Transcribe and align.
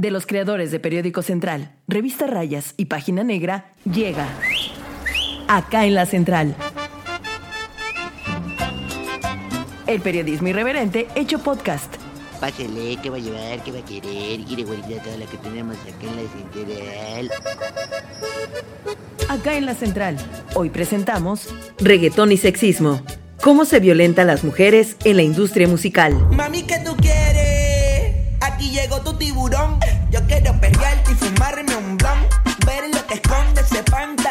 de 0.00 0.12
los 0.12 0.26
creadores 0.26 0.70
de 0.70 0.78
Periódico 0.78 1.22
Central, 1.22 1.72
Revista 1.88 2.28
Rayas 2.28 2.74
y 2.76 2.84
Página 2.86 3.24
Negra, 3.24 3.72
llega 3.84 4.28
acá 5.48 5.86
en 5.86 5.94
la 5.94 6.06
Central. 6.06 6.54
El 9.88 10.00
periodismo 10.00 10.48
irreverente 10.48 11.08
hecho 11.16 11.40
podcast. 11.40 11.92
Pásele, 12.40 12.96
¿qué 13.02 13.10
va 13.10 13.16
a 13.16 13.20
llevar? 13.20 13.62
¿Qué 13.64 13.72
va 13.72 13.78
a 13.80 13.84
querer? 13.84 14.44
Quiere 14.44 14.62
guardar 14.62 15.02
toda 15.02 15.16
la 15.16 15.26
que 15.26 15.36
tenemos 15.38 15.76
acá 15.76 16.06
en 16.06 16.16
la 16.16 16.22
central. 16.30 17.30
Acá 19.28 19.56
en 19.56 19.66
la 19.66 19.74
Central. 19.74 20.16
Hoy 20.54 20.70
presentamos 20.70 21.48
Reggaetón 21.78 22.30
y 22.30 22.36
sexismo. 22.36 23.02
¿Cómo 23.42 23.64
se 23.64 23.80
violenta 23.80 24.22
a 24.22 24.24
las 24.24 24.44
mujeres 24.44 24.96
en 25.04 25.16
la 25.16 25.22
industria 25.22 25.66
musical? 25.66 26.14
Mami, 26.30 26.62
¿qué 26.62 26.78
tú 26.84 26.94
quieres? 26.96 27.58
Aquí 28.40 28.70
llegó 28.70 29.00
tu 29.00 29.14
tiburón. 29.14 29.78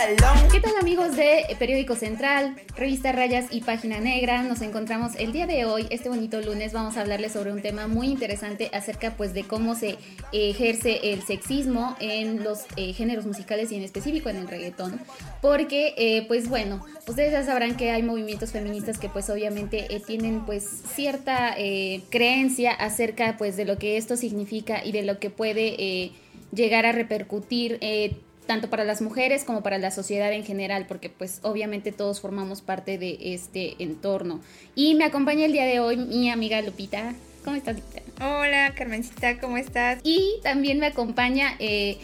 ¿Qué 0.08 0.62
tal 0.62 0.72
amigos 0.80 1.18
de 1.18 1.44
Periódico 1.60 1.94
Central, 1.94 2.56
Revista 2.78 3.12
Rayas 3.12 3.48
y 3.52 3.60
Página 3.60 4.00
Negra? 4.00 4.42
Nos 4.42 4.62
encontramos 4.62 5.16
el 5.18 5.34
día 5.34 5.48
de 5.48 5.66
hoy, 5.66 5.86
este 5.90 6.08
bonito 6.08 6.40
lunes, 6.40 6.72
vamos 6.72 6.96
a 6.96 7.02
hablarles 7.02 7.34
sobre 7.34 7.52
un 7.52 7.62
tema 7.62 7.90
muy 7.90 8.08
interesante 8.08 8.70
acerca 8.72 9.18
pues 9.18 9.34
de 9.34 9.44
cómo 9.44 9.76
se 9.76 9.98
ejerce 10.32 11.12
el 11.12 11.24
sexismo 11.24 11.98
en 12.00 12.42
los 12.42 12.60
eh, 12.78 12.94
géneros 12.94 13.26
musicales 13.26 13.70
y 13.74 13.76
en 13.76 13.84
específico 13.84 14.30
en 14.30 14.38
el 14.38 14.48
reggaetón. 14.48 14.98
Porque 15.42 15.94
eh, 15.98 16.24
pues 16.30 16.48
bueno, 16.48 16.86
ustedes 17.06 17.34
ya 17.34 17.44
sabrán 17.44 17.76
que 17.76 17.92
hay 17.92 18.02
movimientos 18.02 18.54
feministas 18.54 19.00
que 19.00 19.10
pues 19.10 19.30
obviamente 19.30 19.94
eh, 19.94 20.00
tienen 20.00 20.46
pues 20.46 20.84
cierta 20.96 21.54
creencia 22.10 22.72
acerca 22.72 23.36
pues 23.38 23.58
de 23.58 23.66
lo 23.66 23.78
que 23.78 23.98
esto 23.98 24.16
significa 24.16 24.86
y 24.86 24.94
de 24.94 25.04
lo 25.04 25.20
que 25.20 25.30
puede 25.30 26.14
llegar 26.54 26.86
a 26.86 26.94
repercutir 26.94 27.78
tanto 28.48 28.70
para 28.70 28.84
las 28.84 29.02
mujeres 29.02 29.44
como 29.44 29.62
para 29.62 29.78
la 29.78 29.92
sociedad 29.92 30.32
en 30.34 30.44
general, 30.44 30.86
porque 30.88 31.10
pues 31.10 31.40
obviamente 31.44 31.92
todos 31.92 32.22
formamos 32.22 32.62
parte 32.62 32.98
de 32.98 33.18
este 33.22 33.76
entorno. 33.78 34.40
Y 34.74 34.96
me 34.96 35.04
acompaña 35.04 35.46
el 35.46 35.52
día 35.52 35.66
de 35.66 35.80
hoy 35.80 35.98
mi 35.98 36.32
amiga 36.32 36.62
Lupita. 36.62 37.14
¿Cómo 37.44 37.56
estás, 37.56 37.76
Lupita? 37.76 38.02
Hola, 38.26 38.74
Carmencita, 38.76 39.40
¿cómo 39.40 39.58
estás? 39.58 40.00
Y 40.04 40.40
también 40.42 40.80
me 40.80 40.88
acompaña 40.88 41.56
eh, 41.60 41.98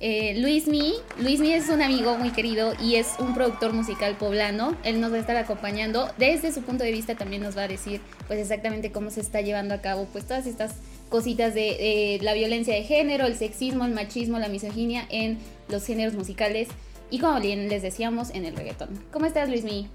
eh, 0.00 0.34
Luismi. 0.38 0.94
Luismi 1.18 1.52
es 1.52 1.68
un 1.68 1.82
amigo 1.82 2.16
muy 2.16 2.30
querido 2.30 2.72
y 2.82 2.96
es 2.96 3.08
un 3.18 3.34
productor 3.34 3.74
musical 3.74 4.16
poblano. 4.16 4.76
Él 4.82 5.00
nos 5.00 5.12
va 5.12 5.16
a 5.16 5.20
estar 5.20 5.36
acompañando. 5.36 6.10
Desde 6.16 6.52
su 6.52 6.62
punto 6.62 6.82
de 6.82 6.90
vista 6.90 7.14
también 7.14 7.42
nos 7.42 7.56
va 7.56 7.62
a 7.62 7.68
decir 7.68 8.00
pues 8.26 8.40
exactamente 8.40 8.90
cómo 8.90 9.10
se 9.10 9.20
está 9.20 9.42
llevando 9.42 9.74
a 9.74 9.82
cabo 9.82 10.08
pues 10.10 10.26
todas 10.26 10.46
estas 10.46 10.72
cositas 11.10 11.52
de 11.54 12.14
eh, 12.14 12.18
la 12.22 12.32
violencia 12.32 12.74
de 12.74 12.84
género, 12.84 13.26
el 13.26 13.36
sexismo, 13.36 13.84
el 13.84 13.92
machismo, 13.92 14.38
la 14.38 14.48
misoginia 14.48 15.04
en 15.10 15.38
los 15.70 15.84
géneros 15.84 16.14
musicales 16.14 16.68
y 17.10 17.18
como 17.18 17.40
bien 17.40 17.68
les 17.68 17.82
decíamos 17.82 18.30
en 18.30 18.44
el 18.44 18.56
reggaetón. 18.56 18.88
¿Cómo 19.12 19.26
estás 19.26 19.48
Luismi? 19.48 19.88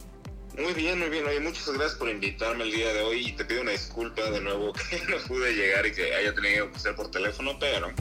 Muy 0.57 0.73
bien, 0.73 0.99
muy 0.99 1.09
bien. 1.09 1.25
Oye, 1.25 1.39
muchas 1.39 1.67
gracias 1.69 1.95
por 1.95 2.09
invitarme 2.09 2.63
el 2.63 2.71
día 2.71 2.93
de 2.93 3.01
hoy 3.01 3.27
y 3.27 3.31
te 3.33 3.43
pido 3.43 3.61
una 3.61 3.71
disculpa 3.71 4.29
de 4.29 4.39
nuevo 4.39 4.71
que 4.89 4.99
no 5.09 5.17
pude 5.27 5.53
llegar 5.53 5.85
y 5.85 5.91
que 5.91 6.13
haya 6.13 6.33
tenido 6.33 6.71
que 6.71 6.79
ser 6.79 6.95
por 6.95 7.11
teléfono, 7.11 7.57
pero 7.59 7.91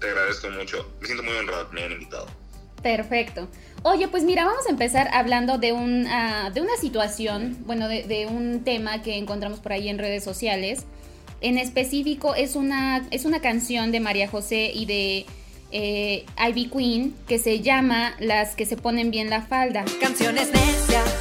te 0.00 0.08
agradezco 0.08 0.48
mucho. 0.50 0.90
Me 1.00 1.06
siento 1.06 1.22
muy 1.22 1.34
honrado 1.34 1.68
que 1.68 1.74
me 1.74 1.80
hayan 1.82 1.92
invitado. 1.92 2.26
Perfecto. 2.82 3.48
Oye, 3.82 4.08
pues 4.08 4.22
mira, 4.22 4.44
vamos 4.44 4.66
a 4.66 4.70
empezar 4.70 5.08
hablando 5.12 5.58
de, 5.58 5.72
un, 5.72 6.06
ah, 6.06 6.50
de 6.52 6.60
una 6.60 6.76
situación, 6.76 7.56
bueno, 7.66 7.88
de, 7.88 8.04
de 8.04 8.26
un 8.26 8.64
tema 8.64 9.02
que 9.02 9.16
encontramos 9.16 9.60
por 9.60 9.72
ahí 9.72 9.88
en 9.88 9.98
redes 9.98 10.24
sociales. 10.24 10.84
En 11.40 11.58
específico 11.58 12.34
es 12.34 12.56
una, 12.56 13.06
es 13.10 13.24
una 13.24 13.40
canción 13.40 13.92
de 13.92 14.00
María 14.00 14.28
José 14.28 14.70
y 14.74 14.86
de 14.86 15.26
eh, 15.70 16.24
Ivy 16.38 16.70
Queen 16.70 17.14
que 17.26 17.38
se 17.38 17.60
llama 17.60 18.14
Las 18.18 18.54
que 18.54 18.66
se 18.66 18.76
ponen 18.76 19.10
bien 19.10 19.30
la 19.30 19.42
falda. 19.42 19.84
Canciones 20.00 20.50
necias, 20.52 21.14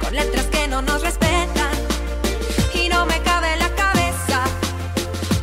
con 0.00 0.14
letras 0.14 0.46
que 0.46 0.68
no 0.68 0.82
nos 0.82 1.02
respetan. 1.02 1.72
Y 2.74 2.88
no 2.88 3.06
me 3.06 3.18
cabe 3.20 3.56
la 3.58 3.68
cabeza, 3.74 4.44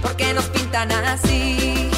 porque 0.01 0.33
nos 0.33 0.45
pintan 0.45 0.91
así. 0.91 1.89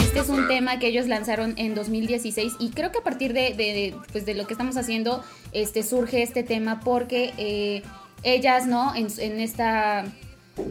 Este 0.00 0.20
es 0.20 0.28
un 0.28 0.48
tema 0.48 0.78
que 0.78 0.88
ellos 0.88 1.06
lanzaron 1.06 1.54
en 1.56 1.74
2016 1.74 2.54
y 2.58 2.70
creo 2.70 2.92
que 2.92 2.98
a 2.98 3.02
partir 3.02 3.32
de, 3.32 3.54
de, 3.54 3.94
pues 4.12 4.26
de 4.26 4.34
lo 4.34 4.46
que 4.46 4.54
estamos 4.54 4.76
haciendo 4.76 5.22
este, 5.52 5.82
surge 5.82 6.22
este 6.22 6.42
tema 6.42 6.80
porque 6.80 7.32
eh, 7.36 7.82
ellas, 8.22 8.66
¿no? 8.66 8.94
En, 8.94 9.08
en 9.18 9.40
esta 9.40 10.06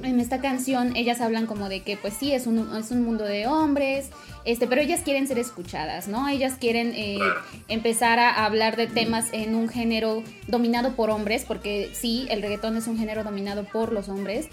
en 0.03 0.19
esta 0.19 0.39
canción 0.39 0.95
ellas 0.95 1.21
hablan 1.21 1.45
como 1.45 1.69
de 1.69 1.81
que 1.81 1.97
pues 1.97 2.13
sí, 2.13 2.33
es 2.33 2.47
un, 2.47 2.75
es 2.75 2.91
un 2.91 3.03
mundo 3.03 3.23
de 3.23 3.47
hombres, 3.47 4.09
este, 4.45 4.67
pero 4.67 4.81
ellas 4.81 5.01
quieren 5.03 5.27
ser 5.27 5.39
escuchadas, 5.39 6.07
¿no? 6.07 6.27
Ellas 6.29 6.55
quieren 6.59 6.93
eh, 6.95 7.19
empezar 7.67 8.19
a 8.19 8.45
hablar 8.45 8.77
de 8.77 8.87
temas 8.87 9.27
en 9.33 9.55
un 9.55 9.67
género 9.67 10.23
dominado 10.47 10.95
por 10.95 11.09
hombres, 11.09 11.43
porque 11.45 11.89
sí, 11.93 12.27
el 12.29 12.41
reggaetón 12.41 12.77
es 12.77 12.87
un 12.87 12.97
género 12.97 13.23
dominado 13.23 13.65
por 13.65 13.91
los 13.91 14.09
hombres. 14.09 14.47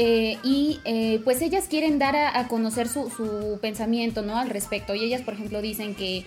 Eh, 0.00 0.38
y 0.44 0.78
eh, 0.84 1.20
pues 1.24 1.42
ellas 1.42 1.66
quieren 1.68 1.98
dar 1.98 2.14
a, 2.14 2.38
a 2.38 2.46
conocer 2.46 2.88
su, 2.88 3.10
su, 3.10 3.58
pensamiento, 3.60 4.22
¿no? 4.22 4.38
Al 4.38 4.48
respecto. 4.48 4.94
Y 4.94 5.04
ellas, 5.04 5.22
por 5.22 5.34
ejemplo, 5.34 5.60
dicen 5.60 5.94
que 5.94 6.24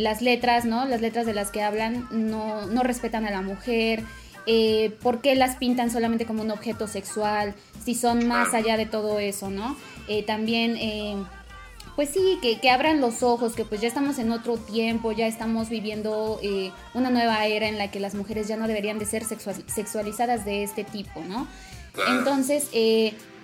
las 0.00 0.22
letras, 0.22 0.64
¿no? 0.64 0.84
Las 0.86 1.00
letras 1.00 1.24
de 1.24 1.32
las 1.32 1.50
que 1.50 1.62
hablan 1.62 2.08
no, 2.10 2.66
no 2.66 2.82
respetan 2.82 3.24
a 3.24 3.30
la 3.30 3.42
mujer, 3.42 4.02
eh, 4.46 4.96
por 5.02 5.20
qué 5.20 5.34
las 5.34 5.56
pintan 5.56 5.90
solamente 5.90 6.24
como 6.24 6.42
un 6.42 6.50
objeto 6.50 6.86
sexual, 6.86 7.54
si 7.84 7.94
son 7.94 8.26
más 8.26 8.54
allá 8.54 8.76
de 8.76 8.86
todo 8.86 9.18
eso, 9.18 9.50
¿no? 9.50 9.76
Eh, 10.08 10.22
también, 10.22 10.76
eh, 10.76 11.16
pues 11.94 12.10
sí, 12.10 12.38
que, 12.42 12.60
que, 12.60 12.70
abran 12.70 13.00
los 13.00 13.22
ojos, 13.22 13.54
que 13.54 13.64
pues 13.64 13.80
ya 13.80 13.88
estamos 13.88 14.18
en 14.18 14.30
otro 14.30 14.56
tiempo, 14.56 15.12
ya 15.12 15.26
estamos 15.26 15.68
viviendo 15.68 16.38
eh, 16.42 16.70
una 16.94 17.10
nueva 17.10 17.46
era 17.46 17.68
en 17.68 17.78
la 17.78 17.90
que 17.90 18.00
las 18.00 18.14
mujeres 18.14 18.48
ya 18.48 18.56
no 18.56 18.68
deberían 18.68 18.98
de 18.98 19.06
ser 19.06 19.24
sexual, 19.24 19.56
sexualizadas 19.66 20.44
de 20.44 20.62
este 20.62 20.84
tipo, 20.84 21.20
¿no? 21.28 21.46
Entonces, 22.08 22.68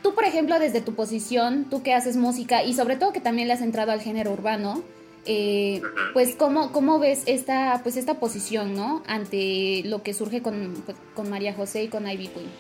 tú, 0.03 0.15
por 0.15 0.25
ejemplo, 0.25 0.59
desde 0.59 0.83
tu 0.83 0.95
posición, 0.95 1.67
tú 1.71 1.83
que 1.83 1.95
haces 1.95 2.17
música 2.19 2.63
y 2.65 2.75
sobre 2.75 2.97
todo 2.97 3.15
que 3.15 3.21
también 3.21 3.49
le 3.49 3.55
has 3.55 3.63
entrado 3.63 3.93
al 3.93 4.01
género 4.03 4.31
urbano, 4.33 4.83
eh, 5.25 5.83
pues 6.13 6.35
cómo, 6.37 6.73
cómo 6.73 6.99
ves 6.99 7.23
esta 7.27 7.81
pues 7.83 7.97
esta 7.97 8.19
posición 8.19 8.75
no 8.75 9.03
ante 9.07 9.83
lo 9.85 10.03
que 10.03 10.15
surge 10.15 10.43
con, 10.43 10.75
con 11.15 11.31
María 11.31 11.55
José 11.55 11.85
y 11.85 11.89
con 11.89 12.09
Ivy 12.09 12.29
Queen. 12.29 12.51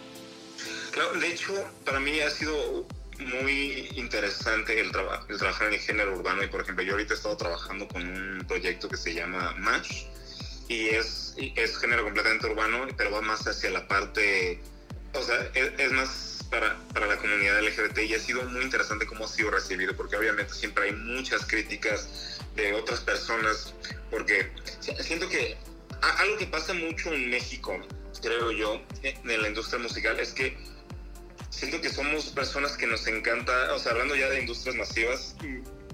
Claro 0.92 1.18
de 1.18 1.28
hecho 1.28 1.52
para 1.84 1.98
mí 2.00 2.20
ha 2.20 2.30
sido 2.30 2.86
muy 3.18 3.88
interesante 3.96 4.78
el, 4.80 4.90
traba 4.90 5.24
el 5.28 5.38
trabajar 5.38 5.68
en 5.68 5.74
el 5.74 5.80
género 5.80 6.16
urbano. 6.16 6.42
Y 6.42 6.48
por 6.48 6.60
ejemplo 6.60 6.84
yo 6.84 6.92
ahorita 6.92 7.14
he 7.14 7.16
estado 7.16 7.36
trabajando 7.36 7.88
con 7.88 8.02
un 8.02 8.44
proyecto 8.46 8.88
que 8.88 8.96
se 8.96 9.14
llama 9.14 9.54
Match 9.58 10.04
y 10.68 10.88
es, 10.88 11.34
es 11.36 11.78
género 11.78 12.04
completamente 12.04 12.46
urbano 12.46 12.86
pero 12.96 13.10
va 13.10 13.20
más 13.20 13.46
hacia 13.46 13.70
la 13.70 13.86
parte 13.88 14.60
o 15.12 15.22
sea 15.22 15.50
es, 15.54 15.72
es 15.78 15.92
más 15.92 16.31
para, 16.52 16.76
para, 16.92 17.06
la 17.06 17.16
comunidad 17.16 17.62
LGBT 17.62 17.98
y 18.00 18.14
ha 18.14 18.18
sido 18.18 18.44
muy 18.44 18.62
interesante 18.62 19.06
cómo 19.06 19.24
ha 19.24 19.28
sido 19.28 19.50
recibido, 19.50 19.96
porque 19.96 20.16
obviamente 20.16 20.52
siempre 20.52 20.84
hay 20.84 20.92
muchas 20.92 21.46
críticas 21.46 22.38
de 22.54 22.74
otras 22.74 23.00
personas, 23.00 23.74
porque 24.10 24.52
siento 25.00 25.28
que 25.30 25.56
algo 26.18 26.36
que 26.36 26.46
pasa 26.46 26.74
mucho 26.74 27.12
en 27.12 27.30
México, 27.30 27.80
creo 28.20 28.52
yo, 28.52 28.82
en 29.02 29.42
la 29.42 29.48
industria 29.48 29.80
musical, 29.80 30.20
es 30.20 30.32
que 30.32 30.54
siento 31.48 31.80
que 31.80 31.88
somos 31.88 32.26
personas 32.26 32.76
que 32.76 32.86
nos 32.86 33.06
encanta, 33.06 33.72
o 33.72 33.78
sea, 33.78 33.92
hablando 33.92 34.14
ya 34.14 34.28
de 34.28 34.40
industrias 34.40 34.76
masivas, 34.76 35.34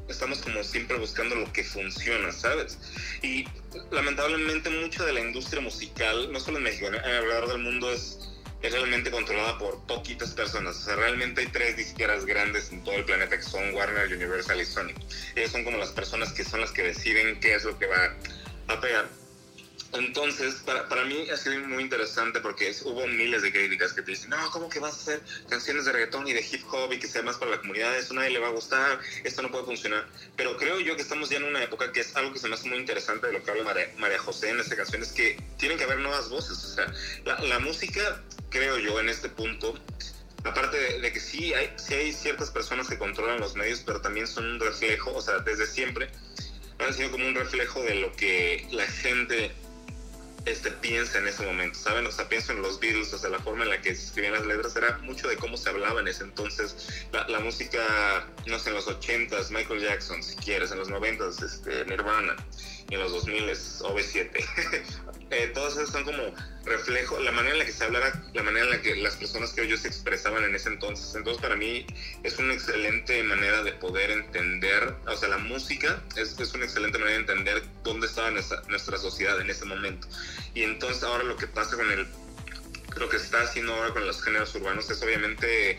estamos 0.09 0.39
como 0.41 0.65
siempre 0.65 0.99
buscando 0.99 1.37
lo 1.37 1.53
que 1.53 1.63
funciona, 1.63 2.33
¿sabes? 2.33 2.79
Y 3.23 3.45
lamentablemente 3.93 4.71
mucho 4.71 5.05
de 5.05 5.13
la 5.13 5.21
industria 5.21 5.61
musical, 5.61 6.33
no 6.33 6.41
solo 6.41 6.59
en 6.59 6.65
México, 6.65 6.89
alrededor 6.89 7.49
del 7.49 7.59
mundo 7.59 7.93
es 7.93 8.28
es 8.63 8.73
realmente 8.73 9.11
controlada 9.11 9.59
por 9.59 9.81
poquitas 9.87 10.31
personas. 10.31 10.77
O 10.77 10.81
sea, 10.81 10.97
realmente 10.97 11.43
hay 11.43 11.47
tres 11.49 11.77
disqueras 11.77 12.25
grandes 12.25 12.73
en 12.73 12.83
todo 12.83 12.95
el 12.95 13.05
planeta 13.05 13.37
que 13.37 13.43
son 13.43 13.75
Warner, 13.75 14.13
Universal 14.13 14.61
y 14.61 14.65
Sony. 14.65 14.93
Ellos 15.37 15.53
son 15.53 15.65
como 15.65 15.78
las 15.78 15.91
personas 15.91 16.33
que 16.33 16.45
son 16.45 16.60
las 16.60 16.72
que 16.72 16.83
deciden 16.83 17.39
qué 17.41 17.55
es 17.55 17.65
lo 17.65 17.78
que 17.78 17.87
va 17.87 18.16
a 18.69 18.81
pegar. 18.81 19.09
Entonces, 19.95 20.57
para, 20.67 20.87
para 20.89 21.05
mí 21.05 21.31
ha 21.31 21.37
sido 21.37 21.59
muy 21.61 21.83
interesante 21.83 22.41
porque 22.41 22.75
hubo 22.85 23.07
miles 23.07 23.41
de 23.41 23.51
críticas 23.51 23.95
que 23.95 24.03
te 24.03 24.11
dicen, 24.11 24.31
no, 24.31 24.51
¿cómo 24.51 24.69
que 24.69 24.81
vas 24.81 24.95
a 24.95 24.97
hacer 24.97 25.23
canciones 25.49 25.87
de 25.87 25.93
reggaetón 25.93 26.29
y 26.29 26.35
de 26.35 26.41
hip 26.41 26.63
hop 26.71 26.93
y 26.93 26.99
que 26.99 27.07
sea 27.07 27.23
más 27.23 27.37
para 27.37 27.53
la 27.53 27.59
comunidad? 27.59 27.97
Eso 27.97 28.13
nadie 28.13 28.31
le 28.31 28.39
va 28.39 28.49
a 28.49 28.51
gustar, 28.51 29.01
esto 29.25 29.41
no 29.41 29.51
puede 29.51 29.65
funcionar. 29.65 30.07
Pero 30.37 30.57
creo 30.59 30.79
yo 30.81 30.95
que 30.95 31.03
estamos 31.03 31.31
ya 31.31 31.39
en 31.39 31.45
una 31.45 31.63
época 31.63 31.91
que 31.91 32.01
es 32.01 32.15
algo 32.17 32.33
que 32.33 32.39
se 32.39 32.49
me 32.49 32.55
hace 32.55 32.69
muy 32.69 32.79
interesante 32.79 33.29
de 33.29 33.33
lo 33.33 33.43
que 33.43 33.51
habla 33.51 33.65
María, 33.97 34.19
José 34.19 34.51
en 34.51 34.61
esta 34.61 34.77
canción, 34.77 35.03
es 35.03 35.13
que 35.13 35.41
tienen 35.57 35.79
que 35.79 35.85
haber 35.85 36.01
nuevas 36.01 36.29
voces. 36.29 36.63
O 36.65 36.75
sea, 36.75 36.93
la, 37.25 37.41
la 37.41 37.59
música, 37.59 38.23
creo 38.51 38.79
yo, 38.79 39.01
en 39.01 39.09
este 39.09 39.31
punto, 39.31 39.75
aparte 40.45 40.77
de, 40.77 41.01
de, 41.01 41.13
que 41.13 41.21
sí 41.21 41.55
hay, 41.55 41.73
sí 41.77 41.95
hay 41.95 42.13
ciertas 42.13 42.51
personas 42.51 42.89
que 42.89 42.99
controlan 42.99 43.41
los 43.41 43.55
medios, 43.55 43.81
pero 43.87 44.03
también 44.03 44.27
son 44.27 44.45
un 44.45 44.61
reflejo, 44.61 45.15
o 45.15 45.23
sea, 45.23 45.39
desde 45.39 45.67
siempre 45.67 46.11
han 46.79 46.95
sido 46.95 47.11
como 47.11 47.27
un 47.27 47.35
reflejo 47.35 47.83
de 47.83 47.97
lo 47.97 48.13
que 48.13 48.67
la 48.71 48.87
gente 48.87 49.51
este, 50.48 50.71
piensa 50.71 51.18
en 51.18 51.28
ese 51.28 51.45
momento, 51.45 51.78
¿saben? 51.78 52.06
O 52.06 52.12
sea, 52.12 52.28
pienso 52.28 52.53
en 52.53 52.62
los 52.62 52.80
Beatles, 52.80 53.12
o 53.12 53.18
sea, 53.18 53.30
la 53.30 53.39
forma 53.39 53.65
en 53.65 53.71
la 53.71 53.80
que 53.80 53.95
se 53.95 54.06
escribían 54.06 54.33
las 54.33 54.47
letras 54.47 54.74
era 54.77 54.98
mucho 54.98 55.28
de 55.28 55.36
cómo 55.36 55.56
se 55.56 55.68
hablaba 55.68 56.00
en 56.00 56.09
ese 56.09 56.24
entonces. 56.24 57.06
La, 57.12 57.27
la 57.28 57.41
música, 57.41 58.27
no 58.47 58.59
sé, 58.59 58.71
en 58.71 58.77
los 58.77 58.86
80s, 58.86 59.50
Michael 59.50 59.80
Jackson, 59.80 60.22
si 60.22 60.36
quieres, 60.36 60.72
en 60.72 60.78
los 60.78 60.89
90s, 60.89 61.42
este, 61.45 61.84
Nirvana, 61.84 62.36
en 62.91 63.01
los 63.01 63.13
2000 63.13 63.49
s 63.51 63.85
OV7. 63.85 64.31
eh, 65.31 65.51
todas 65.55 65.75
esas 65.75 65.91
son 65.91 66.05
como 66.05 66.23
reflejo, 66.65 67.19
la 67.21 67.33
manera 67.33 67.55
en 67.55 67.59
la 67.59 67.65
que 67.65 67.73
se 67.73 67.85
hablara, 67.85 68.13
la 68.33 68.43
manera 68.43 68.65
en 68.65 68.71
la 68.71 68.83
que 68.83 68.97
las 68.97 69.17
personas 69.17 69.53
que 69.53 69.63
ellos 69.63 69.81
se 69.81 69.89
expresaban 69.89 70.45
en 70.45 70.55
ese 70.55 70.69
entonces. 70.69 71.15
Entonces, 71.15 71.43
para 71.43 71.57
mí 71.57 71.87
es 72.23 72.39
una 72.39 72.55
excelente 72.55 73.23
manera 73.23 73.63
de 73.63 73.73
poder 73.73 74.11
entender, 74.11 74.95
o 75.07 75.17
sea, 75.17 75.29
la 75.29 75.39
música 75.39 76.03
es, 76.17 76.39
es 76.39 76.55
una 76.55 76.65
excelente 76.65 76.99
manera 76.99 77.17
de 77.17 77.21
entender 77.21 77.63
dónde 77.83 78.07
estaba 78.07 78.31
nuestra, 78.31 78.63
nuestra 78.69 78.99
sociedad 78.99 79.41
en 79.41 79.51
ese 79.51 79.65
momento. 79.65 80.09
Y 80.55 80.63
entonces 80.63 81.03
ahora 81.03 81.25
lo 81.25 81.37
que 81.37 81.47
pasa 81.47 81.77
con 81.77 81.91
el, 81.91 82.07
lo 82.97 83.09
que 83.09 83.17
está 83.17 83.43
haciendo 83.43 83.75
ahora 83.75 83.93
con 83.93 84.07
los 84.07 84.23
géneros 84.23 84.55
urbanos 84.55 84.91
es 84.91 85.03
obviamente 85.03 85.79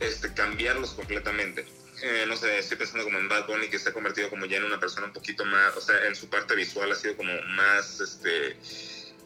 este, 0.00 0.32
cambiarlos 0.34 0.90
completamente. 0.90 1.64
Eh, 2.02 2.24
no 2.26 2.36
sé, 2.36 2.58
estoy 2.58 2.76
pensando 2.76 3.04
como 3.04 3.18
en 3.18 3.28
Bad 3.28 3.46
Bunny 3.46 3.68
que 3.68 3.78
se 3.78 3.90
ha 3.90 3.92
convertido 3.92 4.28
como 4.28 4.44
ya 4.46 4.56
en 4.56 4.64
una 4.64 4.80
persona 4.80 5.06
un 5.06 5.12
poquito 5.12 5.44
más, 5.44 5.76
o 5.76 5.80
sea, 5.80 6.04
en 6.08 6.16
su 6.16 6.28
parte 6.28 6.56
visual 6.56 6.90
ha 6.90 6.96
sido 6.96 7.16
como 7.16 7.32
más, 7.54 8.00
este, 8.00 8.56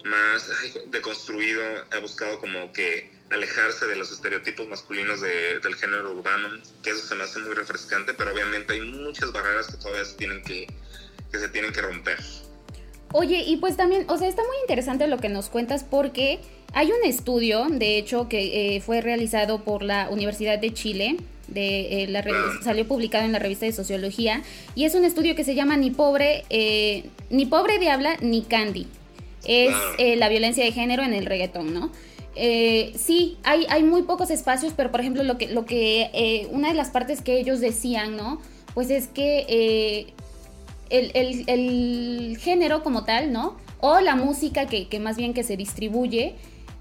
más 0.05 0.51
deconstruido, 0.89 1.63
ha 1.91 1.99
buscado 2.01 2.39
como 2.39 2.71
que 2.75 3.11
alejarse 3.31 3.87
de 3.87 3.97
los 3.97 4.13
estereotipos 4.13 4.69
masculinos 4.69 5.23
de, 5.23 5.59
del 5.61 5.75
género 5.75 6.13
urbano, 6.13 6.51
que 6.83 6.91
eso 6.91 7.07
se 7.07 7.15
me 7.15 7.25
hace 7.25 7.39
muy 7.39 7.55
refrescante, 7.55 8.13
pero 8.13 8.35
obviamente 8.35 8.75
hay 8.75 8.83
muchas 8.83 9.33
barreras 9.33 9.69
que 9.69 9.79
todavía 9.79 10.05
se 10.05 10.17
tienen 10.17 10.43
que, 10.43 10.67
que 11.33 11.39
se 11.39 11.49
tienen 11.49 11.73
que 11.73 11.81
romper. 11.81 12.19
Oye, 13.13 13.43
y 13.47 13.57
pues 13.57 13.79
también, 13.79 14.05
o 14.11 14.19
sea, 14.19 14.29
está 14.29 14.43
muy 14.43 14.57
interesante 14.61 15.07
lo 15.07 15.17
que 15.17 15.31
nos 15.31 15.49
cuentas 15.49 15.83
porque 15.83 16.41
hay 16.75 16.93
un 16.93 17.03
estudio, 17.05 17.67
de 17.71 17.97
hecho, 17.97 18.29
que 18.29 18.77
eh, 18.77 18.81
fue 18.83 19.01
realizado 19.01 19.65
por 19.65 19.83
la 19.83 20.11
Universidad 20.11 20.59
de 20.59 20.75
Chile, 20.75 21.17
de 21.49 22.03
eh, 22.03 22.09
la 22.09 22.25
salió 22.63 22.87
publicado 22.87 23.25
en 23.25 23.33
la 23.33 23.39
revista 23.39 23.67
de 23.67 23.73
Sociología, 23.73 24.43
y 24.75 24.85
es 24.85 24.95
un 24.95 25.05
estudio 25.05 25.35
que 25.35 25.45
se 25.45 25.55
llama 25.55 25.77
Ni 25.77 25.91
pobre, 25.91 26.45
eh, 26.51 27.05
ni 27.31 27.47
pobre 27.47 27.79
diabla 27.79 28.17
ni 28.21 28.43
candy. 28.43 28.87
Es 29.45 29.75
eh, 29.99 30.17
la 30.17 30.29
violencia 30.29 30.65
de 30.65 30.73
género 30.73 31.05
en 31.05 31.13
el 31.13 31.27
reggaetón, 31.27 31.73
¿no? 31.73 31.91
Eh, 32.35 32.93
sí, 32.99 33.39
hay, 33.45 33.65
hay 33.71 33.83
muy 33.83 34.03
pocos 34.03 34.31
espacios, 34.31 34.75
pero 34.77 34.91
por 34.91 35.01
ejemplo, 35.01 35.23
lo 35.23 35.39
que, 35.39 35.49
lo 35.49 35.65
que 35.65 36.11
eh, 36.13 36.49
una 36.51 36.69
de 36.69 36.75
las 36.75 36.91
partes 36.91 37.23
que 37.23 37.39
ellos 37.39 37.61
decían, 37.61 38.17
¿no? 38.17 38.41
Pues 38.75 38.91
es 38.91 39.07
que 39.09 40.13
el, 40.91 41.11
el, 41.15 41.45
el, 41.47 42.37
género 42.39 42.83
como 42.83 43.05
tal, 43.05 43.33
¿no? 43.33 43.57
O 43.81 44.01
la 44.01 44.17
música 44.17 44.67
que, 44.67 44.89
que, 44.89 45.01
más 45.01 45.17
bien 45.17 45.33
que 45.33 45.45
se 45.45 45.57
distribuye, 45.57 46.35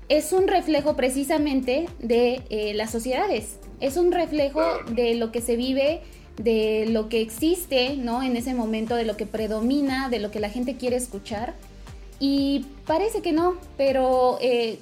es 0.09 0.33
un 0.33 0.47
reflejo 0.47 0.95
precisamente 0.95 1.87
de 1.99 2.41
eh, 2.49 2.73
las 2.75 2.91
sociedades. 2.91 3.57
Es 3.79 3.97
un 3.97 4.11
reflejo 4.11 4.61
de 4.91 5.15
lo 5.15 5.31
que 5.31 5.41
se 5.41 5.55
vive, 5.55 6.01
de 6.37 6.87
lo 6.89 7.09
que 7.09 7.21
existe, 7.21 7.97
¿no? 7.97 8.23
En 8.23 8.35
ese 8.35 8.53
momento, 8.53 8.95
de 8.95 9.05
lo 9.05 9.17
que 9.17 9.25
predomina, 9.25 10.09
de 10.09 10.19
lo 10.19 10.31
que 10.31 10.39
la 10.39 10.49
gente 10.49 10.75
quiere 10.75 10.95
escuchar. 10.95 11.53
Y 12.19 12.65
parece 12.85 13.21
que 13.21 13.31
no, 13.31 13.55
pero 13.77 14.37
eh, 14.41 14.79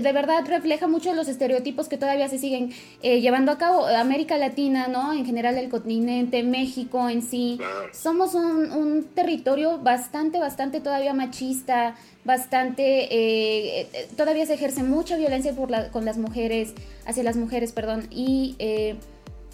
de 0.00 0.12
verdad 0.12 0.44
refleja 0.46 0.86
mucho 0.86 1.12
los 1.12 1.28
estereotipos 1.28 1.88
que 1.88 1.96
todavía 1.96 2.28
se 2.28 2.38
siguen 2.38 2.72
eh, 3.02 3.20
llevando 3.20 3.52
a 3.52 3.58
cabo. 3.58 3.86
América 3.86 4.38
Latina, 4.38 4.88
¿no? 4.88 5.12
En 5.12 5.26
general 5.26 5.58
el 5.58 5.68
continente, 5.68 6.42
México 6.42 7.08
en 7.08 7.22
sí. 7.22 7.58
Somos 7.92 8.34
un, 8.34 8.70
un 8.72 9.04
territorio 9.14 9.78
bastante, 9.78 10.38
bastante 10.38 10.80
todavía 10.80 11.14
machista, 11.14 11.96
bastante... 12.24 13.08
Eh, 13.10 14.08
todavía 14.16 14.46
se 14.46 14.54
ejerce 14.54 14.82
mucha 14.82 15.16
violencia 15.16 15.52
por 15.52 15.70
la, 15.70 15.90
con 15.90 16.04
las 16.04 16.18
mujeres, 16.18 16.74
hacia 17.06 17.22
las 17.22 17.36
mujeres, 17.36 17.72
perdón. 17.72 18.06
Y... 18.10 18.56
Eh, 18.58 18.96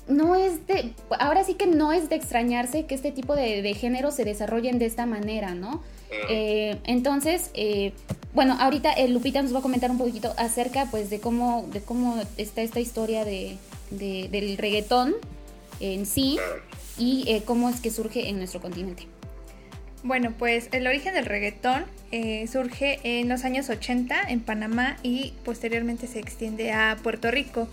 no 0.08 0.34
es 0.34 0.66
de, 0.66 0.94
ahora 1.18 1.44
sí 1.44 1.52
que 1.52 1.66
no 1.66 1.92
es 1.92 2.08
de 2.08 2.16
extrañarse 2.16 2.86
que 2.86 2.94
este 2.94 3.12
tipo 3.12 3.36
de, 3.36 3.60
de 3.60 3.74
géneros 3.74 4.14
se 4.14 4.24
desarrollen 4.24 4.78
de 4.78 4.86
esta 4.86 5.04
manera, 5.04 5.54
¿no? 5.54 5.82
Eh, 6.28 6.78
entonces, 6.84 7.50
eh, 7.54 7.92
bueno, 8.34 8.56
ahorita 8.60 8.92
eh, 8.92 9.08
Lupita 9.08 9.42
nos 9.42 9.54
va 9.54 9.58
a 9.58 9.62
comentar 9.62 9.90
un 9.90 9.98
poquito 9.98 10.34
acerca 10.36 10.86
pues 10.90 11.10
de 11.10 11.20
cómo, 11.20 11.68
de 11.72 11.80
cómo 11.80 12.22
está 12.36 12.62
esta 12.62 12.80
historia 12.80 13.24
de, 13.24 13.56
de 13.90 14.28
del 14.30 14.56
reggaetón 14.58 15.14
en 15.80 16.06
sí 16.06 16.38
y 16.96 17.24
eh, 17.28 17.42
cómo 17.44 17.68
es 17.68 17.80
que 17.80 17.90
surge 17.90 18.28
en 18.28 18.38
nuestro 18.38 18.60
continente. 18.60 19.06
Bueno, 20.02 20.32
pues 20.38 20.68
el 20.72 20.86
origen 20.86 21.14
del 21.14 21.26
reggaetón 21.26 21.84
surge 22.50 23.00
en 23.02 23.28
los 23.28 23.44
años 23.44 23.68
80 23.68 24.22
en 24.28 24.40
Panamá 24.40 24.96
y 25.02 25.34
posteriormente 25.44 26.06
se 26.06 26.20
extiende 26.20 26.72
a 26.72 26.96
Puerto 27.02 27.30
Rico. 27.30 27.68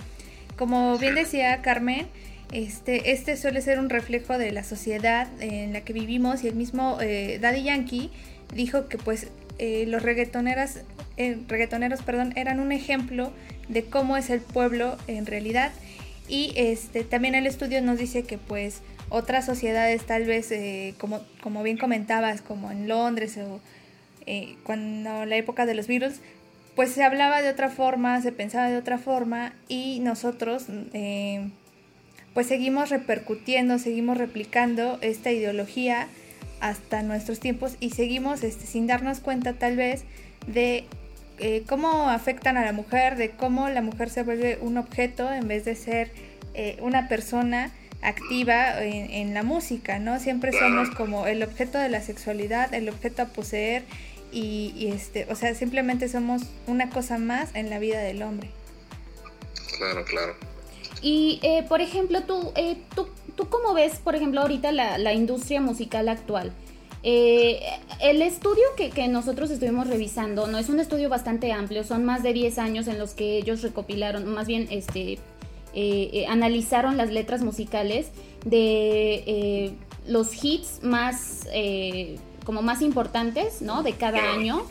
Como 0.57 0.97
bien 0.97 1.15
decía 1.15 1.61
Carmen, 1.61 2.07
este, 2.51 3.11
este 3.11 3.37
suele 3.37 3.61
ser 3.61 3.79
un 3.79 3.89
reflejo 3.89 4.37
de 4.37 4.51
la 4.51 4.63
sociedad 4.63 5.27
en 5.41 5.73
la 5.73 5.81
que 5.81 5.93
vivimos 5.93 6.43
y 6.43 6.47
el 6.47 6.55
mismo 6.55 6.97
eh, 7.01 7.39
Daddy 7.41 7.63
Yankee 7.63 8.11
dijo 8.53 8.87
que 8.87 8.97
pues 8.97 9.27
eh, 9.57 9.85
los 9.87 10.03
reggaetoneras, 10.03 10.81
eh, 11.17 11.37
reggaetoneros 11.47 12.01
perdón, 12.03 12.33
eran 12.35 12.59
un 12.59 12.71
ejemplo 12.71 13.31
de 13.67 13.83
cómo 13.83 14.15
es 14.15 14.29
el 14.29 14.41
pueblo 14.41 14.97
en 15.07 15.25
realidad. 15.25 15.71
Y 16.27 16.53
este, 16.55 17.03
también 17.03 17.35
el 17.35 17.45
estudio 17.45 17.81
nos 17.81 17.99
dice 17.99 18.23
que 18.23 18.37
pues 18.37 18.81
otras 19.09 19.45
sociedades 19.45 20.03
tal 20.05 20.25
vez 20.25 20.51
como, 20.97 21.21
como 21.41 21.61
bien 21.61 21.77
comentabas 21.77 22.41
como 22.41 22.71
en 22.71 22.87
Londres 22.87 23.37
o 23.37 23.59
cuando 24.63 25.25
la 25.25 25.35
época 25.35 25.67
de 25.67 25.75
los 25.75 25.85
Beatles 25.85 26.21
pues 26.75 26.91
se 26.91 27.03
hablaba 27.03 27.43
de 27.43 27.49
otra 27.49 27.69
forma, 27.69 28.19
se 28.21 28.31
pensaba 28.31 28.69
de 28.69 28.77
otra 28.77 28.97
forma 28.97 29.53
y 29.67 29.99
nosotros 29.99 30.65
pues 32.35 32.47
seguimos 32.47 32.89
repercutiendo, 32.89 33.79
seguimos 33.79 34.17
replicando 34.17 34.99
esta 34.99 35.31
ideología 35.31 36.09
hasta 36.59 37.01
nuestros 37.01 37.39
tiempos 37.39 37.77
y 37.79 37.91
seguimos 37.91 38.43
este, 38.43 38.67
sin 38.67 38.87
darnos 38.87 39.21
cuenta 39.21 39.53
tal 39.53 39.77
vez 39.77 40.03
de 40.45 40.83
eh, 41.39 41.63
cómo 41.65 42.09
afectan 42.09 42.57
a 42.57 42.65
la 42.65 42.73
mujer, 42.73 43.15
de 43.15 43.31
cómo 43.31 43.69
la 43.69 43.81
mujer 43.81 44.09
se 44.09 44.23
vuelve 44.23 44.59
un 44.59 44.77
objeto 44.77 45.31
en 45.31 45.47
vez 45.47 45.63
de 45.63 45.75
ser 45.75 46.11
eh, 46.53 46.77
una 46.81 47.07
persona 47.07 47.71
activa 48.01 48.83
en, 48.83 49.09
en, 49.11 49.33
la 49.33 49.43
música, 49.43 49.97
¿no? 49.99 50.19
Siempre 50.19 50.51
somos 50.51 50.89
como 50.89 51.27
el 51.27 51.41
objeto 51.41 51.77
de 51.77 51.87
la 51.87 52.01
sexualidad, 52.01 52.73
el 52.73 52.89
objeto 52.89 53.21
a 53.21 53.25
poseer 53.27 53.83
y, 54.33 54.73
y 54.75 54.87
este, 54.87 55.25
o 55.29 55.35
sea, 55.35 55.55
simplemente 55.55 56.09
somos 56.09 56.43
una 56.67 56.89
cosa 56.89 57.17
más 57.17 57.49
en 57.53 57.69
la 57.69 57.79
vida 57.79 57.99
del 57.99 58.21
hombre. 58.23 58.49
Claro, 59.77 60.03
claro. 60.03 60.54
Y, 61.05 61.39
eh, 61.43 61.63
por 61.69 61.81
ejemplo, 61.81 62.23
tú, 62.23 62.51
eh, 62.55 62.77
tú, 62.95 63.07
tú 63.35 63.47
cómo 63.47 63.75
ves, 63.75 63.99
por 64.03 64.15
ejemplo, 64.15 64.41
ahorita 64.41 64.71
la, 64.71 64.97
la 64.97 65.13
industria 65.13 65.61
musical 65.61 66.09
actual. 66.09 66.51
Eh, 67.03 67.59
el 68.01 68.23
estudio 68.23 68.63
que, 68.75 68.89
que, 68.89 69.07
nosotros 69.07 69.51
estuvimos 69.51 69.87
revisando 69.87 70.47
no 70.47 70.57
es 70.57 70.69
un 70.69 70.79
estudio 70.79 71.07
bastante 71.07 71.51
amplio, 71.51 71.83
son 71.83 72.05
más 72.05 72.23
de 72.23 72.33
10 72.33 72.57
años 72.57 72.87
en 72.87 72.97
los 72.97 73.13
que 73.13 73.37
ellos 73.37 73.61
recopilaron, 73.61 74.25
más 74.25 74.47
bien 74.47 74.67
este, 74.71 75.19
eh, 75.75 76.25
analizaron 76.27 76.97
las 76.97 77.11
letras 77.11 77.43
musicales 77.43 78.07
de 78.43 79.23
eh, 79.27 79.73
los 80.07 80.43
hits 80.43 80.79
más, 80.81 81.47
como 82.43 82.63
más 82.63 82.81
importantes, 82.81 83.61
¿no? 83.61 83.83
De 83.83 83.93
cada 83.93 84.33
año. 84.33 84.63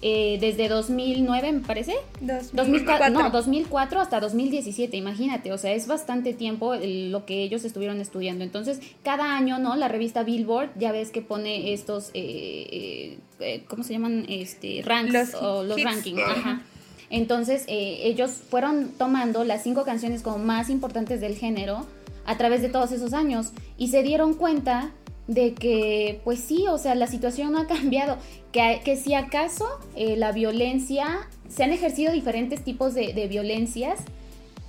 Eh, 0.00 0.38
desde 0.40 0.68
2009, 0.68 1.52
me 1.52 1.60
parece. 1.60 1.94
2004. 2.20 3.10
No, 3.10 3.30
2004 3.30 4.00
hasta 4.00 4.20
2017, 4.20 4.96
imagínate, 4.96 5.52
o 5.52 5.58
sea, 5.58 5.72
es 5.72 5.88
bastante 5.88 6.34
tiempo 6.34 6.74
el, 6.74 7.10
lo 7.10 7.26
que 7.26 7.42
ellos 7.42 7.64
estuvieron 7.64 8.00
estudiando. 8.00 8.44
Entonces, 8.44 8.80
cada 9.02 9.36
año, 9.36 9.58
¿no? 9.58 9.74
La 9.74 9.88
revista 9.88 10.22
Billboard, 10.22 10.70
ya 10.76 10.92
ves 10.92 11.10
que 11.10 11.20
pone 11.20 11.72
estos, 11.72 12.10
eh, 12.14 13.18
eh, 13.40 13.64
¿cómo 13.66 13.82
se 13.82 13.94
llaman? 13.94 14.24
Este, 14.28 14.82
ranks 14.84 15.12
los 15.12 15.34
o 15.34 15.64
los 15.64 15.82
rankings. 15.82 16.22
Ajá. 16.22 16.62
Entonces, 17.10 17.64
eh, 17.68 18.00
ellos 18.04 18.30
fueron 18.30 18.90
tomando 18.98 19.44
las 19.44 19.62
cinco 19.62 19.84
canciones 19.84 20.22
como 20.22 20.38
más 20.38 20.68
importantes 20.68 21.20
del 21.20 21.36
género 21.36 21.86
a 22.26 22.36
través 22.36 22.60
de 22.60 22.68
todos 22.68 22.92
esos 22.92 23.14
años 23.14 23.52
y 23.78 23.88
se 23.88 24.02
dieron 24.02 24.34
cuenta 24.34 24.90
de 25.28 25.54
que, 25.54 26.20
pues 26.24 26.40
sí, 26.40 26.66
o 26.68 26.78
sea, 26.78 26.96
la 26.96 27.06
situación 27.06 27.52
no 27.52 27.60
ha 27.60 27.66
cambiado, 27.68 28.16
que, 28.50 28.80
que 28.84 28.96
si 28.96 29.14
acaso 29.14 29.66
eh, 29.94 30.16
la 30.16 30.32
violencia, 30.32 31.28
se 31.48 31.62
han 31.62 31.70
ejercido 31.70 32.12
diferentes 32.12 32.64
tipos 32.64 32.94
de, 32.94 33.12
de 33.12 33.28
violencias 33.28 34.00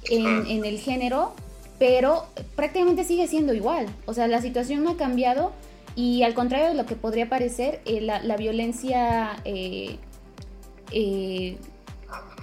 en, 0.10 0.46
en, 0.48 0.66
el 0.66 0.80
género, 0.80 1.34
pero 1.80 2.25
prácticamente 2.56 3.04
sigue 3.04 3.28
siendo 3.28 3.54
igual, 3.54 3.88
o 4.06 4.13
sea, 4.13 4.28
la 4.28 4.42
situación 4.42 4.84
no 4.84 4.92
ha 4.92 4.98
cambiado 4.98 5.54
y 5.96 6.24
al 6.24 6.34
contrario 6.34 6.68
de 6.68 6.75
lo 6.75 6.86
que 6.86 6.96
podría 6.96 7.30
parecer, 7.30 7.82
eh, 7.86 8.01
la, 8.01 8.22
la, 8.22 8.38
violencia... 8.38 9.42
Eh, 9.46 9.98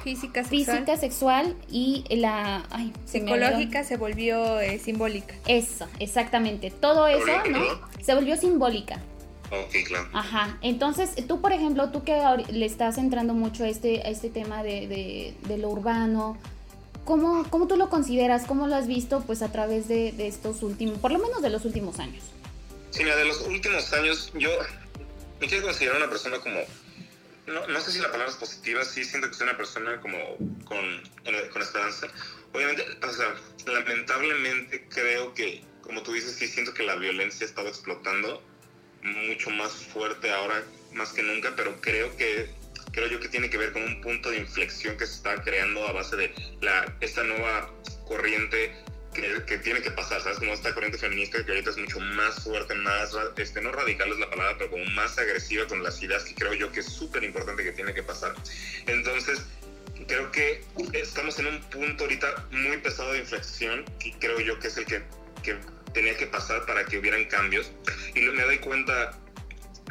física 0.07 0.45
sexual. 0.45 0.79
física, 0.79 0.97
sexual 0.97 1.57
y 1.71 2.05
la 2.17 2.65
ay, 2.71 2.93
psicológica 3.05 3.83
se, 3.83 3.91
se 3.91 3.97
volvió 3.97 4.61
eh, 4.61 4.79
simbólica. 4.79 5.35
Eso, 5.47 5.87
exactamente. 5.99 6.71
Todo 6.71 7.07
eso, 7.09 7.27
¿no? 7.51 7.61
Se 8.03 8.15
volvió 8.15 8.37
simbólica. 8.37 9.01
Ok, 9.51 9.75
claro. 9.87 10.09
Ajá, 10.13 10.59
entonces 10.63 11.11
tú, 11.29 11.41
por 11.41 11.53
ejemplo, 11.53 11.91
tú 11.91 12.03
que 12.05 12.21
le 12.51 12.67
estás 12.67 12.99
entrando 12.99 13.33
mucho 13.35 13.65
a 13.65 13.69
este, 13.69 14.03
a 14.03 14.09
este 14.11 14.31
tema 14.31 14.63
de, 14.63 14.87
de- 14.89 15.35
de 15.47 15.59
lo 15.59 15.69
urbano, 15.71 16.37
¿cómo, 17.05 17.45
¿cómo 17.51 17.67
tú 17.69 17.77
lo 17.77 17.89
consideras? 17.89 18.45
¿Cómo 18.47 18.67
lo 18.67 18.75
has 18.75 18.87
visto 18.89 19.21
pues 19.27 19.43
a 19.43 19.53
través 19.53 19.87
de, 19.89 20.11
de 20.13 20.27
estos 20.27 20.63
últimos, 20.63 20.99
por 20.99 21.13
lo 21.13 21.19
menos 21.21 21.43
de 21.43 21.51
los 21.51 21.65
últimos 21.65 21.99
años? 22.01 22.25
Sí, 22.91 23.05
mira, 23.05 23.15
de 23.17 23.25
los 23.25 23.41
últimos 23.43 23.93
años, 23.93 24.33
yo 24.39 24.51
me 25.41 25.47
quiero 25.49 25.65
considerar 25.67 25.97
una 25.99 26.09
persona 26.09 26.39
como. 26.39 26.57
No, 27.47 27.67
no 27.67 27.81
sé 27.81 27.93
si 27.93 27.99
la 28.01 28.11
palabra 28.11 28.31
es 28.31 28.39
positiva, 28.39 28.85
sí 28.85 29.05
siento 29.05 29.29
que 29.29 29.35
soy 29.35 29.49
una 29.49 29.57
persona 29.57 30.01
como 30.01 30.19
con, 30.65 31.03
con 31.53 31.63
esperanza. 31.63 32.09
Obviamente, 32.53 32.85
o 33.03 33.13
sea, 33.13 33.35
lamentablemente 33.67 34.87
creo 34.89 35.33
que, 35.35 35.63
como 35.83 36.03
tú 36.03 36.13
dices, 36.13 36.35
sí 36.35 36.49
siento 36.49 36.75
que 36.75 36.83
la 36.83 36.97
violencia 36.97 37.47
ha 37.47 37.49
estado 37.49 37.69
explotando 37.69 38.43
mucho 39.03 39.51
más 39.51 39.73
fuerte 39.73 40.31
ahora, 40.31 40.65
más 40.93 41.13
que 41.13 41.23
nunca, 41.23 41.53
pero 41.55 41.81
creo 41.81 42.17
que 42.17 42.51
creo 42.93 43.09
yo 43.09 43.21
que 43.21 43.29
tiene 43.29 43.51
que 43.51 43.59
ver 43.59 43.73
con 43.73 43.83
un 43.83 44.01
punto 44.01 44.31
de 44.31 44.39
inflexión 44.39 44.97
que 44.97 45.07
se 45.07 45.17
está 45.17 45.43
creando 45.43 45.87
a 45.87 45.93
base 45.93 46.17
de 46.17 46.35
la, 46.63 46.97
esta 47.01 47.23
nueva 47.25 47.71
corriente 48.07 48.73
que, 49.17 49.45
que 49.45 49.59
tiene 49.59 49.81
que 49.81 49.91
pasar, 49.91 50.21
¿sabes? 50.21 50.39
Como 50.39 50.53
esta 50.53 50.73
corriente 50.75 50.99
feminista 50.99 51.45
que 51.45 51.51
ahorita 51.51 51.71
es 51.71 51.79
mucho 51.79 51.99
más 51.99 52.45
fuerte, 52.45 52.75
más, 52.75 53.17
este, 53.37 53.61
no 53.63 53.73
radical 53.73 54.11
es 54.13 54.19
la 54.19 54.29
palabra, 54.29 54.57
pero 54.59 54.71
como 54.71 54.85
más 54.87 55.19
agresiva 55.19 55.67
con 55.67 55.83
las 55.83 56.01
ideas 56.03 56.25
que 56.25 56.35
creo 56.35 56.53
yo 56.55 56.71
que 56.71 56.81
es 56.81 56.87
súper 56.87 57.25
importante 57.25 57.65
que 57.65 57.73
tiene 57.73 57.95
que 57.95 58.03
pasar. 58.03 58.35
Entonces, 58.87 59.43
creo 60.07 60.31
que 60.31 60.63
estamos 60.93 61.39
en 61.39 61.47
un 61.47 61.61
punto 61.71 62.05
ahorita 62.05 62.47
muy 62.51 62.77
pesado 62.79 63.13
de 63.13 63.21
inflexión 63.21 63.85
y 64.05 64.13
creo 64.13 64.41
yo 64.41 64.59
que 64.59 64.69
es 64.69 64.77
el 64.77 64.85
que, 64.85 65.03
que 65.43 65.57
tenía 65.95 66.17
que 66.17 66.27
pasar 66.27 66.67
para 66.67 66.85
que 66.85 66.99
hubieran 66.99 67.25
cambios. 67.25 67.73
Y 68.15 68.21
me 68.21 68.43
doy 68.43 68.59
cuenta 68.59 69.19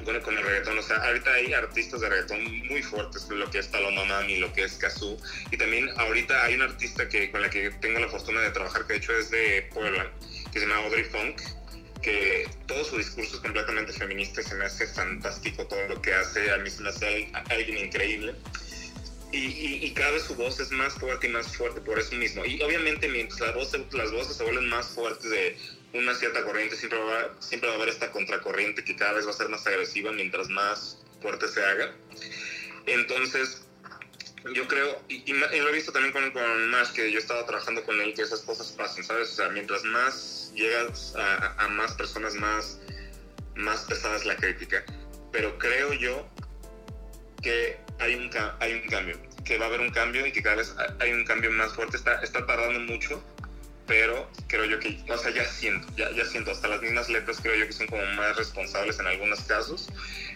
bueno, 0.04 0.22
con 0.22 0.38
el 0.38 0.44
reggaetón, 0.44 0.78
o 0.78 0.82
sea, 0.84 0.98
ahorita 0.98 1.34
hay 1.34 1.54
artistas 1.54 2.02
de 2.02 2.10
reggaetón 2.10 2.44
muy 2.68 2.84
fuertes, 2.84 3.28
lo 3.30 3.50
que 3.50 3.60
es 3.60 3.68
Paloma 3.68 4.06
Mami, 4.06 4.38
lo 4.38 4.52
que 4.54 4.64
es 4.64 4.74
Kazoo, 4.74 5.18
y 5.52 5.58
también 5.58 5.90
ahorita 5.98 6.44
hay 6.44 6.56
un 6.56 6.62
artista 6.64 7.08
que, 7.10 7.32
con 7.32 7.42
la 7.42 7.50
que 7.50 7.72
tengo 7.82 8.00
la 8.00 8.08
fortuna 8.10 8.42
de 8.42 8.52
trabajar, 8.52 8.86
que 8.86 8.94
de 8.94 9.00
hecho 9.00 9.16
es 9.18 9.32
de 9.32 9.68
Puebla, 9.74 10.12
que 10.52 10.60
se 10.60 10.68
llama 10.68 10.84
Audrey 10.84 11.04
Funk, 11.06 11.42
que 12.02 12.48
todo 12.68 12.84
su 12.84 12.98
discurso 12.98 13.38
es 13.38 13.42
completamente 13.42 13.92
feminista, 13.94 14.44
se 14.44 14.54
me 14.56 14.66
hace 14.66 14.86
fantástico 14.86 15.66
todo 15.66 15.88
lo 15.88 16.02
que 16.02 16.14
hace, 16.14 16.52
a 16.52 16.58
mí 16.58 16.70
se 16.70 16.84
me 16.84 16.90
hace 16.90 17.30
al- 17.34 17.44
alguien 17.50 17.78
increíble. 17.80 18.36
Y, 19.32 19.38
y- 19.48 19.86
y 19.86 19.92
cada 19.94 20.12
vez 20.12 20.24
su 20.24 20.36
voz 20.36 20.60
es 20.60 20.70
más 20.72 20.94
fuerte 20.94 21.28
y 21.28 21.30
más 21.32 21.58
fuerte 21.58 21.82
por 21.82 21.98
eso 22.00 22.16
mismo. 22.16 22.46
Y 22.46 22.62
obviamente 22.62 23.08
mientras 23.10 23.40
la 23.42 23.48
las 23.98 24.12
voces 24.12 24.38
se 24.38 24.44
vuelven 24.44 24.70
más 24.70 24.88
fuertes 24.90 25.30
de 25.30 25.58
una 25.98 26.14
cierta 26.16 26.44
corriente, 26.44 26.76
siempre 26.76 27.00
va, 27.00 27.36
siempre 27.40 27.70
va 27.70 27.76
a 27.76 27.78
haber 27.78 27.90
esta 27.90 28.12
contracorriente 28.12 28.84
que 28.84 28.96
cada 28.96 29.14
vez 29.14 29.26
va 29.26 29.32
a 29.32 29.34
ser 29.34 29.50
más 29.50 29.66
agresiva 29.68 30.12
mientras 30.12 30.50
más 30.50 31.02
fuerte 31.22 31.48
se 31.48 31.64
haga. 31.64 31.94
Entonces, 32.86 33.62
yo 34.54 34.68
creo, 34.68 35.02
y, 35.08 35.16
y 35.26 35.32
y 35.32 35.60
lo 35.60 35.70
he 35.70 35.72
visto 35.72 35.92
también 35.92 36.14
con, 36.14 36.30
con 36.32 36.70
Mash, 36.70 36.92
que 36.92 37.12
yo 37.12 37.18
estaba 37.20 37.46
trabajando 37.46 37.84
con 37.84 38.00
él, 38.00 38.14
que 38.14 38.22
esas 38.22 38.42
cosas 38.42 38.68
pasan, 38.74 39.04
¿sabes? 39.04 39.32
O 39.32 39.36
sea, 39.36 39.50
mientras 39.50 39.84
más 39.84 40.52
llegas 40.54 41.16
a, 41.16 41.56
a- 41.64 41.68
más 41.70 41.94
personas, 41.94 42.36
más, 42.36 42.80
más 43.56 43.82
pesada 43.86 44.16
es 44.18 44.26
la 44.26 44.36
crítica. 44.36 44.84
Pero 45.32 45.58
creo 45.58 45.94
yo 45.94 46.30
que 47.42 47.78
hay 48.00 48.16
un, 48.16 48.30
hay 48.60 48.74
un 48.74 48.88
cambio, 48.88 49.20
que 49.44 49.58
va 49.58 49.66
a 49.66 49.68
haber 49.70 49.80
un 49.82 49.90
cambio 49.92 50.26
y 50.28 50.32
que 50.32 50.44
cada 50.44 50.58
vez 50.58 50.76
ha- 50.78 50.96
hay 51.04 51.12
un 51.12 51.26
cambio 51.26 51.52
más 51.52 51.74
fuerte. 51.74 51.98
Está, 51.98 52.22
está 52.22 52.46
tardando 52.46 52.80
mucho, 52.82 53.24
pero 53.88 54.30
creo 54.48 54.66
yo 54.66 54.80
que, 54.80 55.00
o 55.10 55.18
sea, 55.18 55.32
ya 55.32 55.46
siento, 55.46 55.88
ya, 55.96 56.12
ya 56.12 56.26
siento, 56.26 56.52
hasta 56.52 56.68
las 56.68 56.82
mismas 56.82 57.10
letras 57.10 57.40
creo 57.42 57.56
yo 57.56 57.68
que 57.68 57.74
son 57.74 57.88
como 57.88 58.06
más 58.14 58.36
responsables 58.36 59.00
en 59.00 59.08
algunos 59.08 59.42
casos. 59.42 59.90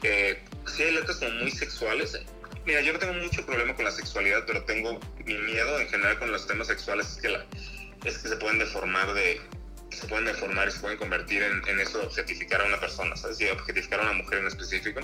Eh, 0.03 0.39
sí 0.65 0.83
hay 0.83 0.91
letras 0.93 1.17
como 1.17 1.31
muy 1.31 1.51
sexuales. 1.51 2.19
Mira, 2.65 2.81
yo 2.81 2.93
no 2.93 2.99
tengo 2.99 3.13
mucho 3.13 3.45
problema 3.45 3.75
con 3.75 3.85
la 3.85 3.91
sexualidad, 3.91 4.43
pero 4.45 4.63
tengo 4.63 4.99
mi 5.25 5.37
miedo 5.37 5.79
en 5.79 5.87
general 5.87 6.19
con 6.19 6.31
los 6.31 6.45
temas 6.45 6.67
sexuales 6.67 7.09
es 7.13 7.21
que, 7.21 7.29
la, 7.29 7.45
es 8.05 8.17
que 8.19 8.29
se 8.29 8.35
pueden 8.37 8.59
deformar 8.59 9.13
de 9.13 9.41
se 9.91 10.07
pueden 10.07 10.25
deformar 10.25 10.67
y 10.67 10.71
se 10.71 10.79
pueden 10.79 10.97
convertir 10.97 11.41
en, 11.41 11.67
en 11.67 11.79
eso, 11.79 12.01
objetificar 12.03 12.61
a 12.61 12.65
una 12.65 12.79
persona, 12.79 13.15
¿sabes? 13.15 13.41
Y 13.41 13.47
objetificar 13.49 13.99
a 13.99 14.03
una 14.03 14.13
mujer 14.13 14.39
en 14.39 14.47
específico. 14.47 15.01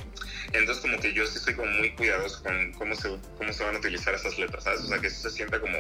Entonces, 0.53 0.81
como 0.81 0.99
que 0.99 1.13
yo 1.13 1.25
sí 1.25 1.37
estoy 1.37 1.55
como 1.55 1.71
muy 1.71 1.91
cuidadoso 1.95 2.43
con 2.43 2.71
cómo 2.73 2.95
se, 2.95 3.09
cómo 3.37 3.51
se 3.51 3.63
van 3.63 3.75
a 3.75 3.79
utilizar 3.79 4.13
esas 4.13 4.37
letras, 4.37 4.63
¿sabes? 4.63 4.81
O 4.81 4.87
sea, 4.87 4.99
que 4.99 5.09
se 5.09 5.29
sienta 5.29 5.59
como, 5.59 5.79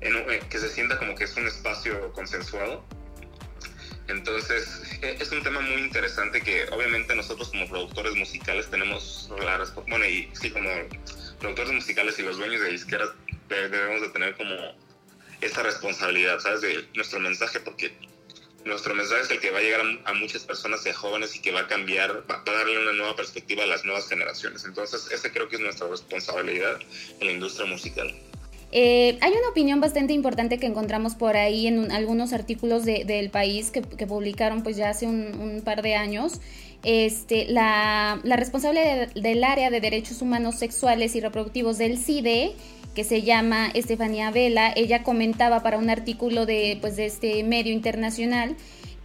en 0.00 0.16
eh, 0.16 0.40
que 0.50 0.58
se 0.58 0.68
sienta 0.68 0.98
como 0.98 1.14
que 1.14 1.24
es 1.24 1.36
un 1.36 1.46
espacio 1.46 2.12
consensuado. 2.12 2.84
Entonces, 4.08 4.82
eh, 5.02 5.18
es 5.20 5.30
un 5.32 5.42
tema 5.42 5.60
muy 5.60 5.82
interesante 5.82 6.40
que 6.40 6.64
obviamente 6.70 7.14
nosotros 7.14 7.50
como 7.50 7.68
productores 7.68 8.14
musicales 8.14 8.70
tenemos 8.70 9.30
la 9.38 9.62
bueno, 9.86 10.06
y 10.06 10.30
sí, 10.32 10.50
como 10.50 10.70
productores 11.38 11.72
musicales 11.72 12.18
y 12.18 12.22
los 12.22 12.38
dueños 12.38 12.62
de 12.62 12.70
disqueras 12.70 13.10
de- 13.48 13.68
debemos 13.68 14.00
de 14.00 14.08
tener 14.08 14.36
como 14.36 14.54
esa 15.40 15.62
responsabilidad, 15.62 16.40
¿sabes? 16.40 16.62
De 16.62 16.88
nuestro 16.94 17.20
mensaje, 17.20 17.60
porque 17.60 17.92
nuestro 18.64 18.94
mensaje 18.94 19.22
es 19.22 19.30
el 19.30 19.40
que 19.40 19.50
va 19.50 19.58
a 19.58 19.62
llegar 19.62 19.82
a, 19.82 20.10
a 20.10 20.14
muchas 20.14 20.42
personas 20.44 20.84
y 20.86 20.88
a 20.88 20.94
jóvenes 20.94 21.36
y 21.36 21.40
que 21.40 21.52
va 21.52 21.60
a 21.60 21.66
cambiar, 21.68 22.24
va, 22.30 22.42
a 22.46 22.50
darle 22.50 22.78
una 22.78 22.92
nueva 22.92 23.14
perspectiva 23.14 23.64
a 23.64 23.66
las 23.66 23.84
nuevas 23.84 24.08
generaciones. 24.08 24.64
Entonces, 24.64 25.10
ese 25.12 25.30
creo 25.30 25.48
que 25.48 25.56
es 25.56 25.62
nuestra 25.62 25.86
responsabilidad 25.88 26.78
en 27.20 27.26
la 27.26 27.32
industria 27.32 27.66
musical. 27.66 28.14
Eh, 28.70 29.16
hay 29.22 29.32
una 29.32 29.48
opinión 29.50 29.80
bastante 29.80 30.12
importante 30.12 30.58
que 30.58 30.66
encontramos 30.66 31.14
por 31.14 31.36
ahí 31.36 31.66
en 31.66 31.78
un- 31.78 31.90
algunos 31.90 32.32
artículos 32.34 32.84
de- 32.84 33.04
del 33.04 33.30
país 33.30 33.70
que, 33.70 33.80
publicaron 34.06 34.62
pues 34.62 34.76
ya 34.76 34.90
hace 34.90 35.06
un, 35.06 35.62
par 35.64 35.80
de 35.82 35.94
años. 35.94 36.40
Este, 36.84 37.46
la, 37.46 38.20
responsable 38.36 38.80
de- 39.14 39.20
del 39.20 39.42
área 39.42 39.70
de 39.70 39.80
derechos 39.80 40.20
humanos 40.22 40.56
sexuales 40.56 41.16
y 41.16 41.20
reproductivos 41.20 41.78
del 41.78 41.98
CIDE, 41.98 42.52
que 42.94 43.04
se 43.04 43.22
llama 43.22 43.68
Estefanía 43.74 44.30
Vela, 44.30 44.72
ella 44.76 45.02
comentaba 45.02 45.62
para 45.62 45.78
un 45.78 45.88
artículo 45.88 46.46
de, 46.46 46.76
pues, 46.80 46.96
de 46.96 47.06
este 47.06 47.42
medio 47.44 47.72
internacional 47.72 48.54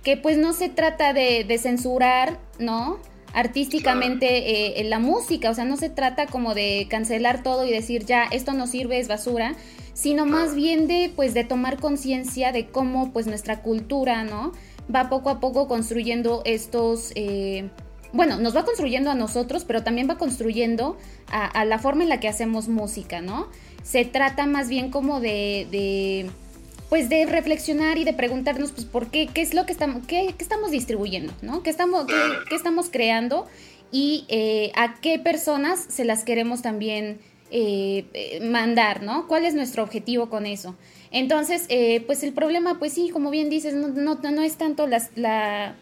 que 0.03 0.17
pues 0.17 0.37
no 0.37 0.51
se 0.53 0.67
trata 0.67 1.13
de 1.13 1.57
censurar, 1.57 2.37
¿no? 2.59 2.99
Artísticamente 3.33 4.27
eh, 4.27 4.81
en 4.81 4.89
la 4.89 4.99
música, 4.99 5.49
o 5.49 5.53
sea, 5.53 5.65
no 5.65 5.75
se 5.75 5.89
trata 5.89 6.27
como 6.27 6.53
de 6.53 6.87
cancelar 6.89 7.43
todo 7.43 7.65
y 7.65 7.71
decir 7.71 8.05
ya, 8.05 8.25
esto 8.25 8.53
no 8.53 8.67
sirve, 8.67 8.99
es 8.99 9.07
basura, 9.07 9.55
sino 9.93 10.25
más 10.25 10.55
bien 10.55 10.87
de 10.87 11.11
pues 11.15 11.33
de 11.33 11.43
tomar 11.43 11.79
conciencia 11.79 12.51
de 12.51 12.67
cómo 12.67 13.11
pues 13.11 13.25
nuestra 13.27 13.61
cultura, 13.61 14.23
¿no? 14.23 14.51
Va 14.93 15.09
poco 15.09 15.29
a 15.29 15.39
poco 15.39 15.67
construyendo 15.67 16.43
estos, 16.45 17.11
eh, 17.15 17.69
bueno, 18.11 18.37
nos 18.37 18.55
va 18.55 18.65
construyendo 18.65 19.09
a 19.09 19.15
nosotros, 19.15 19.65
pero 19.65 19.83
también 19.83 20.07
va 20.09 20.17
construyendo 20.17 20.97
a, 21.31 21.45
a 21.45 21.65
la 21.65 21.79
forma 21.79 22.03
en 22.03 22.09
la 22.09 22.19
que 22.19 22.27
hacemos 22.27 22.67
música, 22.67 23.21
¿no? 23.21 23.47
Se 23.81 24.05
trata 24.05 24.45
más 24.45 24.69
bien 24.69 24.91
como 24.91 25.19
de, 25.19 25.67
de 25.71 26.29
pues 26.93 27.09
de 27.09 27.25
reflexionar 27.25 27.97
y 27.97 28.03
de 28.03 28.13
preguntarnos 28.13 28.71
pues 28.71 28.85
por 28.85 29.07
qué, 29.07 29.25
qué 29.25 29.41
es 29.41 29.55
lo 29.55 29.65
que 29.65 29.71
estamos, 29.71 30.05
qué, 30.05 30.35
qué 30.37 30.43
estamos 30.43 30.69
distribuyendo, 30.69 31.33
¿no? 31.41 31.63
¿Qué 31.63 31.71
estamos, 31.71 32.05
qué, 32.05 32.13
qué 32.47 32.53
estamos 32.53 32.91
creando 32.91 33.47
y 33.91 34.25
eh, 34.27 34.71
a 34.75 35.01
qué 35.01 35.17
personas 35.17 35.83
se 35.89 36.05
las 36.05 36.23
queremos 36.23 36.61
también 36.61 37.17
eh, 37.49 38.05
eh, 38.13 38.41
mandar, 38.41 39.01
¿no? 39.01 39.27
¿Cuál 39.27 39.43
es 39.45 39.55
nuestro 39.55 39.81
objetivo 39.81 40.29
con 40.29 40.45
eso? 40.45 40.75
Entonces, 41.09 41.65
eh, 41.69 42.01
pues 42.05 42.21
el 42.21 42.31
problema, 42.31 42.77
pues 42.77 42.93
sí, 42.93 43.09
como 43.09 43.31
bien 43.31 43.49
dices, 43.49 43.73
no, 43.73 43.87
no, 43.87 44.13
no 44.13 44.43
es 44.43 44.57
tanto 44.57 44.85
las, 44.85 45.09
la, 45.15 45.73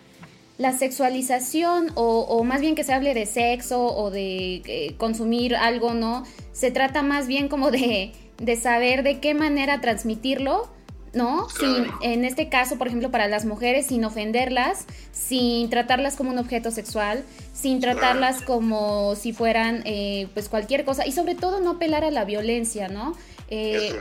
la 0.59 0.71
sexualización 0.71 1.91
o, 1.95 2.21
o, 2.21 2.45
más 2.45 2.61
bien 2.61 2.73
que 2.73 2.85
se 2.85 2.93
hable 2.93 3.13
de 3.13 3.25
sexo 3.25 3.85
o 3.85 4.11
de 4.11 4.61
eh, 4.65 4.95
consumir 4.97 5.57
algo, 5.57 5.93
¿no? 5.93 6.23
Se 6.53 6.71
trata 6.71 7.03
más 7.03 7.27
bien 7.27 7.49
como 7.49 7.69
de, 7.69 8.13
de 8.37 8.55
saber 8.55 9.03
de 9.03 9.19
qué 9.19 9.33
manera 9.33 9.81
transmitirlo 9.81 10.69
¿no? 11.13 11.49
Sin, 11.49 11.87
en 12.01 12.23
este 12.23 12.47
caso, 12.47 12.77
por 12.77 12.87
ejemplo, 12.87 13.11
para 13.11 13.27
las 13.27 13.45
mujeres, 13.45 13.87
sin 13.87 14.05
ofenderlas, 14.05 14.85
sin 15.11 15.69
tratarlas 15.69 16.15
como 16.15 16.29
un 16.31 16.37
objeto 16.37 16.71
sexual, 16.71 17.23
sin 17.53 17.79
tratarlas 17.79 18.41
como 18.41 19.15
si 19.15 19.33
fueran, 19.33 19.81
eh, 19.85 20.27
pues, 20.33 20.47
cualquier 20.47 20.85
cosa, 20.85 21.05
y 21.05 21.11
sobre 21.11 21.35
todo 21.35 21.59
no 21.59 21.71
apelar 21.71 22.03
a 22.03 22.11
la 22.11 22.23
violencia, 22.23 22.87
¿no? 22.87 23.13
Eh, 23.49 23.93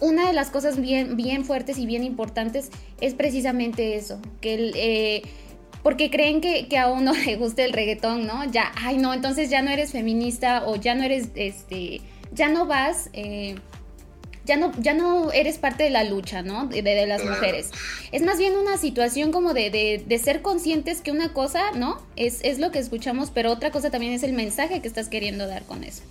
una 0.00 0.28
de 0.28 0.32
las 0.32 0.50
cosas 0.50 0.80
bien, 0.80 1.16
bien 1.16 1.44
fuertes 1.44 1.78
y 1.78 1.86
bien 1.86 2.04
importantes 2.04 2.70
es 3.00 3.14
precisamente 3.14 3.96
eso, 3.96 4.20
que 4.40 4.54
el... 4.54 4.72
Eh, 4.76 5.22
porque 5.82 6.10
creen 6.10 6.40
que, 6.40 6.66
que, 6.66 6.78
a 6.78 6.88
uno 6.88 7.12
le 7.26 7.36
guste 7.36 7.64
el 7.64 7.72
reggaetón, 7.72 8.26
¿no? 8.26 8.44
Ya, 8.44 8.72
ay, 8.76 8.98
no, 8.98 9.12
entonces 9.14 9.50
ya 9.50 9.62
no 9.62 9.70
eres 9.70 9.92
feminista 9.92 10.64
o 10.66 10.76
ya 10.76 10.94
no 10.94 11.02
eres, 11.02 11.30
este, 11.34 12.02
ya 12.32 12.48
no 12.48 12.66
vas... 12.66 13.10
Eh, 14.46 14.52
ya 14.52 14.56
no, 14.56 14.72
ya 14.78 14.94
no 14.94 15.32
eres 15.32 15.58
parte 15.58 15.84
de 15.84 15.90
la 15.90 16.04
lucha, 16.04 16.42
¿no? 16.42 16.66
De, 16.66 16.82
de, 16.82 17.06
las 17.06 17.24
mujeres. 17.24 17.70
Es 18.12 18.22
más 18.22 18.38
bien 18.38 18.56
una 18.56 18.76
situación 18.78 19.32
como 19.32 19.54
de, 19.54 19.70
de, 19.70 20.02
de, 20.06 20.18
ser 20.18 20.42
conscientes 20.42 21.00
que 21.00 21.10
una 21.10 21.32
cosa, 21.32 21.72
¿no? 21.72 22.04
Es, 22.16 22.40
es 22.42 22.58
lo 22.58 22.70
que 22.70 22.78
escuchamos, 22.78 23.30
pero 23.30 23.52
otra 23.52 23.70
cosa 23.70 23.90
también 23.90 24.12
es 24.12 24.22
el 24.22 24.32
mensaje 24.32 24.80
que 24.80 24.88
estás 24.88 25.08
queriendo 25.08 25.46
dar 25.46 25.64
con 25.64 25.84
eso. 25.84 26.02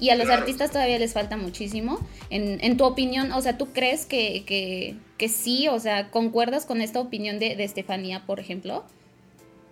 Y 0.00 0.10
a 0.10 0.16
los 0.16 0.26
claro. 0.26 0.40
artistas 0.40 0.70
todavía 0.70 0.98
les 0.98 1.12
falta 1.12 1.36
muchísimo. 1.36 2.04
En, 2.30 2.62
en 2.62 2.76
tu 2.76 2.84
opinión, 2.84 3.32
o 3.32 3.40
sea, 3.40 3.56
¿tú 3.56 3.72
crees 3.72 4.06
que, 4.06 4.44
que, 4.44 4.96
que, 5.18 5.28
sí? 5.28 5.68
O 5.68 5.78
sea, 5.78 6.10
¿concuerdas 6.10 6.66
con 6.66 6.80
esta 6.80 7.00
opinión 7.00 7.38
de, 7.38 7.56
de 7.56 7.64
Estefanía, 7.64 8.24
por 8.26 8.40
ejemplo? 8.40 8.84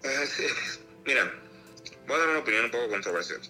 Uh, 0.05 0.27
sí. 0.27 0.45
Mira, 1.05 1.31
voy 2.07 2.17
a 2.17 2.19
dar 2.19 2.29
una 2.29 2.39
opinión 2.39 2.65
un 2.67 2.71
poco 2.71 2.89
controversial. 2.89 3.41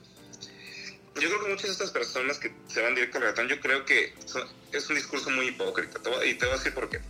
Yo 1.21 1.29
creo 1.29 1.43
que 1.45 1.49
muchas 1.51 1.67
de 1.67 1.73
estas 1.73 1.91
personas 1.91 2.39
que 2.39 2.53
se 2.69 2.81
van 2.81 2.95
directo 2.95 3.19
al 3.19 3.25
reggaetón, 3.25 3.49
yo 3.49 3.61
creo 3.61 3.85
que 3.85 4.15
son- 4.25 4.49
es 4.73 4.89
un 4.89 4.97
discurso 4.97 5.31
muy 5.31 5.49
hipócrita. 5.49 5.99
Y 6.25 6.35
te 6.35 6.47
voy 6.47 6.55
a 6.55 6.59
decir 6.59 6.73
por 6.75 6.89
qué. 6.89 7.01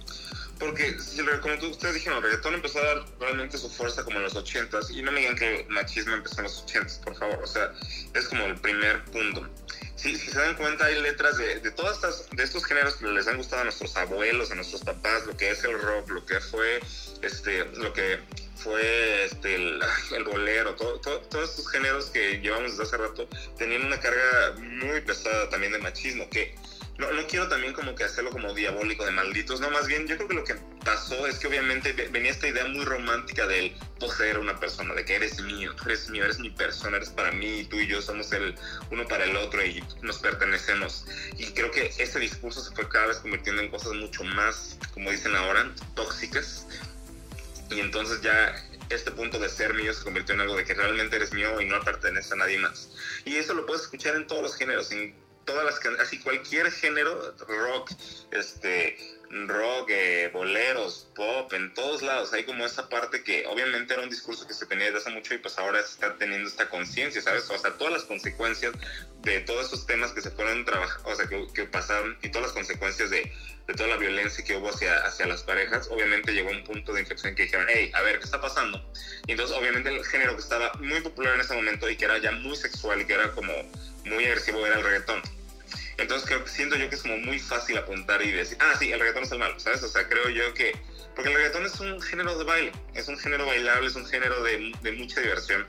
Porque, 0.58 0.96
como 1.40 1.58
tú- 1.58 1.68
ustedes 1.68 1.94
dijeron, 1.94 2.18
el 2.18 2.24
reggaetón 2.24 2.54
empezó 2.54 2.78
a 2.80 2.82
dar 2.84 3.04
realmente 3.18 3.58
su 3.58 3.68
fuerza 3.70 4.04
como 4.04 4.18
en 4.18 4.24
los 4.24 4.34
80s. 4.34 4.90
Y 4.90 5.02
no 5.02 5.12
me 5.12 5.20
digan 5.20 5.36
que 5.36 5.60
el 5.62 5.68
machismo 5.68 6.14
empezó 6.14 6.36
en 6.38 6.44
los 6.44 6.62
80s, 6.62 6.98
por 6.98 7.16
favor. 7.16 7.40
O 7.42 7.46
sea, 7.46 7.72
es 8.14 8.26
como 8.28 8.44
el 8.44 8.56
primer 8.60 9.04
punto. 9.06 9.48
Si, 9.96 10.16
si 10.16 10.30
se 10.30 10.38
dan 10.38 10.56
cuenta, 10.56 10.86
hay 10.86 11.00
letras 11.00 11.36
de, 11.38 11.60
de 11.60 11.70
todas 11.70 11.96
estas, 11.96 12.28
de 12.30 12.42
estos 12.42 12.64
géneros 12.64 12.96
que 12.96 13.06
les 13.06 13.26
han 13.28 13.36
gustado 13.36 13.62
a 13.62 13.64
nuestros 13.64 13.96
abuelos, 13.96 14.50
a 14.50 14.56
nuestros 14.56 14.82
papás, 14.82 15.26
lo 15.26 15.36
que 15.36 15.50
es 15.50 15.62
el 15.62 15.80
rock, 15.80 16.10
lo 16.10 16.26
que 16.26 16.40
fue, 16.40 16.80
este, 17.22 17.64
lo 17.76 17.92
que 17.92 18.18
fue 18.62 19.24
este, 19.24 19.54
el, 19.54 19.80
el 20.16 20.24
bolero, 20.24 20.74
todo, 20.74 21.00
todo- 21.00 21.20
todos 21.20 21.50
estos 21.50 21.68
géneros 21.70 22.06
que 22.06 22.38
llevamos 22.40 22.72
desde 22.72 22.84
hace 22.84 22.96
rato 22.96 23.28
tenían 23.58 23.84
una 23.86 23.98
carga 24.00 24.54
muy 24.58 25.00
pesada 25.02 25.48
también 25.48 25.72
de 25.72 25.78
machismo, 25.78 26.28
que 26.30 26.54
no, 26.98 27.10
no 27.12 27.26
quiero 27.26 27.48
también 27.48 27.72
como 27.72 27.94
que 27.94 28.04
hacerlo 28.04 28.30
como 28.30 28.52
diabólico 28.54 29.04
de 29.04 29.10
malditos, 29.12 29.60
no, 29.60 29.70
más 29.70 29.86
bien 29.86 30.06
yo 30.06 30.16
creo 30.16 30.28
que 30.28 30.34
lo 30.34 30.44
que 30.44 30.54
pasó 30.84 31.26
es 31.26 31.38
que 31.38 31.46
obviamente 31.46 31.92
ve- 31.94 32.08
venía 32.08 32.30
esta 32.30 32.46
idea 32.46 32.64
muy 32.66 32.84
romántica 32.84 33.46
del 33.46 33.74
poseer 33.98 34.36
a 34.36 34.40
una 34.40 34.60
persona, 34.60 34.94
de 34.94 35.04
que 35.04 35.14
eres 35.14 35.40
mío, 35.40 35.74
tú 35.74 35.84
eres 35.86 36.08
mío, 36.10 36.24
eres 36.24 36.38
mi 36.38 36.50
persona, 36.50 36.98
eres 36.98 37.08
para 37.10 37.32
mí, 37.32 37.64
tú 37.70 37.80
y 37.80 37.86
yo 37.86 38.02
somos 38.02 38.30
el 38.32 38.54
uno 38.90 39.06
para 39.08 39.24
el 39.24 39.34
otro 39.36 39.64
y 39.64 39.82
nos 40.02 40.18
pertenecemos. 40.18 41.06
Y 41.38 41.46
creo 41.52 41.70
que 41.70 41.86
ese 41.98 42.18
discurso 42.18 42.62
se 42.62 42.74
fue 42.74 42.88
cada 42.88 43.06
vez 43.06 43.18
convirtiendo 43.18 43.62
en 43.62 43.70
cosas 43.70 43.94
mucho 43.94 44.22
más, 44.24 44.76
como 44.92 45.10
dicen 45.10 45.34
ahora, 45.34 45.72
tóxicas. 45.94 46.66
Y 47.72 47.80
entonces 47.80 48.20
ya 48.20 48.54
este 48.90 49.10
punto 49.10 49.38
de 49.38 49.48
ser 49.48 49.74
mío 49.74 49.92
se 49.92 50.04
convirtió 50.04 50.34
en 50.34 50.42
algo 50.42 50.56
de 50.56 50.64
que 50.64 50.74
realmente 50.74 51.16
eres 51.16 51.32
mío 51.32 51.60
y 51.60 51.66
no 51.66 51.80
pertenece 51.80 52.34
a 52.34 52.36
nadie 52.36 52.58
más. 52.58 52.90
Y 53.24 53.36
eso 53.36 53.54
lo 53.54 53.66
puedes 53.66 53.82
escuchar 53.82 54.16
en 54.16 54.26
todos 54.26 54.42
los 54.42 54.56
géneros, 54.56 54.92
en 54.92 55.14
todas 55.44 55.64
las 55.64 56.00
así 56.00 56.20
cualquier 56.20 56.70
género, 56.70 57.34
rock, 57.48 57.90
este 58.30 58.96
rock, 59.32 59.88
eh, 59.88 60.30
boleros, 60.32 61.08
pop, 61.14 61.52
en 61.54 61.72
todos 61.72 62.02
lados 62.02 62.32
hay 62.34 62.44
como 62.44 62.66
esa 62.66 62.88
parte 62.90 63.24
que 63.24 63.46
obviamente 63.46 63.94
era 63.94 64.02
un 64.02 64.10
discurso 64.10 64.46
que 64.46 64.52
se 64.52 64.66
tenía 64.66 64.86
desde 64.86 64.98
hace 64.98 65.10
mucho 65.10 65.34
y 65.34 65.38
pues 65.38 65.58
ahora 65.58 65.80
está 65.80 66.16
teniendo 66.16 66.48
esta 66.48 66.68
conciencia, 66.68 67.22
¿sabes? 67.22 67.48
O 67.48 67.58
sea, 67.58 67.72
todas 67.72 67.94
las 67.94 68.04
consecuencias 68.04 68.74
de 69.22 69.40
todos 69.40 69.66
esos 69.66 69.86
temas 69.86 70.12
que 70.12 70.20
se 70.20 70.30
fueron 70.30 70.64
trabajando, 70.66 71.08
o 71.08 71.14
sea, 71.14 71.26
que, 71.26 71.46
que 71.54 71.64
pasaron 71.64 72.18
y 72.22 72.28
todas 72.28 72.48
las 72.48 72.52
consecuencias 72.52 73.08
de, 73.08 73.32
toda 73.74 73.88
la 73.88 73.96
violencia 73.96 74.44
que 74.44 74.56
hubo 74.56 74.68
hacia, 74.68 74.98
hacia 75.06 75.26
las 75.26 75.42
parejas, 75.44 75.88
obviamente 75.90 76.32
llegó 76.32 76.50
a 76.50 76.52
un 76.52 76.64
punto 76.64 76.92
de 76.92 77.00
inflexión 77.00 77.34
que 77.34 77.44
dijeron, 77.44 77.66
hey, 77.70 77.90
a 77.94 78.02
ver, 78.02 78.18
¿qué 78.18 78.24
está 78.24 78.40
pasando? 78.40 78.84
Y 79.26 79.32
entonces, 79.32 79.56
obviamente, 79.56 79.88
el 79.88 80.04
género 80.04 80.34
que 80.34 80.42
estaba 80.42 80.72
muy 80.74 81.00
popular 81.00 81.34
en 81.34 81.40
ese 81.40 81.54
momento 81.54 81.88
y 81.88 81.96
que 81.96 82.04
era 82.04 82.18
ya 82.18 82.32
muy 82.32 82.56
sexual 82.56 83.00
y 83.00 83.06
que 83.06 83.14
era 83.14 83.32
como 83.32 83.52
muy 84.04 84.24
agresivo 84.26 84.66
era 84.66 84.76
el 84.76 84.84
reggaetón. 84.84 85.22
Entonces, 85.98 86.28
creo, 86.28 86.46
siento 86.46 86.76
yo 86.76 86.88
que 86.88 86.94
es 86.94 87.02
como 87.02 87.16
muy 87.18 87.38
fácil 87.38 87.76
apuntar 87.78 88.22
y 88.22 88.30
decir, 88.30 88.56
ah, 88.60 88.74
sí, 88.78 88.90
el 88.92 88.98
reggaetón 88.98 89.24
es 89.24 89.32
el 89.32 89.38
malo, 89.38 89.58
¿sabes? 89.60 89.82
O 89.82 89.88
sea, 89.88 90.08
creo 90.08 90.28
yo 90.30 90.54
que. 90.54 90.72
Porque 91.14 91.30
el 91.30 91.36
reggaetón 91.36 91.66
es 91.66 91.78
un 91.80 92.00
género 92.00 92.38
de 92.38 92.44
baile, 92.44 92.72
es 92.94 93.08
un 93.08 93.18
género 93.18 93.46
bailable, 93.46 93.86
es 93.86 93.94
un 93.94 94.06
género 94.06 94.42
de, 94.42 94.92
mucha 94.96 95.20
diversión. 95.20 95.66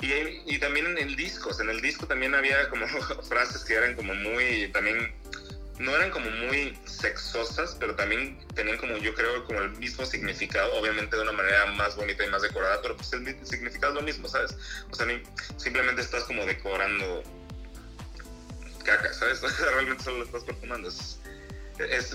Y, 0.00 0.12
y 0.46 0.58
también 0.60 0.86
en 0.86 0.98
el 0.98 1.16
disco, 1.16 1.50
o 1.50 1.52
sea, 1.52 1.64
en 1.64 1.70
el 1.70 1.80
disco 1.80 2.06
también 2.06 2.34
había 2.34 2.68
como 2.68 2.86
frases 3.28 3.64
que 3.64 3.74
eran 3.74 3.96
como 3.96 4.14
muy, 4.14 4.68
también, 4.68 5.12
no 5.80 5.94
eran 5.96 6.10
como 6.12 6.30
muy 6.30 6.78
sexosas, 6.84 7.76
pero 7.80 7.96
también 7.96 8.38
tenían 8.54 8.78
como, 8.78 8.96
yo 8.98 9.12
creo, 9.14 9.44
como 9.44 9.60
el 9.60 9.70
mismo 9.70 10.06
significado, 10.06 10.72
obviamente 10.74 11.16
de 11.16 11.22
una 11.22 11.32
manera 11.32 11.66
más 11.72 11.96
bonita 11.96 12.24
y 12.24 12.28
más 12.28 12.42
decorada, 12.42 12.80
pero 12.80 12.96
pues 12.96 13.12
el, 13.12 13.44
significado 13.44 13.94
es 13.94 13.98
lo 13.98 14.02
mismo, 14.02 14.28
¿sabes? 14.28 14.56
O 14.92 14.94
sea, 14.94 15.06
simplemente 15.56 16.02
estás 16.02 16.22
como 16.24 16.46
decorando 16.46 17.24
caca, 18.78 19.12
¿sabes? 19.12 19.40
Realmente 19.60 20.02
solo 20.02 20.18
lo 20.18 20.24
estás 20.24 20.44
perfumando. 20.44 20.88
Es, 20.88 21.20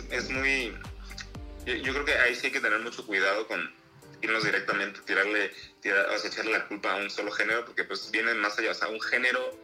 es, 0.09 0.29
muy... 0.29 0.77
Yo, 1.65 1.93
creo 1.93 2.05
que 2.05 2.13
ahí 2.15 2.35
sí 2.35 2.47
hay 2.47 2.51
que 2.51 2.59
tener 2.59 2.79
mucho 2.79 3.05
cuidado 3.05 3.47
con 3.47 3.71
irnos 4.21 4.43
directamente, 4.43 4.99
tirarle, 5.01 5.51
tirar, 5.81 6.09
o 6.09 6.17
sea, 6.17 6.29
echarle 6.29 6.51
la 6.51 6.67
culpa 6.67 6.93
a 6.93 6.95
un 6.97 7.09
solo 7.09 7.31
género, 7.31 7.65
porque 7.65 7.83
pues 7.83 8.09
viene 8.11 8.33
más 8.35 8.57
allá, 8.59 8.71
o 8.71 8.73
sea, 8.73 8.87
un 8.89 9.01
género, 9.01 9.57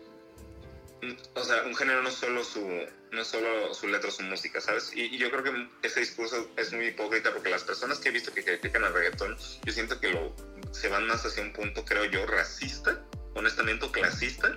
o 1.33 1.43
sea, 1.43 1.63
un 1.63 1.75
género 1.75 2.01
no 2.01 2.11
solo 2.11 2.43
su, 2.43 2.65
no 3.11 3.25
solo 3.25 3.73
su 3.73 3.87
letra, 3.87 4.11
su 4.11 4.23
música, 4.23 4.61
¿sabes? 4.61 4.91
Y, 4.93 5.15
y 5.15 5.17
yo 5.17 5.31
creo 5.31 5.43
que 5.43 5.69
ese 5.83 6.01
discurso 6.01 6.49
es 6.57 6.73
muy 6.73 6.87
hipócrita, 6.87 7.31
porque 7.33 7.49
las 7.49 7.63
personas 7.63 7.99
que 7.99 8.09
he 8.09 8.11
visto 8.11 8.33
que 8.33 8.43
critican 8.43 8.83
al 8.83 8.93
reggaetón, 8.93 9.37
yo 9.63 9.73
siento 9.73 9.99
que 9.99 10.11
lo, 10.11 10.35
se 10.71 10.87
van 10.89 11.07
más 11.07 11.25
hacia 11.25 11.43
un 11.43 11.53
punto, 11.53 11.83
creo 11.85 12.05
yo, 12.05 12.25
racista, 12.25 13.01
honestamente, 13.35 13.89
clasista, 13.91 14.55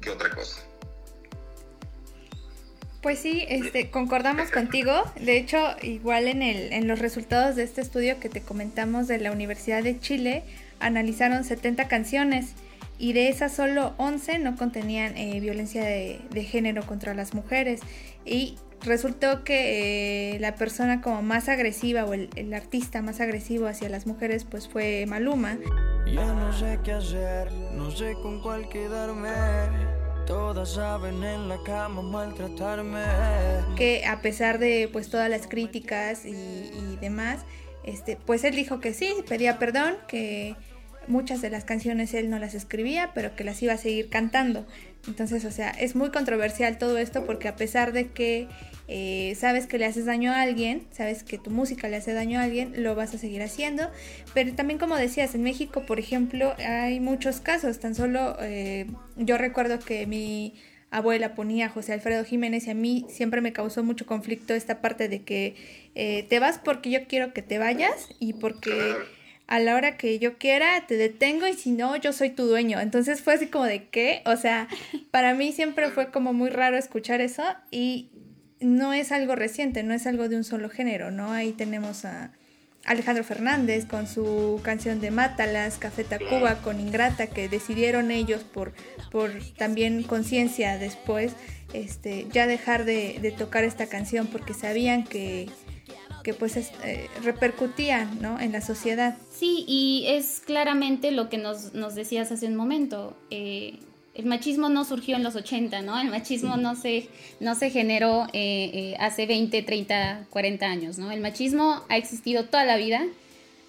que 0.00 0.10
otra 0.10 0.30
cosa. 0.30 0.62
Pues 3.02 3.20
sí, 3.20 3.44
este, 3.48 3.90
concordamos 3.90 4.50
contigo. 4.50 4.92
De 5.20 5.36
hecho, 5.36 5.58
igual 5.82 6.26
en, 6.26 6.42
el, 6.42 6.72
en 6.72 6.88
los 6.88 6.98
resultados 6.98 7.54
de 7.54 7.62
este 7.62 7.80
estudio 7.80 8.18
que 8.18 8.28
te 8.28 8.40
comentamos 8.40 9.06
de 9.06 9.18
la 9.18 9.30
Universidad 9.30 9.84
de 9.84 10.00
Chile, 10.00 10.42
analizaron 10.80 11.44
70 11.44 11.86
canciones 11.86 12.54
y 12.98 13.12
de 13.12 13.28
esas 13.28 13.52
solo 13.52 13.94
11 13.98 14.40
no 14.40 14.56
contenían 14.56 15.16
eh, 15.16 15.38
violencia 15.38 15.84
de, 15.84 16.44
género 16.44 16.84
contra 16.84 17.14
las 17.14 17.34
mujeres. 17.34 17.80
Y 18.24 18.56
resultó 18.82 19.44
que 19.44 20.34
eh, 20.34 20.40
la 20.40 20.56
persona 20.56 21.00
como 21.00 21.22
más 21.22 21.48
agresiva 21.48 22.04
o 22.04 22.14
el, 22.14 22.30
el 22.34 22.52
artista 22.52 23.00
más 23.00 23.20
agresivo 23.20 23.66
hacia 23.66 23.88
las 23.88 24.08
mujeres 24.08 24.44
pues 24.44 24.68
fue 24.68 25.06
Maluma. 25.06 25.56
Ya 26.12 26.32
no 26.34 26.52
sé 26.52 26.80
qué 26.82 26.92
hacer, 26.92 27.52
no 27.52 27.92
sé 27.92 28.14
con 28.14 28.42
cuál 28.42 28.68
quedarme. 28.68 29.97
Todas 30.28 30.74
saben 30.74 31.24
en 31.24 31.48
la 31.48 31.56
cama 31.62 32.02
maltratarme. 32.02 33.02
que 33.78 34.04
a 34.04 34.20
pesar 34.20 34.58
de 34.58 34.90
pues 34.92 35.08
todas 35.08 35.30
las 35.30 35.46
críticas 35.46 36.26
y, 36.26 36.30
y 36.32 36.98
demás, 37.00 37.46
este, 37.82 38.16
pues 38.16 38.44
él 38.44 38.54
dijo 38.54 38.78
que 38.78 38.92
sí, 38.92 39.10
pedía 39.26 39.58
perdón, 39.58 39.94
que 40.06 40.54
muchas 41.06 41.40
de 41.40 41.48
las 41.48 41.64
canciones 41.64 42.12
él 42.12 42.28
no 42.28 42.38
las 42.38 42.52
escribía, 42.52 43.12
pero 43.14 43.34
que 43.36 43.42
las 43.42 43.62
iba 43.62 43.72
a 43.72 43.78
seguir 43.78 44.10
cantando. 44.10 44.66
Entonces, 45.06 45.46
o 45.46 45.50
sea, 45.50 45.70
es 45.70 45.96
muy 45.96 46.10
controversial 46.10 46.76
todo 46.76 46.98
esto 46.98 47.24
porque 47.24 47.48
a 47.48 47.56
pesar 47.56 47.92
de 47.92 48.08
que 48.08 48.48
eh, 48.88 49.34
sabes 49.36 49.66
que 49.66 49.76
le 49.76 49.84
haces 49.84 50.06
daño 50.06 50.32
a 50.32 50.40
alguien, 50.40 50.86
sabes 50.90 51.22
que 51.22 51.36
tu 51.36 51.50
música 51.50 51.88
le 51.88 51.96
hace 51.96 52.14
daño 52.14 52.40
a 52.40 52.44
alguien, 52.44 52.82
lo 52.82 52.94
vas 52.94 53.14
a 53.14 53.18
seguir 53.18 53.42
haciendo. 53.42 53.90
Pero 54.32 54.54
también 54.54 54.78
como 54.78 54.96
decías, 54.96 55.34
en 55.34 55.42
México, 55.42 55.84
por 55.86 55.98
ejemplo, 55.98 56.54
hay 56.58 56.98
muchos 56.98 57.40
casos. 57.40 57.78
Tan 57.80 57.94
solo 57.94 58.36
eh, 58.40 58.86
yo 59.16 59.36
recuerdo 59.36 59.78
que 59.78 60.06
mi 60.06 60.54
abuela 60.90 61.34
ponía 61.34 61.66
a 61.66 61.68
José 61.68 61.92
Alfredo 61.92 62.24
Jiménez 62.24 62.66
y 62.66 62.70
a 62.70 62.74
mí 62.74 63.04
siempre 63.10 63.42
me 63.42 63.52
causó 63.52 63.84
mucho 63.84 64.06
conflicto 64.06 64.54
esta 64.54 64.80
parte 64.80 65.08
de 65.08 65.22
que 65.22 65.54
eh, 65.94 66.24
te 66.28 66.38
vas 66.38 66.58
porque 66.58 66.90
yo 66.90 67.06
quiero 67.06 67.34
que 67.34 67.42
te 67.42 67.58
vayas 67.58 68.08
y 68.18 68.32
porque 68.32 68.94
a 69.48 69.58
la 69.58 69.74
hora 69.74 69.98
que 69.98 70.18
yo 70.18 70.38
quiera 70.38 70.86
te 70.86 70.96
detengo 70.96 71.46
y 71.46 71.52
si 71.52 71.72
no 71.72 71.94
yo 71.96 72.14
soy 72.14 72.30
tu 72.30 72.46
dueño. 72.46 72.80
Entonces 72.80 73.20
fue 73.20 73.34
así 73.34 73.48
como 73.48 73.64
de 73.64 73.88
qué, 73.88 74.22
o 74.24 74.36
sea, 74.36 74.66
para 75.10 75.34
mí 75.34 75.52
siempre 75.52 75.90
fue 75.90 76.10
como 76.10 76.32
muy 76.32 76.48
raro 76.48 76.78
escuchar 76.78 77.20
eso 77.20 77.42
y 77.70 78.08
no 78.60 78.92
es 78.92 79.12
algo 79.12 79.34
reciente, 79.34 79.82
no 79.82 79.94
es 79.94 80.06
algo 80.06 80.28
de 80.28 80.36
un 80.36 80.44
solo 80.44 80.68
género, 80.68 81.10
¿no? 81.10 81.32
Ahí 81.32 81.52
tenemos 81.52 82.04
a 82.04 82.32
Alejandro 82.84 83.24
Fernández 83.24 83.86
con 83.86 84.06
su 84.06 84.60
canción 84.62 85.00
de 85.00 85.10
Mátalas, 85.10 85.78
Café 85.78 86.04
Tacuba 86.04 86.56
con 86.62 86.80
Ingrata, 86.80 87.26
que 87.26 87.48
decidieron 87.48 88.10
ellos 88.10 88.42
por, 88.42 88.72
por 89.10 89.30
también 89.56 90.02
conciencia 90.02 90.78
después, 90.78 91.32
este, 91.74 92.26
ya 92.32 92.46
dejar 92.46 92.84
de, 92.84 93.18
de 93.20 93.30
tocar 93.30 93.64
esta 93.64 93.86
canción 93.86 94.26
porque 94.26 94.54
sabían 94.54 95.04
que, 95.04 95.48
que 96.24 96.34
pues 96.34 96.56
es, 96.56 96.72
eh, 96.84 97.08
repercutía 97.22 98.06
¿no? 98.20 98.40
en 98.40 98.52
la 98.52 98.60
sociedad. 98.62 99.16
Sí, 99.36 99.64
y 99.68 100.06
es 100.08 100.40
claramente 100.44 101.10
lo 101.10 101.28
que 101.28 101.38
nos, 101.38 101.74
nos 101.74 101.94
decías 101.94 102.32
hace 102.32 102.46
un 102.46 102.56
momento. 102.56 103.16
eh, 103.30 103.80
el 104.18 104.26
machismo 104.26 104.68
no 104.68 104.84
surgió 104.84 105.14
en 105.14 105.22
los 105.22 105.36
80, 105.36 105.80
¿no? 105.82 105.98
El 105.98 106.10
machismo 106.10 106.56
no 106.56 106.74
se, 106.74 107.08
no 107.38 107.54
se 107.54 107.70
generó 107.70 108.24
eh, 108.32 108.70
eh, 108.74 108.96
hace 108.98 109.26
20, 109.26 109.62
30, 109.62 110.26
40 110.28 110.66
años, 110.66 110.98
¿no? 110.98 111.12
El 111.12 111.20
machismo 111.20 111.84
ha 111.88 111.96
existido 111.96 112.44
toda 112.46 112.64
la 112.64 112.76
vida, 112.76 113.06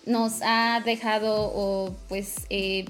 nos 0.08 0.40
ha 0.42 0.82
dejado, 0.84 1.96
pues, 2.08 2.48
eh, 2.50 2.86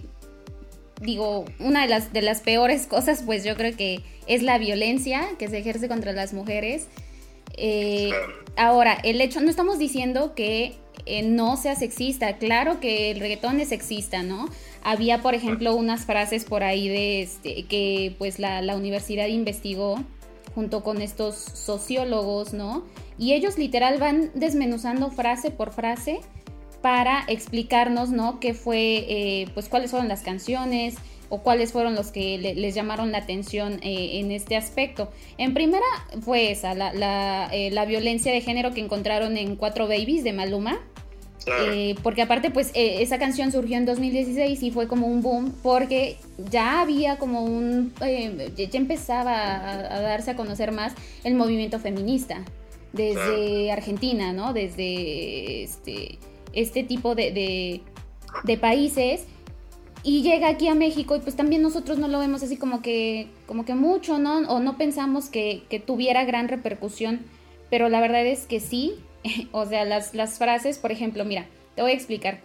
digo, 1.01 1.43
una 1.59 1.81
de 1.81 1.89
las, 1.89 2.13
de 2.13 2.21
las 2.21 2.39
peores 2.39 2.87
cosas, 2.87 3.23
pues 3.25 3.43
yo 3.43 3.57
creo 3.57 3.75
que 3.75 3.99
es 4.25 4.41
la 4.41 4.57
violencia 4.57 5.27
que 5.37 5.49
se 5.49 5.57
ejerce 5.57 5.89
contra 5.89 6.13
las 6.13 6.31
mujeres. 6.31 6.87
Ahora, 8.55 8.93
el 9.03 9.19
hecho, 9.19 9.41
no 9.41 9.49
estamos 9.49 9.79
diciendo 9.79 10.33
que 10.33 10.77
no 11.25 11.57
sea 11.57 11.75
sexista, 11.75 12.37
claro 12.37 12.79
que 12.79 13.11
el 13.11 13.19
reggaetón 13.19 13.59
es 13.59 13.67
sexista, 13.67 14.23
¿no? 14.23 14.47
Había, 14.83 15.21
por 15.21 15.33
ejemplo, 15.35 15.75
unas 15.75 16.05
frases 16.05 16.45
por 16.45 16.63
ahí 16.63 16.87
de 16.87 17.21
este, 17.21 17.63
que 17.65 18.15
pues 18.17 18.39
la, 18.39 18.61
la 18.61 18.75
universidad 18.75 19.27
investigó 19.27 20.03
junto 20.55 20.83
con 20.83 21.01
estos 21.01 21.35
sociólogos, 21.35 22.53
¿no? 22.53 22.83
Y 23.17 23.33
ellos 23.33 23.57
literal 23.57 23.99
van 23.99 24.31
desmenuzando 24.33 25.11
frase 25.11 25.51
por 25.51 25.71
frase 25.71 26.21
para 26.81 27.23
explicarnos, 27.27 28.09
¿no? 28.09 28.39
Qué 28.39 28.53
fue, 28.53 29.05
eh, 29.09 29.47
pues 29.53 29.67
cuáles 29.69 29.91
fueron 29.91 30.07
las 30.07 30.21
canciones 30.21 30.95
o 31.27 31.43
cuáles 31.43 31.71
fueron 31.73 31.93
los 31.93 32.11
que 32.11 32.37
le- 32.39 32.55
les 32.55 32.73
llamaron 32.73 33.11
la 33.11 33.19
atención 33.19 33.73
eh, 33.83 34.19
en 34.19 34.31
este 34.31 34.55
aspecto. 34.55 35.11
En 35.37 35.53
primera 35.53 35.85
fue 36.21 36.51
esa, 36.51 36.73
la, 36.73 36.93
la, 36.93 37.49
eh, 37.51 37.69
la 37.71 37.85
violencia 37.85 38.31
de 38.31 38.41
género 38.41 38.73
que 38.73 38.79
encontraron 38.81 39.37
en 39.37 39.55
Cuatro 39.55 39.87
Babies 39.87 40.23
de 40.23 40.33
Maluma. 40.33 40.79
Claro. 41.49 41.73
Eh, 41.73 41.95
porque 42.03 42.21
aparte, 42.21 42.51
pues 42.51 42.71
eh, 42.73 43.01
esa 43.01 43.17
canción 43.17 43.51
surgió 43.51 43.77
en 43.77 43.85
2016 43.85 44.61
y 44.63 44.71
fue 44.71 44.87
como 44.87 45.07
un 45.07 45.21
boom 45.21 45.53
porque 45.63 46.17
ya 46.49 46.81
había 46.81 47.17
como 47.17 47.43
un... 47.43 47.93
eh, 48.01 48.51
ya 48.55 48.79
empezaba 48.79 49.33
a, 49.33 49.95
a 49.95 50.01
darse 50.01 50.31
a 50.31 50.35
conocer 50.35 50.71
más 50.71 50.93
el 51.23 51.35
movimiento 51.35 51.79
feminista 51.79 52.43
desde 52.93 53.71
Argentina, 53.71 54.33
¿no? 54.33 54.53
Desde 54.53 55.63
este, 55.63 56.19
este 56.53 56.83
tipo 56.83 57.15
de, 57.15 57.31
de, 57.31 57.81
de 58.43 58.57
países. 58.57 59.25
Y 60.01 60.21
llega 60.21 60.47
aquí 60.47 60.67
a 60.69 60.75
México 60.75 61.15
y 61.17 61.19
pues 61.19 61.35
también 61.35 61.61
nosotros 61.61 61.97
no 61.97 62.07
lo 62.07 62.19
vemos 62.19 62.41
así 62.41 62.55
como 62.55 62.81
que, 62.81 63.27
como 63.45 63.65
que 63.65 63.75
mucho, 63.75 64.17
¿no? 64.17 64.37
O 64.47 64.59
no 64.59 64.77
pensamos 64.77 65.27
que, 65.27 65.63
que 65.69 65.79
tuviera 65.79 66.23
gran 66.23 66.47
repercusión, 66.47 67.19
pero 67.69 67.89
la 67.89 67.99
verdad 67.99 68.25
es 68.25 68.45
que 68.47 68.59
sí. 68.59 68.95
o 69.51 69.65
sea, 69.65 69.85
las, 69.85 70.13
las 70.13 70.37
frases, 70.37 70.77
por 70.77 70.91
ejemplo, 70.91 71.25
mira, 71.25 71.45
te 71.75 71.81
voy 71.81 71.91
a 71.91 71.93
explicar. 71.95 72.39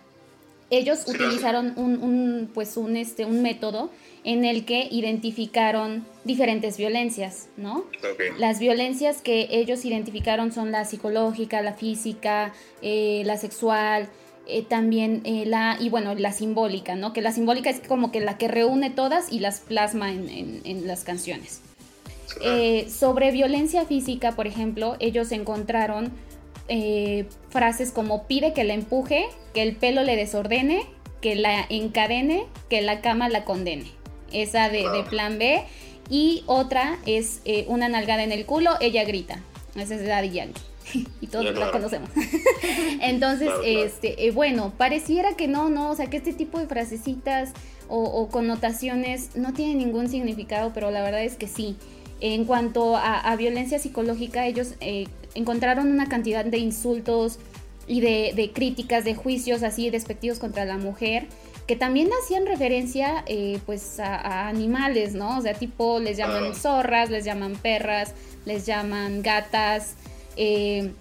Ellos 0.70 1.00
Sí, 1.06 1.10
utilizaron 1.12 1.74
un, 1.76 2.02
un, 2.02 2.50
pues 2.52 2.76
un, 2.76 2.96
este, 2.96 3.24
un 3.26 3.42
método 3.42 3.90
en 4.24 4.44
el 4.46 4.64
que 4.64 4.88
identificaron 4.90 6.06
diferentes 6.24 6.78
violencias, 6.78 7.48
¿no? 7.58 7.84
Las 8.38 8.58
violencias 8.58 9.20
que 9.20 9.48
ellos 9.50 9.84
identificaron 9.84 10.52
son 10.52 10.72
la 10.72 10.84
psicológica, 10.86 11.60
la 11.60 11.74
física, 11.74 12.52
eh, 12.80 13.22
la 13.26 13.36
sexual, 13.36 14.08
eh, 14.46 14.62
también 14.62 15.20
eh, 15.24 15.44
la, 15.46 15.76
y 15.78 15.90
bueno, 15.90 16.14
la 16.14 16.32
simbólica, 16.32 16.96
¿no? 16.96 17.12
Que 17.12 17.20
la 17.20 17.32
simbólica 17.32 17.68
es 17.68 17.80
como 17.80 18.10
que 18.10 18.20
la 18.20 18.38
que 18.38 18.48
reúne 18.48 18.88
todas 18.90 19.30
y 19.30 19.40
las 19.40 19.60
plasma 19.60 20.10
en, 20.12 20.28
en- 20.30 20.60
en 20.64 20.86
las 20.86 21.04
canciones. 21.04 21.60
Eh, 22.40 22.88
sobre 22.90 23.30
violencia 23.30 23.84
física, 23.84 24.32
por 24.32 24.46
ejemplo, 24.46 24.96
ellos 24.98 25.30
encontraron 25.30 26.10
eh, 26.68 27.26
frases 27.50 27.90
como 27.90 28.26
pide 28.26 28.52
que 28.52 28.64
la 28.64 28.74
empuje, 28.74 29.26
que 29.52 29.62
el 29.62 29.76
pelo 29.76 30.02
le 30.02 30.16
desordene, 30.16 30.84
que 31.20 31.34
la 31.36 31.64
encadene, 31.68 32.44
que 32.68 32.82
la 32.82 33.00
cama 33.00 33.28
la 33.28 33.44
condene. 33.44 33.86
Esa 34.32 34.68
de, 34.68 34.88
de 34.88 35.02
plan 35.04 35.38
B. 35.38 35.62
Y 36.10 36.42
otra 36.46 36.98
es 37.06 37.40
eh, 37.44 37.64
una 37.68 37.88
nalgada 37.88 38.22
en 38.24 38.32
el 38.32 38.44
culo, 38.44 38.72
ella 38.80 39.04
grita. 39.04 39.40
Esa 39.74 39.94
es 39.94 40.06
Daddy 40.06 40.30
Yankee. 40.30 40.60
y 41.20 41.26
todos 41.28 41.46
Ya, 41.46 41.52
la 41.52 41.70
conocemos. 41.70 42.10
Entonces, 43.00 43.48
Claro, 43.48 43.62
claro. 43.62 43.84
este, 43.84 44.26
eh, 44.26 44.30
bueno, 44.30 44.72
pareciera 44.76 45.34
que 45.34 45.48
no, 45.48 45.70
no, 45.70 45.90
o 45.90 45.96
sea, 45.96 46.06
que 46.08 46.18
este 46.18 46.32
tipo 46.34 46.58
de 46.58 46.66
frasecitas 46.66 47.52
o, 47.88 48.02
o 48.02 48.28
connotaciones 48.28 49.34
no 49.34 49.52
tienen 49.54 49.78
ningún 49.78 50.08
significado, 50.08 50.72
pero 50.74 50.90
la 50.90 51.02
verdad 51.02 51.22
es 51.24 51.36
que 51.36 51.48
sí. 51.48 51.76
En 52.20 52.44
cuanto 52.44 52.96
a, 52.96 53.18
a 53.18 53.36
violencia 53.36 53.78
psicológica, 53.78 54.46
ellos 54.46 54.74
eh, 54.80 55.06
encontraron 55.34 55.90
una 55.90 56.08
cantidad 56.08 56.44
de 56.44 56.58
insultos 56.58 57.38
y 57.86 58.00
de, 58.00 58.32
de 58.34 58.52
críticas, 58.52 59.04
de 59.04 59.14
juicios 59.14 59.62
así 59.62 59.90
despectivos 59.90 60.38
contra 60.38 60.64
la 60.64 60.78
mujer, 60.78 61.26
que 61.66 61.76
también 61.76 62.08
hacían 62.22 62.46
referencia 62.46 63.24
eh, 63.26 63.58
pues 63.66 63.98
a, 64.00 64.16
a 64.16 64.48
animales, 64.48 65.14
¿no? 65.14 65.38
O 65.38 65.42
sea, 65.42 65.54
tipo 65.54 65.98
les 66.00 66.16
llaman 66.16 66.54
zorras, 66.54 67.10
les 67.10 67.24
llaman 67.24 67.54
perras, 67.56 68.14
les 68.44 68.66
llaman 68.66 69.22
gatas. 69.22 69.94
eh, 70.36 70.92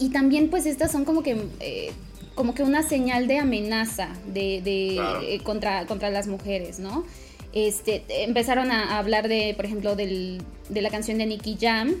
y 0.00 0.10
también 0.10 0.48
pues 0.50 0.66
estas 0.66 0.92
son 0.92 1.04
como 1.04 1.22
que... 1.22 1.36
eh, 1.60 1.92
como 2.36 2.54
que 2.54 2.62
una 2.62 2.84
señal 2.84 3.26
de 3.26 3.38
amenaza 3.38 4.10
de, 4.32 4.62
de, 4.62 4.92
Claro. 4.94 5.20
contra, 5.42 5.86
contra 5.86 6.08
las 6.08 6.28
mujeres, 6.28 6.78
¿no? 6.78 7.04
Este, 7.52 8.04
empezaron 8.22 8.70
a 8.70 8.94
a 8.94 8.98
hablar 9.00 9.26
de, 9.26 9.54
por 9.56 9.64
ejemplo, 9.64 9.96
del, 9.96 10.40
de 10.68 10.80
la 10.82 10.90
canción 10.90 11.18
de 11.18 11.26
Nicky 11.26 11.58
Jam, 11.60 11.96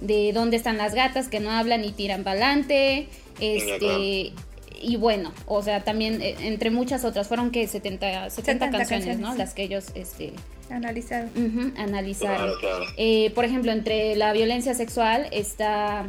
de 0.00 0.32
dónde 0.32 0.56
están 0.56 0.76
las 0.76 0.94
gatas 0.94 1.28
que 1.28 1.40
no 1.40 1.50
hablan 1.50 1.84
y 1.84 1.92
tiran 1.92 2.22
para 2.24 2.32
adelante, 2.36 3.08
este, 3.40 4.32
y 4.80 4.96
bueno, 4.96 5.32
o 5.46 5.62
sea, 5.62 5.84
también 5.84 6.20
eh, 6.20 6.36
entre 6.40 6.70
muchas 6.70 7.04
otras, 7.04 7.28
fueron 7.28 7.50
que 7.50 7.66
70, 7.66 8.30
70, 8.30 8.30
70 8.30 8.70
canciones, 8.70 8.88
canciones, 8.88 9.18
¿no? 9.20 9.32
sí. 9.32 9.38
Las 9.38 9.54
que 9.54 9.62
ellos, 9.64 9.86
este, 9.94 10.32
analizaron. 11.76 12.36
Claro, 12.36 12.58
claro. 12.60 12.84
Eh, 12.96 13.30
por 13.34 13.44
ejemplo, 13.44 13.72
entre 13.72 14.16
la 14.16 14.32
violencia 14.32 14.74
sexual 14.74 15.28
está, 15.32 16.04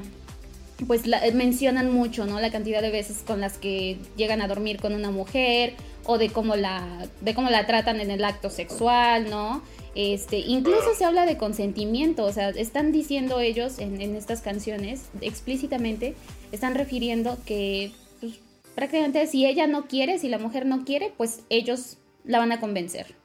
pues 0.86 1.08
la- 1.08 1.22
mencionan 1.34 1.92
mucho, 1.92 2.26
¿no? 2.26 2.40
La 2.40 2.52
cantidad 2.52 2.82
de 2.82 2.90
veces 2.92 3.24
con 3.26 3.40
las 3.42 3.58
que 3.58 3.98
llegan 4.16 4.42
a 4.42 4.48
dormir 4.48 4.80
con 4.80 4.94
una 4.94 5.12
mujer 5.12 5.74
o 6.06 6.18
de 6.18 6.30
cómo 6.30 6.56
la, 6.56 6.86
de 7.22 7.34
cómo 7.34 7.50
la 7.50 7.66
tratan 7.68 8.00
en 8.02 8.12
el 8.12 8.24
acto 8.24 8.50
sexual, 8.50 9.30
¿no? 9.30 9.62
Este, 9.98 10.38
incluso 10.38 10.94
se 10.94 11.06
habla 11.06 11.26
de 11.26 11.38
consentimiento, 11.38 12.24
o 12.24 12.32
sea, 12.32 12.50
están 12.50 12.92
diciendo 12.92 13.40
ellos 13.40 13.80
en, 13.80 14.00
en 14.00 14.16
estas 14.16 14.42
canciones 14.42 15.10
explícitamente, 15.22 16.14
están 16.52 16.76
refiriendo 16.76 17.40
que 17.48 17.92
pues, 18.20 18.34
prácticamente 18.76 19.26
si 19.26 19.48
ella 19.48 19.66
no 19.66 19.88
quiere, 19.88 20.20
si 20.20 20.30
la 20.30 20.38
mujer 20.38 20.68
no 20.68 20.86
quiere, 20.86 21.12
pues 21.18 21.42
ellos 21.50 21.98
la 22.26 22.38
van 22.38 22.52
a 22.52 22.60
convencer. 22.60 23.16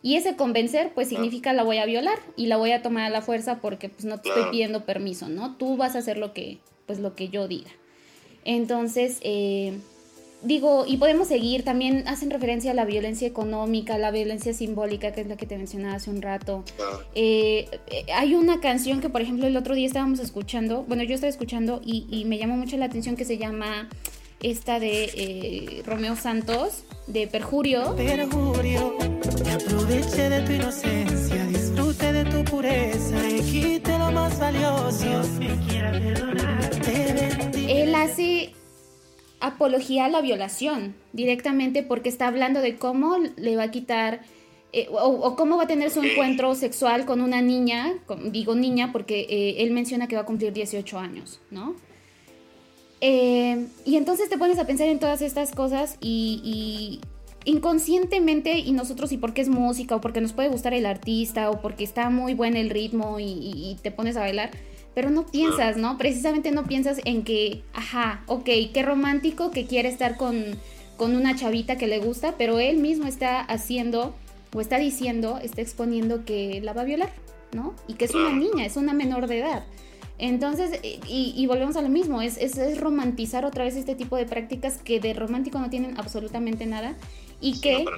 Y 0.00 0.16
ese 0.16 0.34
convencer, 0.34 0.92
pues 0.94 1.10
significa 1.10 1.52
la 1.52 1.62
voy 1.62 1.76
a 1.76 1.84
violar 1.84 2.18
y 2.38 2.46
la 2.46 2.56
voy 2.56 2.72
a 2.72 2.80
tomar 2.80 3.04
a 3.04 3.10
la 3.10 3.20
fuerza 3.20 3.60
porque 3.60 3.90
pues 3.90 4.06
no 4.06 4.18
te 4.18 4.30
estoy 4.30 4.44
pidiendo 4.50 4.86
permiso, 4.86 5.28
¿no? 5.28 5.56
Tú 5.56 5.76
vas 5.76 5.94
a 5.94 5.98
hacer 5.98 6.16
lo 6.16 6.32
que, 6.32 6.56
pues 6.86 7.00
lo 7.00 7.14
que 7.14 7.28
yo 7.28 7.48
diga. 7.48 7.70
Entonces, 8.46 9.18
eh, 9.20 9.78
digo, 10.44 10.84
y 10.86 10.96
podemos 10.98 11.28
seguir, 11.28 11.64
también 11.64 12.06
hacen 12.06 12.30
referencia 12.30 12.70
a 12.70 12.74
la 12.74 12.84
violencia 12.84 13.26
económica, 13.26 13.98
la 13.98 14.10
violencia 14.10 14.52
simbólica, 14.52 15.12
que 15.12 15.22
es 15.22 15.26
la 15.26 15.36
que 15.36 15.46
te 15.46 15.56
mencionaba 15.56 15.96
hace 15.96 16.10
un 16.10 16.22
rato. 16.22 16.64
Ah, 16.80 17.00
Eh, 17.14 17.68
eh, 17.88 18.06
hay 18.14 18.34
una 18.34 18.60
canción 18.60 19.00
que, 19.00 19.08
por 19.08 19.20
ejemplo, 19.20 19.46
el 19.46 19.56
otro 19.56 19.74
día 19.74 19.86
estábamos 19.86 20.20
escuchando, 20.20 20.84
bueno, 20.86 21.02
yo 21.02 21.14
estaba 21.14 21.30
escuchando 21.30 21.80
y, 21.84 22.06
y 22.10 22.24
me 22.24 22.38
llamó 22.38 22.56
mucho 22.56 22.76
la 22.76 22.86
atención 22.86 23.16
que 23.16 23.24
se 23.24 23.38
llama 23.38 23.88
esta 24.42 24.78
de 24.78 25.04
eh, 25.14 25.82
Romeo 25.86 26.16
Santos, 26.16 26.84
de 27.06 27.26
Perjurio. 27.26 27.96
Perjurio, 27.96 28.96
que 29.42 29.50
aproveche 29.50 30.28
de 30.28 30.40
tu 30.42 30.52
inocencia, 30.52 31.46
disfrute 31.46 32.12
de 32.12 32.24
tu 32.26 32.44
pureza 32.44 33.28
y 33.30 33.40
quite 33.40 33.98
lo 33.98 34.12
más 34.12 34.38
valioso. 34.38 35.02
Dios 35.02 35.28
me 35.38 35.56
quiera 35.66 35.92
perdonar, 35.92 36.70
te 36.70 37.12
bendiga. 37.12 37.72
Él 37.72 37.94
hace 37.94 38.53
apología 39.46 40.06
a 40.06 40.08
la 40.08 40.20
violación 40.20 40.94
directamente 41.12 41.82
porque 41.82 42.08
está 42.08 42.26
hablando 42.28 42.60
de 42.60 42.76
cómo 42.76 43.16
le 43.36 43.56
va 43.56 43.64
a 43.64 43.70
quitar 43.70 44.22
eh, 44.72 44.88
o, 44.90 44.96
o 44.96 45.36
cómo 45.36 45.56
va 45.56 45.64
a 45.64 45.66
tener 45.66 45.90
su 45.90 46.02
encuentro 46.02 46.54
sexual 46.54 47.04
con 47.04 47.20
una 47.20 47.40
niña, 47.42 47.94
con- 48.06 48.32
digo 48.32 48.54
niña 48.54 48.90
porque 48.92 49.20
eh, 49.30 49.56
él 49.62 49.70
menciona 49.70 50.08
que 50.08 50.16
va 50.16 50.22
a 50.22 50.26
cumplir 50.26 50.52
18 50.52 50.98
años, 50.98 51.40
¿no? 51.50 51.76
Eh, 53.00 53.66
y 53.84 53.96
entonces 53.96 54.28
te 54.30 54.38
pones 54.38 54.58
a 54.58 54.66
pensar 54.66 54.88
en 54.88 54.98
todas 54.98 55.20
estas 55.22 55.52
cosas 55.52 55.96
y, 56.00 56.40
y 56.42 57.00
inconscientemente, 57.50 58.58
y 58.58 58.72
nosotros, 58.72 59.12
y 59.12 59.18
porque 59.18 59.42
es 59.42 59.48
música, 59.48 59.96
o 59.96 60.00
porque 60.00 60.20
nos 60.22 60.32
puede 60.32 60.48
gustar 60.48 60.72
el 60.74 60.86
artista, 60.86 61.50
o 61.50 61.60
porque 61.60 61.84
está 61.84 62.08
muy 62.08 62.32
buen 62.34 62.56
el 62.56 62.70
ritmo 62.70 63.20
y, 63.20 63.24
y- 63.24 63.70
y 63.72 63.76
te 63.82 63.90
pones 63.90 64.16
a 64.16 64.20
bailar, 64.20 64.50
pero 64.94 65.10
no 65.10 65.26
piensas, 65.26 65.76
¿no? 65.76 65.98
Precisamente 65.98 66.50
no 66.50 66.64
piensas 66.64 67.00
en 67.04 67.24
que, 67.24 67.62
ajá, 67.72 68.22
ok, 68.26 68.48
qué 68.72 68.82
romántico 68.82 69.50
que 69.50 69.66
quiere 69.66 69.88
estar 69.88 70.16
con, 70.16 70.44
con 70.96 71.16
una 71.16 71.34
chavita 71.34 71.76
que 71.76 71.86
le 71.86 71.98
gusta, 71.98 72.34
pero 72.38 72.60
él 72.60 72.78
mismo 72.78 73.06
está 73.06 73.40
haciendo, 73.40 74.14
o 74.52 74.60
está 74.60 74.78
diciendo, 74.78 75.38
está 75.42 75.60
exponiendo 75.60 76.24
que 76.24 76.60
la 76.62 76.72
va 76.72 76.82
a 76.82 76.84
violar, 76.84 77.12
¿no? 77.52 77.74
Y 77.88 77.94
que 77.94 78.04
es 78.04 78.14
una 78.14 78.30
niña, 78.30 78.64
es 78.64 78.76
una 78.76 78.92
menor 78.92 79.26
de 79.26 79.40
edad. 79.40 79.64
Entonces, 80.16 80.78
y, 80.82 81.34
y 81.36 81.46
volvemos 81.48 81.76
a 81.76 81.82
lo 81.82 81.88
mismo, 81.88 82.22
es, 82.22 82.36
es, 82.38 82.56
es 82.56 82.80
romantizar 82.80 83.44
otra 83.44 83.64
vez 83.64 83.74
este 83.74 83.96
tipo 83.96 84.16
de 84.16 84.26
prácticas 84.26 84.78
que 84.78 85.00
de 85.00 85.12
romántico 85.12 85.58
no 85.58 85.70
tienen 85.70 85.98
absolutamente 85.98 86.66
nada 86.66 86.94
y 87.40 87.54
sí, 87.54 87.60
que 87.60 87.84
no, 87.84 87.90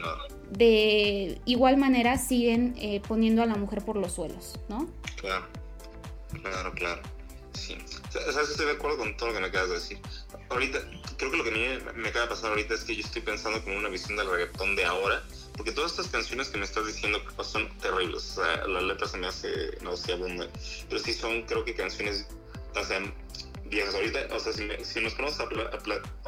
de 0.51 1.39
igual 1.45 1.77
manera 1.77 2.17
siguen 2.17 2.75
eh, 2.79 3.03
poniendo 3.07 3.43
a 3.43 3.47
la 3.47 3.57
mujer 3.57 3.85
por 3.85 3.97
los 3.97 4.13
suelos, 4.13 4.59
¿no? 4.71 4.89
Claro, 5.21 5.45
claro, 6.43 6.73
claro. 6.73 7.03
Sí. 7.55 7.77
O 7.85 8.33
sea. 8.33 8.43
Estoy 8.43 8.67
de 8.67 8.73
acuerdo 8.73 8.99
con 8.99 9.17
todo 9.17 9.29
lo 9.29 9.35
que 9.35 9.41
me 9.41 9.47
acabas 9.47 9.69
de 9.71 9.75
decir. 9.77 9.99
Ahorita, 10.51 10.79
creo 11.17 11.31
que 11.31 11.37
lo 11.39 11.45
que 11.45 11.51
me, 11.51 11.93
me 11.95 12.09
acaba 12.09 12.27
de 12.27 12.31
pasar 12.31 12.51
ahorita 12.51 12.75
es 12.75 12.85
que 12.85 12.95
yo 12.95 13.03
estoy 13.03 13.23
pensando 13.23 13.63
como 13.65 13.77
una 13.79 13.89
visión 13.89 14.17
del 14.17 14.31
reggaetón 14.31 14.77
de 14.77 14.85
ahora, 14.85 15.23
porque 15.57 15.73
todas 15.73 15.93
estas 15.93 16.09
canciones 16.09 16.49
que 16.49 16.59
me 16.59 16.65
estás 16.65 16.87
diciendo 16.87 17.21
pues, 17.35 17.49
son 17.49 17.69
terribles. 17.79 18.39
O 18.39 18.43
sea, 18.45 18.67
la 18.67 18.81
letra 18.83 19.09
se 19.09 19.17
me 19.17 19.27
hace 19.27 19.49
nauseabunda, 19.83 20.49
pero 20.89 21.01
sí 21.01 21.13
son, 21.15 21.43
creo 21.43 21.65
que 21.65 21.75
canciones, 21.75 22.27
o 22.75 22.85
viejas. 23.69 23.95
Ahorita, 23.95 24.29
o 24.33 24.41
sea, 24.41 24.53
si, 24.53 24.65
me- 24.65 24.85
si 24.85 25.01
nos 25.01 25.15
ponemos 25.15 25.41
a, 25.41 25.45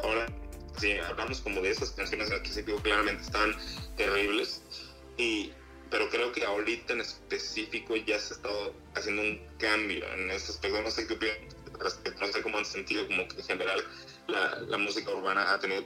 ahora, 0.03 0.25
si 0.79 0.93
hablamos 0.97 1.41
como 1.41 1.61
de 1.61 1.69
esas 1.71 1.91
canciones 1.91 2.31
al 2.31 2.41
principio, 2.41 2.77
claramente 2.77 3.23
están 3.23 3.55
terribles. 3.97 4.61
Y, 5.17 5.51
pero 5.89 6.09
creo 6.09 6.31
que 6.31 6.45
ahorita 6.45 6.93
en 6.93 7.01
específico 7.01 7.95
ya 7.95 8.19
se 8.19 8.33
ha 8.33 8.37
estado 8.37 8.73
haciendo 8.95 9.21
un 9.21 9.41
cambio 9.57 10.05
en 10.13 10.31
ese 10.31 10.51
aspecto. 10.51 10.81
No 10.81 10.91
sé 10.91 11.07
qué 11.07 11.13
opinan 11.13 11.35
respecto, 11.79 12.25
no 12.25 12.31
sé 12.31 12.41
cómo 12.41 12.57
han 12.57 12.65
sentido 12.65 13.07
como 13.07 13.27
que 13.27 13.37
en 13.37 13.43
general 13.43 13.83
la, 14.27 14.59
la 14.67 14.77
música 14.77 15.11
urbana 15.11 15.53
ha 15.53 15.59
tenido, 15.59 15.83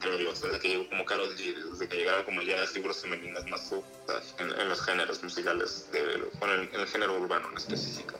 creo 0.00 0.18
yo, 0.18 0.32
desde 0.32 0.58
que 0.58 0.68
llegó 0.68 0.88
como 0.88 1.04
Karol 1.04 1.36
G, 1.36 1.54
desde 1.70 1.88
que 1.88 1.96
llegaron 1.96 2.24
como 2.24 2.42
ya 2.42 2.66
figuras 2.66 3.02
femeninas 3.02 3.46
más 3.48 3.68
fuertes 3.68 4.34
en, 4.38 4.50
en 4.50 4.68
los 4.68 4.80
géneros 4.80 5.22
musicales, 5.22 5.88
de, 5.92 6.00
bueno, 6.38 6.54
en, 6.54 6.74
en 6.74 6.80
el 6.80 6.86
género 6.86 7.20
urbano 7.20 7.50
en 7.50 7.58
específico. 7.58 8.18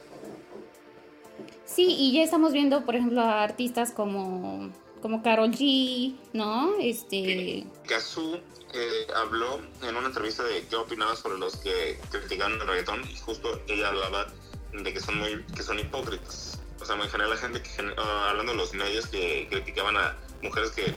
Sí, 1.65 1.87
y 1.87 2.13
ya 2.13 2.23
estamos 2.23 2.51
viendo, 2.53 2.85
por 2.85 2.95
ejemplo, 2.95 3.21
a 3.21 3.43
artistas 3.43 3.91
como, 3.91 4.71
como 5.01 5.23
Carol 5.23 5.51
G, 5.51 6.15
¿no? 6.33 6.77
Este... 6.79 7.65
Kazu 7.87 8.39
eh, 8.73 9.07
habló 9.15 9.61
en 9.81 9.95
una 9.95 10.07
entrevista 10.07 10.43
de 10.43 10.65
qué 10.67 10.75
opinaba 10.75 11.15
sobre 11.15 11.37
los 11.37 11.57
que 11.57 11.99
criticaban 12.09 12.53
el 12.53 12.67
reggaetón 12.67 13.07
y 13.09 13.17
justo 13.17 13.61
ella 13.67 13.89
hablaba 13.89 14.27
de 14.71 14.93
que 14.93 14.99
son 14.99 15.17
muy 15.17 15.43
que 15.55 15.63
son 15.63 15.79
hipócritas. 15.79 16.59
O 16.79 16.85
sea, 16.85 16.95
en 16.95 17.09
general 17.09 17.31
la 17.31 17.37
gente 17.37 17.61
que 17.61 17.69
ah, 17.97 18.29
hablando 18.29 18.53
de 18.53 18.57
los 18.57 18.73
medios 18.73 19.07
que 19.07 19.47
criticaban 19.49 19.97
a 19.97 20.17
mujeres 20.41 20.71
que, 20.71 20.95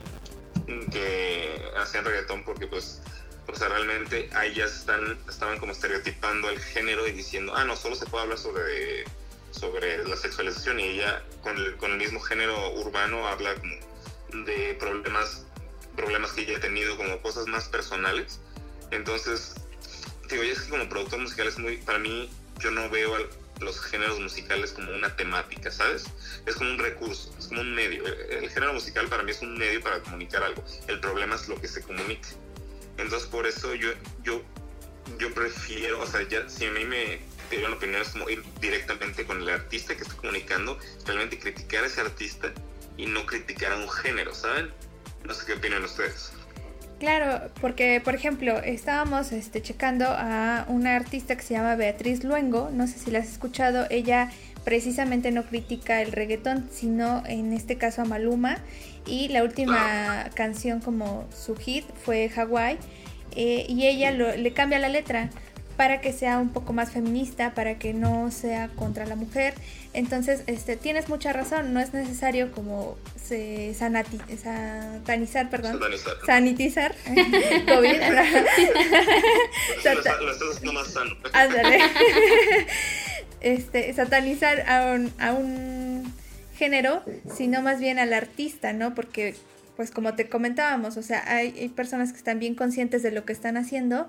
que 0.90 1.72
hacían 1.76 2.04
reggaetón 2.04 2.44
porque 2.44 2.66
pues 2.66 3.02
o 3.46 3.68
realmente 3.68 4.28
a 4.34 4.46
ellas 4.46 4.74
están, 4.74 5.18
estaban 5.28 5.58
como 5.58 5.72
estereotipando 5.72 6.48
el 6.50 6.58
género 6.58 7.06
y 7.06 7.12
diciendo, 7.12 7.52
ah, 7.54 7.64
no, 7.64 7.76
solo 7.76 7.94
se 7.94 8.06
puede 8.06 8.24
hablar 8.24 8.38
sobre, 8.38 9.04
sobre 9.50 10.06
la 10.06 10.16
sexualización 10.16 10.80
y 10.80 10.84
ella 10.84 11.22
con 11.42 11.56
el, 11.56 11.76
con 11.76 11.92
el 11.92 11.98
mismo 11.98 12.20
género 12.20 12.72
urbano 12.74 13.26
habla 13.26 13.54
como 13.54 13.74
de 14.44 14.74
problemas 14.80 15.43
problemas 15.96 16.32
que 16.32 16.42
ella 16.42 16.56
ha 16.58 16.60
tenido 16.60 16.96
como 16.96 17.20
cosas 17.22 17.46
más 17.46 17.68
personales. 17.68 18.40
Entonces 18.90 19.54
digo 20.28 20.42
yo 20.42 20.52
es 20.52 20.60
que 20.60 20.70
como 20.70 20.88
productor 20.88 21.20
musical 21.20 21.46
es 21.48 21.58
muy 21.58 21.76
para 21.78 21.98
mí 21.98 22.30
yo 22.60 22.70
no 22.70 22.88
veo 22.90 23.14
al- 23.14 23.28
los 23.60 23.80
géneros 23.80 24.18
musicales 24.18 24.72
como 24.72 24.90
una 24.92 25.14
temática 25.14 25.70
sabes 25.70 26.04
es 26.44 26.56
como 26.56 26.70
un 26.70 26.78
recurso 26.78 27.32
es 27.38 27.46
como 27.48 27.60
un 27.60 27.74
medio. 27.74 28.04
El, 28.06 28.44
el 28.44 28.50
género 28.50 28.72
musical 28.72 29.06
para 29.08 29.22
mí 29.22 29.30
es 29.30 29.42
un 29.42 29.56
medio 29.56 29.80
para 29.80 30.00
comunicar 30.00 30.42
algo. 30.42 30.64
El 30.88 31.00
problema 31.00 31.36
es 31.36 31.48
lo 31.48 31.60
que 31.60 31.68
se 31.68 31.82
comunica. 31.82 32.28
Entonces 32.98 33.28
por 33.28 33.46
eso 33.46 33.74
yo 33.74 33.90
yo 34.22 34.42
yo 35.18 35.32
prefiero 35.34 36.00
o 36.00 36.06
sea 36.06 36.22
ya 36.22 36.48
si 36.48 36.64
a 36.66 36.70
mí 36.70 36.84
me 36.84 37.20
dieron 37.50 37.70
la 37.72 37.76
opinión 37.76 38.00
es 38.00 38.08
como 38.08 38.28
ir 38.30 38.42
directamente 38.60 39.26
con 39.26 39.40
el 39.42 39.48
artista 39.50 39.94
que 39.94 40.02
está 40.02 40.16
comunicando 40.16 40.78
realmente 41.06 41.38
criticar 41.38 41.84
a 41.84 41.88
ese 41.88 42.00
artista 42.00 42.52
y 42.96 43.06
no 43.06 43.26
criticar 43.26 43.72
a 43.72 43.76
un 43.76 43.90
género 43.90 44.34
saben 44.34 44.72
no 45.24 45.34
sé 45.34 45.46
qué 45.46 45.52
opinan 45.54 45.82
ustedes. 45.84 46.32
Claro, 47.00 47.50
porque 47.60 48.00
por 48.02 48.14
ejemplo, 48.14 48.58
estábamos 48.62 49.32
este, 49.32 49.60
checando 49.60 50.06
a 50.08 50.64
una 50.68 50.94
artista 50.96 51.36
que 51.36 51.42
se 51.42 51.54
llama 51.54 51.74
Beatriz 51.74 52.24
Luengo, 52.24 52.70
no 52.72 52.86
sé 52.86 52.98
si 52.98 53.10
la 53.10 53.18
has 53.18 53.28
escuchado, 53.28 53.86
ella 53.90 54.30
precisamente 54.64 55.30
no 55.32 55.44
critica 55.44 56.00
el 56.00 56.12
reggaetón, 56.12 56.68
sino 56.72 57.22
en 57.26 57.52
este 57.52 57.76
caso 57.76 58.02
a 58.02 58.04
Maluma, 58.06 58.58
y 59.06 59.28
la 59.28 59.42
última 59.42 60.30
canción 60.34 60.80
como 60.80 61.28
su 61.36 61.56
hit 61.56 61.84
fue 62.04 62.30
Hawaii, 62.34 62.78
eh, 63.36 63.66
y 63.68 63.86
ella 63.86 64.12
lo- 64.12 64.34
le 64.34 64.52
cambia 64.54 64.78
la 64.78 64.88
letra 64.88 65.28
para 65.76 66.00
que 66.00 66.12
sea 66.12 66.38
un 66.38 66.50
poco 66.50 66.72
más 66.72 66.90
feminista, 66.90 67.52
para 67.54 67.78
que 67.78 67.92
no 67.94 68.30
sea 68.30 68.68
contra 68.68 69.06
la 69.06 69.16
mujer. 69.16 69.54
Entonces, 69.92 70.42
este, 70.46 70.76
tienes 70.76 71.08
mucha 71.08 71.32
razón, 71.32 71.72
no 71.74 71.80
es 71.80 71.92
necesario 71.94 72.52
como 72.52 72.96
se 73.22 73.72
sanati- 73.78 74.36
satanizar, 74.36 75.50
perdón, 75.50 75.74
Satanizar. 75.74 76.14
sanitizar 76.26 76.94
COVID. 77.66 78.00
lo, 79.84 79.90
está- 79.92 80.20
lo 80.20 80.32
estás 80.32 80.48
haciendo 80.50 80.72
más 80.72 80.88
sano 80.92 81.14
Ándale. 81.32 81.78
Este, 83.40 83.92
satanizar 83.92 84.60
a 84.70 84.94
un, 84.94 85.12
a 85.18 85.32
un 85.32 86.10
género, 86.56 87.02
sino 87.36 87.60
más 87.60 87.78
bien 87.78 87.98
al 87.98 88.14
artista, 88.14 88.72
¿no? 88.72 88.94
Porque, 88.94 89.34
pues 89.76 89.90
como 89.90 90.14
te 90.14 90.30
comentábamos, 90.30 90.96
o 90.96 91.02
sea, 91.02 91.22
hay, 91.26 91.54
hay 91.58 91.68
personas 91.68 92.12
que 92.12 92.16
están 92.18 92.38
bien 92.38 92.54
conscientes 92.54 93.02
de 93.02 93.10
lo 93.10 93.26
que 93.26 93.34
están 93.34 93.58
haciendo 93.58 94.08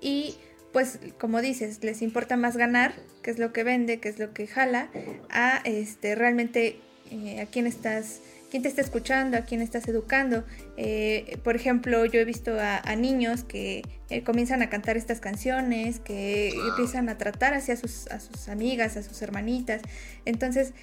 y 0.00 0.36
pues 0.76 0.98
como 1.18 1.40
dices, 1.40 1.82
les 1.82 2.02
importa 2.02 2.36
más 2.36 2.58
ganar, 2.58 2.92
que 3.22 3.30
es 3.30 3.38
lo 3.38 3.50
que 3.54 3.64
vende, 3.64 3.98
que 3.98 4.10
es 4.10 4.18
lo 4.18 4.34
que 4.34 4.46
jala, 4.46 4.90
a 5.30 5.62
este 5.64 6.14
realmente 6.14 6.78
eh, 7.10 7.40
a 7.40 7.46
quién 7.46 7.66
estás, 7.66 8.20
quién 8.50 8.62
te 8.62 8.68
está 8.68 8.82
escuchando, 8.82 9.38
a 9.38 9.46
quién 9.46 9.62
estás 9.62 9.88
educando. 9.88 10.44
Eh, 10.76 11.38
por 11.42 11.56
ejemplo, 11.56 12.04
yo 12.04 12.20
he 12.20 12.26
visto 12.26 12.60
a, 12.60 12.76
a 12.76 12.94
niños 12.94 13.42
que 13.42 13.84
eh, 14.10 14.22
comienzan 14.22 14.60
a 14.60 14.68
cantar 14.68 14.98
estas 14.98 15.18
canciones, 15.18 15.98
que 15.98 16.50
empiezan 16.50 17.08
a 17.08 17.16
tratar 17.16 17.54
hacia 17.54 17.74
sus, 17.76 18.06
a 18.08 18.20
sus 18.20 18.50
amigas, 18.50 18.98
a 18.98 19.02
sus 19.02 19.22
hermanitas. 19.22 19.80
Entonces, 20.26 20.74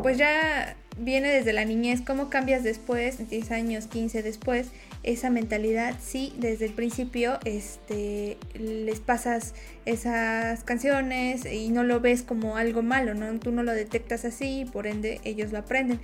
pues 0.00 0.16
ya 0.16 0.76
viene 0.96 1.30
desde 1.30 1.52
la 1.52 1.64
niñez, 1.64 2.02
cómo 2.02 2.30
cambias 2.30 2.62
después, 2.62 3.28
10 3.28 3.50
años, 3.50 3.88
15 3.88 4.22
después, 4.22 4.68
esa 5.04 5.30
mentalidad, 5.30 5.94
sí, 6.02 6.32
desde 6.38 6.64
el 6.64 6.72
principio 6.72 7.38
este, 7.44 8.38
les 8.54 9.00
pasas 9.00 9.54
esas 9.84 10.64
canciones 10.64 11.44
y 11.44 11.68
no 11.68 11.84
lo 11.84 12.00
ves 12.00 12.22
como 12.22 12.56
algo 12.56 12.82
malo, 12.82 13.14
¿no? 13.14 13.38
Tú 13.38 13.52
no 13.52 13.62
lo 13.62 13.72
detectas 13.72 14.24
así 14.24 14.60
y 14.60 14.64
por 14.64 14.86
ende 14.86 15.20
ellos 15.24 15.52
lo 15.52 15.58
aprenden. 15.58 16.00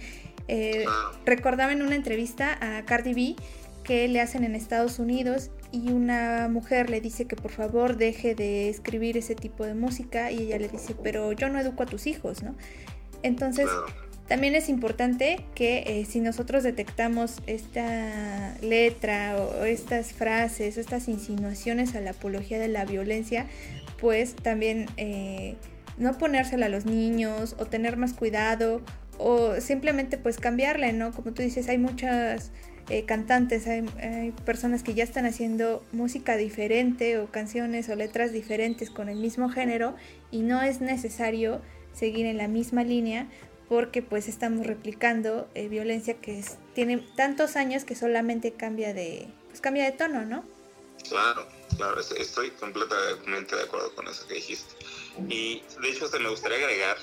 Eh, 0.48 0.84
recordaba 1.24 1.72
en 1.72 1.82
una 1.82 1.94
entrevista 1.94 2.58
a 2.60 2.84
Cardi 2.84 3.14
B 3.14 3.36
que 3.84 4.06
le 4.08 4.20
hacen 4.20 4.44
en 4.44 4.54
Estados 4.54 4.98
Unidos 4.98 5.50
y 5.72 5.90
una 5.90 6.48
mujer 6.48 6.90
le 6.90 7.00
dice 7.00 7.26
que 7.26 7.36
por 7.36 7.50
favor 7.50 7.96
deje 7.96 8.34
de 8.34 8.68
escribir 8.68 9.16
ese 9.16 9.34
tipo 9.34 9.64
de 9.64 9.74
música 9.74 10.30
y 10.30 10.42
ella 10.42 10.58
le 10.58 10.68
dice, 10.68 10.94
pero 11.02 11.32
yo 11.32 11.48
no 11.48 11.58
educo 11.58 11.84
a 11.84 11.86
tus 11.86 12.06
hijos, 12.06 12.42
¿no? 12.42 12.54
Entonces, 13.22 13.68
también 14.30 14.54
es 14.54 14.68
importante 14.68 15.44
que 15.56 15.82
eh, 15.88 16.04
si 16.08 16.20
nosotros 16.20 16.62
detectamos 16.62 17.38
esta 17.48 18.54
letra 18.62 19.36
o, 19.36 19.64
estas 19.64 20.12
frases 20.12 20.76
estas 20.76 21.08
insinuaciones 21.08 21.96
a 21.96 22.00
la 22.00 22.10
apología 22.10 22.60
de 22.60 22.68
la 22.68 22.84
violencia, 22.84 23.46
pues 24.00 24.36
también 24.36 24.86
eh, 24.98 25.56
no 25.98 26.16
ponérsela 26.16 26.66
a 26.66 26.68
los 26.68 26.86
niños 26.86 27.56
o 27.58 27.66
tener 27.66 27.96
más 27.96 28.12
cuidado 28.12 28.82
o 29.18 29.60
simplemente 29.60 30.16
pues 30.16 30.38
cambiarle, 30.38 30.92
¿no? 30.92 31.10
Como 31.10 31.32
tú 31.32 31.42
dices, 31.42 31.68
hay 31.68 31.78
muchas 31.78 32.52
eh, 32.88 33.04
cantantes, 33.06 33.66
hay 33.66 34.32
personas 34.44 34.84
que 34.84 34.94
ya 34.94 35.02
están 35.02 35.26
haciendo 35.26 35.84
música 35.90 36.36
diferente 36.36 37.18
o 37.18 37.32
canciones 37.32 37.88
o 37.88 37.96
letras 37.96 38.30
diferentes 38.30 38.90
con 38.90 39.08
el 39.08 39.18
mismo 39.18 39.48
género 39.48 39.96
y 40.30 40.42
no 40.42 40.62
es 40.62 40.80
necesario 40.80 41.60
seguir 41.92 42.26
en 42.26 42.36
la 42.36 42.46
misma 42.46 42.84
línea 42.84 43.26
porque 43.70 44.02
pues 44.02 44.26
estamos 44.26 44.66
replicando 44.66 45.48
eh, 45.54 45.68
violencia 45.68 46.14
que 46.20 46.40
es- 46.40 46.59
tiene 46.74 46.98
tantos 47.16 47.54
años 47.54 47.85
que 47.85 47.94
solamente 47.94 48.52
cambia 48.52 48.92
de 48.92 49.28
pues 49.48 49.61
cambia 49.61 49.85
de 49.85 49.92
tono, 49.92 50.24
¿no? 50.26 50.44
Claro, 51.09 51.46
claro, 51.76 52.00
es- 52.00 52.11
estoy 52.11 52.50
completamente 52.50 53.54
de 53.56 53.62
acuerdo 53.62 53.94
con 53.94 54.09
eso 54.09 54.26
que 54.26 54.35
dijiste. 54.35 54.74
Y 55.28 55.62
de 55.80 55.88
hecho, 55.88 56.04
hasta 56.06 56.18
me 56.18 56.28
gustaría 56.28 56.59
agregar 56.59 56.96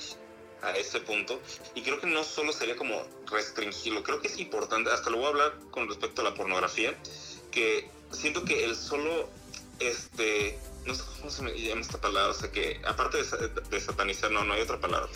a 0.62 0.76
este 0.76 1.00
punto, 1.00 1.40
y 1.74 1.82
creo 1.82 2.00
que 2.00 2.06
no 2.06 2.22
solo 2.22 2.52
sería 2.52 2.76
como 2.76 3.02
restringirlo, 3.30 4.02
creo 4.02 4.20
que 4.20 4.28
es 4.28 4.38
importante, 4.38 4.90
hasta 4.90 5.08
lo 5.08 5.16
voy 5.18 5.26
a 5.26 5.28
hablar 5.30 5.52
con 5.70 5.88
respecto 5.88 6.20
a 6.20 6.24
la 6.24 6.34
pornografía, 6.34 6.94
que 7.50 7.88
siento 8.12 8.44
que 8.44 8.64
el 8.64 8.74
solo, 8.76 9.28
este, 9.78 10.58
no 10.84 10.94
sé 10.94 11.02
cómo 11.18 11.30
se 11.30 11.42
me 11.42 11.52
llama 11.58 11.80
esta 11.80 11.98
palabra, 12.00 12.30
o 12.32 12.34
sea 12.34 12.50
que 12.50 12.80
aparte 12.86 13.18
de, 13.18 13.24
sa- 13.24 13.36
de 13.38 13.80
satanizar, 13.80 14.30
no, 14.32 14.44
no 14.44 14.52
hay 14.54 14.62
otra 14.62 14.80
palabra, 14.80 15.08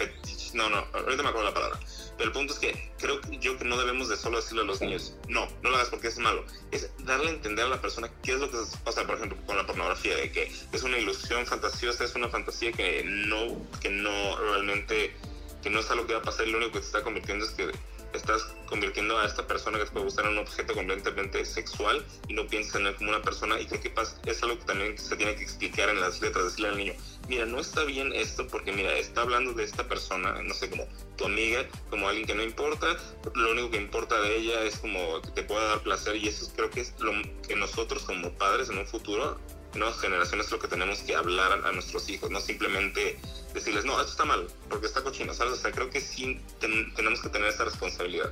no, 0.54 0.68
no, 0.68 0.86
ahorita 0.92 1.22
me 1.22 1.28
acuerdo 1.28 1.48
la 1.48 1.54
palabra, 1.54 1.78
pero 2.16 2.28
el 2.28 2.32
punto 2.32 2.54
es 2.54 2.58
que 2.58 2.92
creo 2.98 3.20
yo 3.40 3.58
que 3.58 3.64
no 3.64 3.76
debemos 3.76 4.08
de 4.08 4.16
solo 4.16 4.38
decirle 4.38 4.62
a 4.62 4.64
los 4.64 4.80
niños, 4.80 5.14
no, 5.28 5.48
no 5.62 5.70
lo 5.70 5.76
hagas 5.76 5.88
porque 5.88 6.08
es 6.08 6.18
malo, 6.18 6.44
es 6.70 6.90
darle 7.04 7.28
a 7.28 7.30
entender 7.30 7.66
a 7.66 7.68
la 7.68 7.80
persona 7.80 8.10
qué 8.22 8.32
es 8.32 8.40
lo 8.40 8.50
que 8.50 8.56
se 8.64 8.76
pasa, 8.78 9.06
por 9.06 9.16
ejemplo, 9.16 9.38
con 9.46 9.56
la 9.56 9.66
pornografía, 9.66 10.16
de 10.16 10.30
que 10.30 10.52
es 10.72 10.82
una 10.82 10.98
ilusión 10.98 11.46
fantasiosa, 11.46 12.04
es 12.04 12.14
una 12.14 12.28
fantasía 12.28 12.72
que 12.72 13.02
no, 13.04 13.56
que 13.80 13.90
no 13.90 14.36
realmente, 14.38 15.14
que 15.62 15.70
no 15.70 15.80
es 15.80 15.90
algo 15.90 16.06
que 16.06 16.14
va 16.14 16.20
a 16.20 16.22
pasar, 16.22 16.46
lo 16.48 16.58
único 16.58 16.72
que 16.72 16.80
te 16.80 16.86
está 16.86 17.02
convirtiendo 17.02 17.44
es 17.44 17.52
que 17.52 17.72
estás 18.14 18.42
convirtiendo 18.66 19.18
a 19.18 19.26
esta 19.26 19.46
persona 19.46 19.78
que 19.78 19.84
te 19.84 19.90
puede 19.90 20.06
gustar 20.06 20.24
en 20.26 20.32
un 20.32 20.38
objeto 20.38 20.74
completamente 20.74 21.44
sexual 21.44 22.04
y 22.28 22.34
no 22.34 22.46
piensas 22.46 22.76
en 22.76 22.86
él 22.86 22.94
como 22.96 23.10
una 23.10 23.22
persona 23.22 23.60
y 23.60 23.66
creo 23.66 23.80
que 23.80 23.92
es 24.30 24.42
algo 24.42 24.58
que 24.58 24.64
también 24.64 24.96
se 24.98 25.16
tiene 25.16 25.34
que 25.34 25.42
explicar 25.42 25.88
en 25.88 26.00
las 26.00 26.20
letras, 26.20 26.44
decirle 26.44 26.68
al 26.68 26.76
niño, 26.76 26.94
mira, 27.28 27.46
no 27.46 27.60
está 27.60 27.84
bien 27.84 28.12
esto 28.12 28.46
porque 28.48 28.72
mira, 28.72 28.96
está 28.96 29.22
hablando 29.22 29.52
de 29.52 29.64
esta 29.64 29.86
persona, 29.88 30.42
no 30.42 30.54
sé, 30.54 30.70
como 30.70 30.86
tu 31.16 31.26
amiga, 31.26 31.66
como 31.90 32.08
alguien 32.08 32.26
que 32.26 32.34
no 32.34 32.42
importa, 32.42 32.86
lo 33.34 33.52
único 33.52 33.70
que 33.70 33.76
importa 33.76 34.20
de 34.20 34.36
ella 34.36 34.62
es 34.62 34.78
como 34.78 35.20
que 35.22 35.30
te 35.30 35.42
pueda 35.42 35.64
dar 35.66 35.82
placer 35.82 36.16
y 36.16 36.28
eso 36.28 36.50
creo 36.54 36.70
que 36.70 36.80
es 36.80 36.94
lo 37.00 37.12
que 37.46 37.56
nosotros 37.56 38.02
como 38.04 38.32
padres 38.32 38.70
en 38.70 38.78
un 38.78 38.86
futuro, 38.86 39.38
nuevas 39.74 39.98
generaciones, 40.00 40.50
lo 40.50 40.58
que 40.58 40.68
tenemos 40.68 40.98
que 41.00 41.14
hablar 41.14 41.52
a, 41.52 41.68
a 41.68 41.72
nuestros 41.72 42.08
hijos, 42.10 42.30
no 42.30 42.40
simplemente 42.40 43.18
decirles, 43.54 43.84
no, 43.84 43.98
esto 44.00 44.12
está 44.12 44.24
mal, 44.24 44.46
porque 44.68 44.86
está 44.86 45.02
cochino, 45.02 45.32
¿sabes? 45.34 45.54
O 45.54 45.56
sea, 45.56 45.70
creo 45.72 45.90
que 45.90 46.00
sí 46.00 46.40
ten- 46.60 46.92
tenemos 46.94 47.20
que 47.20 47.28
tener 47.28 47.48
esa 47.48 47.64
responsabilidad. 47.64 48.30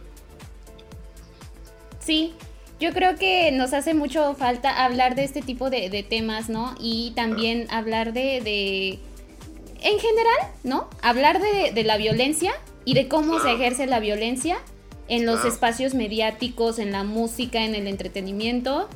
Sí, 1.98 2.34
yo 2.78 2.92
creo 2.92 3.16
que 3.16 3.52
nos 3.52 3.72
hace 3.72 3.94
mucho 3.94 4.34
falta 4.34 4.84
hablar 4.84 5.14
de 5.14 5.24
este 5.24 5.42
tipo 5.42 5.70
de, 5.70 5.90
de 5.90 6.02
temas, 6.02 6.48
¿no? 6.48 6.74
Y 6.80 7.12
también 7.14 7.66
hablar 7.70 8.12
de, 8.12 8.40
de- 8.40 8.98
en 9.82 9.98
general, 9.98 10.52
¿no? 10.64 10.88
Hablar 11.02 11.40
de, 11.40 11.72
de 11.72 11.84
la 11.84 11.96
violencia 11.96 12.52
y 12.84 12.94
de 12.94 13.08
cómo 13.08 13.38
se 13.40 13.52
ejerce 13.52 13.86
la 13.86 14.00
violencia 14.00 14.58
en 15.08 15.26
los 15.26 15.40
Claro. 15.40 15.54
espacios 15.54 15.94
mediáticos, 15.94 16.78
en 16.78 16.92
la 16.92 17.02
música, 17.02 17.64
en 17.64 17.74
el 17.74 17.86
entretenimiento. 17.86 18.88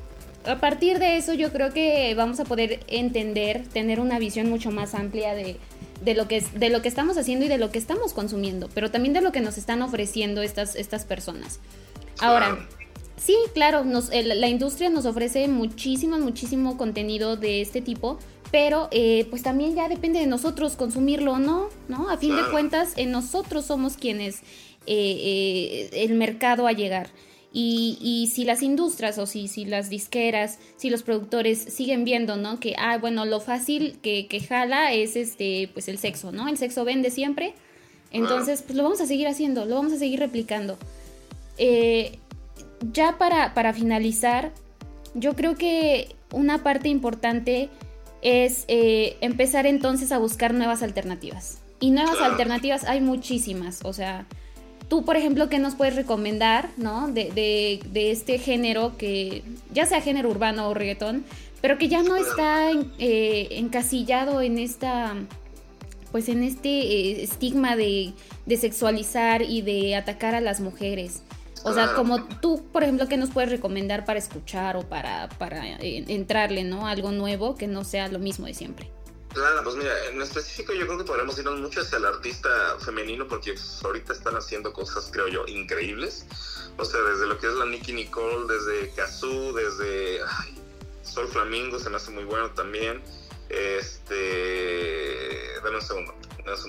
A 0.46 0.60
partir 0.60 0.98
de 0.98 1.16
eso 1.16 1.32
yo 1.34 1.52
creo 1.52 1.72
que 1.72 2.14
vamos 2.14 2.38
a 2.40 2.44
poder 2.44 2.80
entender, 2.88 3.66
tener 3.72 3.98
una 4.00 4.18
visión 4.18 4.50
mucho 4.50 4.70
más 4.70 4.94
amplia 4.94 5.34
de, 5.34 5.56
de 6.04 6.14
lo 6.14 6.28
que 6.28 6.36
es, 6.36 6.52
de 6.58 6.68
lo 6.70 6.82
que 6.82 6.88
estamos 6.88 7.16
haciendo 7.16 7.46
y 7.46 7.48
de 7.48 7.58
lo 7.58 7.70
que 7.70 7.78
estamos 7.78 8.12
consumiendo, 8.12 8.68
pero 8.74 8.90
también 8.90 9.14
de 9.14 9.22
lo 9.22 9.32
que 9.32 9.40
nos 9.40 9.56
están 9.56 9.80
ofreciendo 9.82 10.42
estas, 10.42 10.76
estas 10.76 11.04
personas. 11.04 11.60
Ahora. 12.20 12.68
Sí, 13.16 13.36
claro, 13.54 13.84
nos, 13.84 14.10
el- 14.10 14.38
la 14.40 14.48
industria 14.48 14.90
nos 14.90 15.06
ofrece 15.06 15.48
muchísimo, 15.48 16.18
muchísimo 16.18 16.76
contenido 16.76 17.36
de 17.36 17.62
este 17.62 17.80
tipo, 17.80 18.18
pero 18.50 18.88
eh, 18.90 19.26
pues 19.30 19.42
también 19.42 19.74
ya 19.74 19.88
depende 19.88 20.18
de 20.18 20.26
nosotros 20.26 20.74
consumirlo 20.76 21.32
o 21.34 21.38
no, 21.38 21.68
¿no? 21.88 22.10
A 22.10 22.18
fin 22.18 22.36
de 22.36 22.42
cuentas, 22.50 22.92
eh, 22.96 23.06
nosotros 23.06 23.64
somos 23.64 23.96
quienes 23.96 24.40
eh, 24.86 25.88
eh, 25.90 25.90
el 26.04 26.14
mercado 26.14 26.66
a 26.66 26.72
llegar. 26.72 27.08
Y, 27.56 27.98
y 28.00 28.26
si 28.26 28.44
las 28.44 28.62
industrias 28.62 29.16
o 29.16 29.26
si, 29.26 29.46
si 29.46 29.64
las 29.64 29.88
disqueras, 29.88 30.58
si 30.76 30.90
los 30.90 31.04
productores 31.04 31.60
siguen 31.60 32.04
viendo, 32.04 32.36
¿no? 32.36 32.58
Que, 32.58 32.74
ah, 32.76 32.98
bueno, 32.98 33.24
lo 33.26 33.38
fácil 33.40 33.96
que, 34.02 34.26
que 34.26 34.40
jala 34.40 34.92
es 34.92 35.14
este, 35.14 35.70
pues 35.72 35.86
el 35.86 35.98
sexo, 35.98 36.32
¿no? 36.32 36.48
El 36.48 36.58
sexo 36.58 36.84
vende 36.84 37.12
siempre. 37.12 37.54
Entonces, 38.10 38.62
pues 38.62 38.76
lo 38.76 38.82
vamos 38.82 39.00
a 39.00 39.06
seguir 39.06 39.28
haciendo, 39.28 39.66
lo 39.66 39.76
vamos 39.76 39.92
a 39.92 39.98
seguir 39.98 40.18
replicando. 40.18 40.76
Eh, 41.56 42.18
ya 42.92 43.18
para, 43.18 43.54
para 43.54 43.72
finalizar, 43.72 44.52
yo 45.14 45.34
creo 45.34 45.54
que 45.54 46.16
una 46.32 46.64
parte 46.64 46.88
importante 46.88 47.68
es 48.20 48.64
eh, 48.68 49.16
empezar 49.20 49.66
entonces 49.66 50.10
a 50.10 50.18
buscar 50.18 50.54
nuevas 50.54 50.82
alternativas. 50.82 51.58
Y 51.78 51.90
nuevas 51.90 52.20
alternativas 52.20 52.84
hay 52.84 53.00
muchísimas. 53.00 53.80
O 53.84 53.92
sea, 53.92 54.26
tú, 54.88 55.04
por 55.04 55.16
ejemplo, 55.16 55.48
¿qué 55.48 55.58
nos 55.58 55.74
puedes 55.74 55.96
recomendar, 55.96 56.68
no? 56.76 57.08
De, 57.08 57.30
de- 57.32 57.80
de 57.92 58.10
este 58.10 58.38
género 58.38 58.96
que, 58.96 59.42
ya 59.72 59.86
sea 59.86 60.00
género 60.00 60.30
urbano 60.30 60.68
o 60.68 60.74
reggaetón, 60.74 61.24
pero 61.60 61.78
que 61.78 61.88
ya 61.88 62.02
no 62.02 62.16
está 62.16 62.70
eh, 62.98 63.48
encasillado 63.52 64.40
en 64.42 64.58
esta, 64.58 65.14
pues 66.12 66.28
en 66.28 66.42
este 66.42 66.68
eh, 66.68 67.22
estigma 67.22 67.74
de, 67.76 68.12
de 68.46 68.56
sexualizar 68.56 69.42
y 69.42 69.62
de 69.62 69.96
atacar 69.96 70.34
a 70.34 70.40
las 70.40 70.60
mujeres. 70.60 71.22
O 71.66 71.72
sea, 71.72 71.94
como 71.94 72.22
tú, 72.24 72.62
por 72.72 72.82
ejemplo, 72.82 73.08
¿qué 73.08 73.16
nos 73.16 73.30
puedes 73.30 73.50
recomendar 73.50 74.04
para 74.04 74.18
escuchar 74.18 74.76
o 74.76 74.82
para, 74.82 75.30
para 75.38 75.66
eh, 75.80 76.04
entrarle, 76.08 76.62
¿no? 76.64 76.86
Algo 76.86 77.10
nuevo 77.10 77.54
que 77.54 77.66
no 77.66 77.84
sea 77.84 78.08
lo 78.08 78.18
mismo 78.18 78.44
de 78.44 78.52
siempre. 78.52 78.90
Claro, 79.34 79.64
pues 79.64 79.74
mira, 79.74 80.06
en 80.06 80.22
específico 80.22 80.72
yo 80.72 80.86
creo 80.86 80.98
que 80.98 81.04
podremos 81.04 81.36
irnos 81.36 81.58
mucho 81.58 81.80
hacia 81.80 81.98
el 81.98 82.04
artista 82.04 82.78
femenino 82.78 83.26
porque 83.26 83.56
ahorita 83.82 84.12
están 84.12 84.36
haciendo 84.36 84.72
cosas, 84.72 85.10
creo 85.12 85.26
yo, 85.26 85.44
increíbles. 85.48 86.24
O 86.78 86.84
sea, 86.84 87.00
desde 87.02 87.26
lo 87.26 87.38
que 87.38 87.48
es 87.48 87.54
la 87.54 87.66
Nicki 87.66 87.92
Nicole, 87.92 88.52
desde 88.52 88.94
Kazoo, 88.94 89.52
desde 89.52 90.20
ay, 90.22 90.54
Sol 91.02 91.26
Flamingo, 91.28 91.80
se 91.80 91.90
me 91.90 91.96
hace 91.96 92.12
muy 92.12 92.24
bueno 92.24 92.52
también. 92.52 93.02
Este. 93.48 95.60
Dame 95.62 95.76
un 95.76 95.82
segundo. 95.82 96.14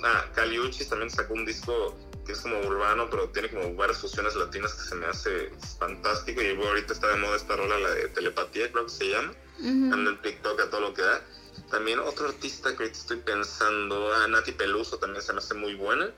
Ah, 0.04 0.24
Kali 0.34 0.58
Uchis 0.58 0.88
también 0.88 1.10
sacó 1.10 1.34
un 1.34 1.44
disco 1.44 1.96
que 2.24 2.32
es 2.32 2.40
como 2.40 2.58
urbano, 2.60 3.08
pero 3.10 3.28
tiene 3.28 3.50
como 3.50 3.74
varias 3.74 3.98
fusiones 3.98 4.34
latinas 4.34 4.74
que 4.74 4.88
se 4.88 4.94
me 4.96 5.06
hace 5.06 5.52
fantástico. 5.78 6.42
Y 6.42 6.48
ahorita 6.48 6.92
está 6.92 7.08
de 7.08 7.16
moda 7.16 7.36
esta 7.36 7.56
rola, 7.56 7.78
la 7.78 7.90
de 7.90 8.08
telepatía, 8.08 8.72
creo 8.72 8.86
que 8.86 8.92
se 8.92 9.10
llama. 9.10 9.32
Ujú. 9.58 9.94
Anda 9.94 10.10
en 10.10 10.22
TikTok 10.22 10.60
a 10.60 10.70
todo 10.70 10.80
lo 10.80 10.94
que 10.94 11.02
da. 11.02 11.22
También 11.70 11.98
otro 11.98 12.28
artista 12.28 12.76
que 12.76 12.84
estoy 12.84 13.18
pensando, 13.18 14.12
a 14.12 14.28
Nati 14.28 14.52
Peluso 14.52 14.98
también 14.98 15.22
se 15.22 15.32
me 15.32 15.38
hace 15.38 15.54
muy 15.54 15.74
buena. 15.74 16.10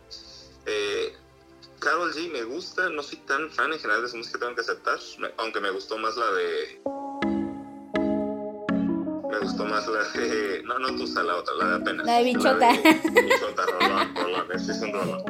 Eh, 0.66 1.16
Carol 1.78 2.12
G 2.12 2.30
me 2.30 2.42
gusta, 2.44 2.90
no 2.90 3.02
soy 3.02 3.18
tan 3.18 3.50
fan 3.50 3.72
en 3.72 3.78
general 3.78 4.02
de 4.02 4.08
su 4.08 4.16
música, 4.16 4.38
tengo 4.38 4.54
que 4.54 4.60
aceptar, 4.60 4.98
aunque 5.38 5.60
me 5.60 5.70
gustó 5.70 5.96
más 5.96 6.16
la 6.16 6.30
de... 6.32 6.80
Me 9.38 9.46
gustó 9.46 9.64
más 9.66 9.86
la 9.86 10.02
de... 10.02 10.62
No, 10.64 10.78
no 10.80 10.96
Tusa, 10.96 11.22
la 11.22 11.36
otra, 11.36 11.54
la 11.54 11.68
de 11.68 11.76
apenas. 11.76 12.06
La 12.06 12.18
de 12.18 12.24
Bichota. 12.24 12.72
de 12.72 13.22
Bichota, 13.22 13.66
rolón, 13.66 14.16
rolón, 14.16 14.52
ese 14.52 14.72
es 14.72 14.80
un 14.80 14.92
rolón. 14.92 15.22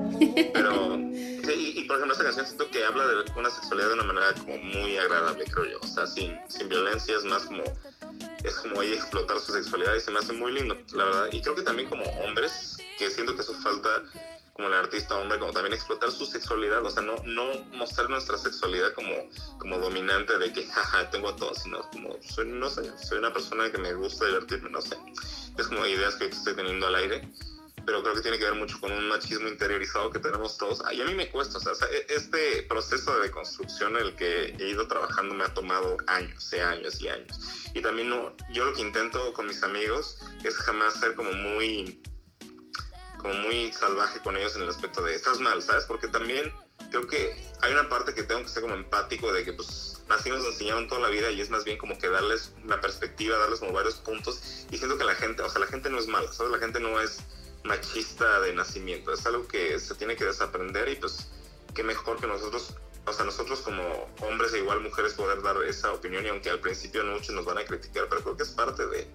Pero, 0.54 0.96
sí, 1.44 1.74
y, 1.76 1.80
y, 1.80 1.84
por 1.84 1.96
ejemplo, 1.96 2.12
esta 2.12 2.24
canción 2.24 2.46
siento 2.46 2.70
que 2.70 2.84
habla 2.84 3.06
de 3.06 3.16
una 3.36 3.50
sexualidad 3.50 3.88
de 3.88 3.94
una 3.94 4.04
manera 4.04 4.32
como 4.34 4.56
muy 4.56 4.96
agradable, 4.96 5.44
creo 5.44 5.66
yo. 5.66 5.78
O 5.82 5.86
sea, 5.86 6.06
sin, 6.06 6.38
sin 6.48 6.68
violencia, 6.68 7.16
es 7.16 7.24
más 7.24 7.44
como 7.44 7.62
es 8.44 8.54
como 8.56 8.80
ahí 8.80 8.92
explotar 8.92 9.38
su 9.40 9.52
sexualidad 9.52 9.94
y 9.94 10.00
se 10.00 10.10
me 10.10 10.20
hace 10.20 10.32
muy 10.32 10.52
lindo, 10.52 10.76
la 10.94 11.04
verdad. 11.04 11.28
Y 11.32 11.42
creo 11.42 11.54
que 11.54 11.62
también 11.62 11.88
como 11.88 12.04
hombres, 12.24 12.78
que 12.98 13.10
siento 13.10 13.34
que 13.34 13.42
eso 13.42 13.52
falta 13.54 13.90
como 14.58 14.70
el 14.70 14.74
artista 14.74 15.16
hombre, 15.16 15.38
como 15.38 15.52
también 15.52 15.72
explotar 15.72 16.10
su 16.10 16.26
sexualidad, 16.26 16.84
o 16.84 16.90
sea, 16.90 17.00
no, 17.00 17.14
no 17.24 17.44
mostrar 17.74 18.10
nuestra 18.10 18.36
sexualidad 18.36 18.92
como, 18.92 19.14
como 19.56 19.78
dominante 19.78 20.36
de 20.36 20.52
que, 20.52 20.66
jaja, 20.72 21.08
tengo 21.10 21.28
a 21.28 21.36
todos, 21.36 21.62
sino 21.62 21.88
como, 21.92 22.16
soy, 22.22 22.48
no 22.48 22.68
sé, 22.68 22.90
soy 22.98 23.18
una 23.18 23.32
persona 23.32 23.70
que 23.70 23.78
me 23.78 23.94
gusta 23.94 24.26
divertirme, 24.26 24.68
no 24.68 24.80
sé. 24.80 24.96
Es 25.56 25.68
como 25.68 25.86
ideas 25.86 26.16
que 26.16 26.24
estoy 26.24 26.56
teniendo 26.56 26.88
al 26.88 26.96
aire, 26.96 27.32
pero 27.86 28.02
creo 28.02 28.16
que 28.16 28.20
tiene 28.20 28.36
que 28.36 28.46
ver 28.46 28.56
mucho 28.56 28.80
con 28.80 28.90
un 28.90 29.06
machismo 29.08 29.46
interiorizado 29.46 30.10
que 30.10 30.18
tenemos 30.18 30.58
todos. 30.58 30.82
Y 30.92 31.02
a 31.02 31.04
mí 31.04 31.14
me 31.14 31.30
cuesta, 31.30 31.58
o 31.58 31.60
sea, 31.60 31.88
este 32.08 32.64
proceso 32.64 33.14
de 33.14 33.28
deconstrucción 33.28 33.96
en 33.96 34.06
el 34.06 34.16
que 34.16 34.56
he 34.58 34.70
ido 34.70 34.88
trabajando 34.88 35.36
me 35.36 35.44
ha 35.44 35.54
tomado 35.54 35.98
años, 36.08 36.50
de 36.50 36.62
años 36.62 37.00
y 37.00 37.08
años. 37.08 37.38
Y 37.74 37.80
también 37.80 38.10
no, 38.10 38.34
yo 38.50 38.64
lo 38.64 38.74
que 38.74 38.80
intento 38.80 39.32
con 39.34 39.46
mis 39.46 39.62
amigos 39.62 40.18
es 40.42 40.56
jamás 40.56 40.98
ser 40.98 41.14
como 41.14 41.30
muy 41.30 42.02
como 43.18 43.34
muy 43.34 43.72
salvaje 43.72 44.20
con 44.20 44.36
ellos 44.36 44.56
en 44.56 44.62
el 44.62 44.68
aspecto 44.68 45.02
de 45.02 45.14
estás 45.14 45.40
mal, 45.40 45.62
¿sabes? 45.62 45.84
Porque 45.84 46.08
también 46.08 46.52
creo 46.90 47.06
que 47.06 47.36
hay 47.60 47.72
una 47.72 47.88
parte 47.88 48.14
que 48.14 48.22
tengo 48.22 48.42
que 48.42 48.48
ser 48.48 48.62
como 48.62 48.74
empático 48.74 49.32
de 49.32 49.44
que 49.44 49.52
pues 49.52 50.00
así 50.08 50.30
nos 50.30 50.44
enseñaron 50.44 50.88
toda 50.88 51.02
la 51.02 51.08
vida 51.08 51.30
y 51.30 51.40
es 51.40 51.50
más 51.50 51.64
bien 51.64 51.76
como 51.76 51.98
que 51.98 52.08
darles 52.08 52.52
una 52.64 52.80
perspectiva, 52.80 53.36
darles 53.36 53.60
como 53.60 53.72
varios 53.72 53.96
puntos 53.96 54.66
y 54.70 54.78
siento 54.78 54.96
que 54.96 55.04
la 55.04 55.14
gente, 55.14 55.42
o 55.42 55.50
sea, 55.50 55.60
la 55.60 55.66
gente 55.66 55.90
no 55.90 55.98
es 55.98 56.06
mala, 56.06 56.32
¿sabes? 56.32 56.52
La 56.52 56.58
gente 56.58 56.80
no 56.80 57.00
es 57.00 57.20
machista 57.64 58.40
de 58.40 58.54
nacimiento, 58.54 59.12
es 59.12 59.26
algo 59.26 59.46
que 59.46 59.78
se 59.78 59.94
tiene 59.94 60.16
que 60.16 60.24
desaprender 60.24 60.88
y 60.88 60.96
pues 60.96 61.28
qué 61.74 61.82
mejor 61.82 62.20
que 62.20 62.26
nosotros, 62.26 62.74
o 63.04 63.12
sea, 63.12 63.24
nosotros 63.24 63.60
como 63.60 64.08
hombres 64.22 64.54
e 64.54 64.58
igual 64.58 64.80
mujeres 64.80 65.14
poder 65.14 65.42
dar 65.42 65.62
esa 65.64 65.92
opinión 65.92 66.24
y 66.24 66.28
aunque 66.28 66.50
al 66.50 66.60
principio 66.60 67.04
muchos 67.04 67.34
nos 67.34 67.44
van 67.44 67.58
a 67.58 67.64
criticar, 67.64 68.06
pero 68.08 68.22
creo 68.22 68.36
que 68.36 68.44
es 68.44 68.50
parte 68.50 68.86
de, 68.86 69.06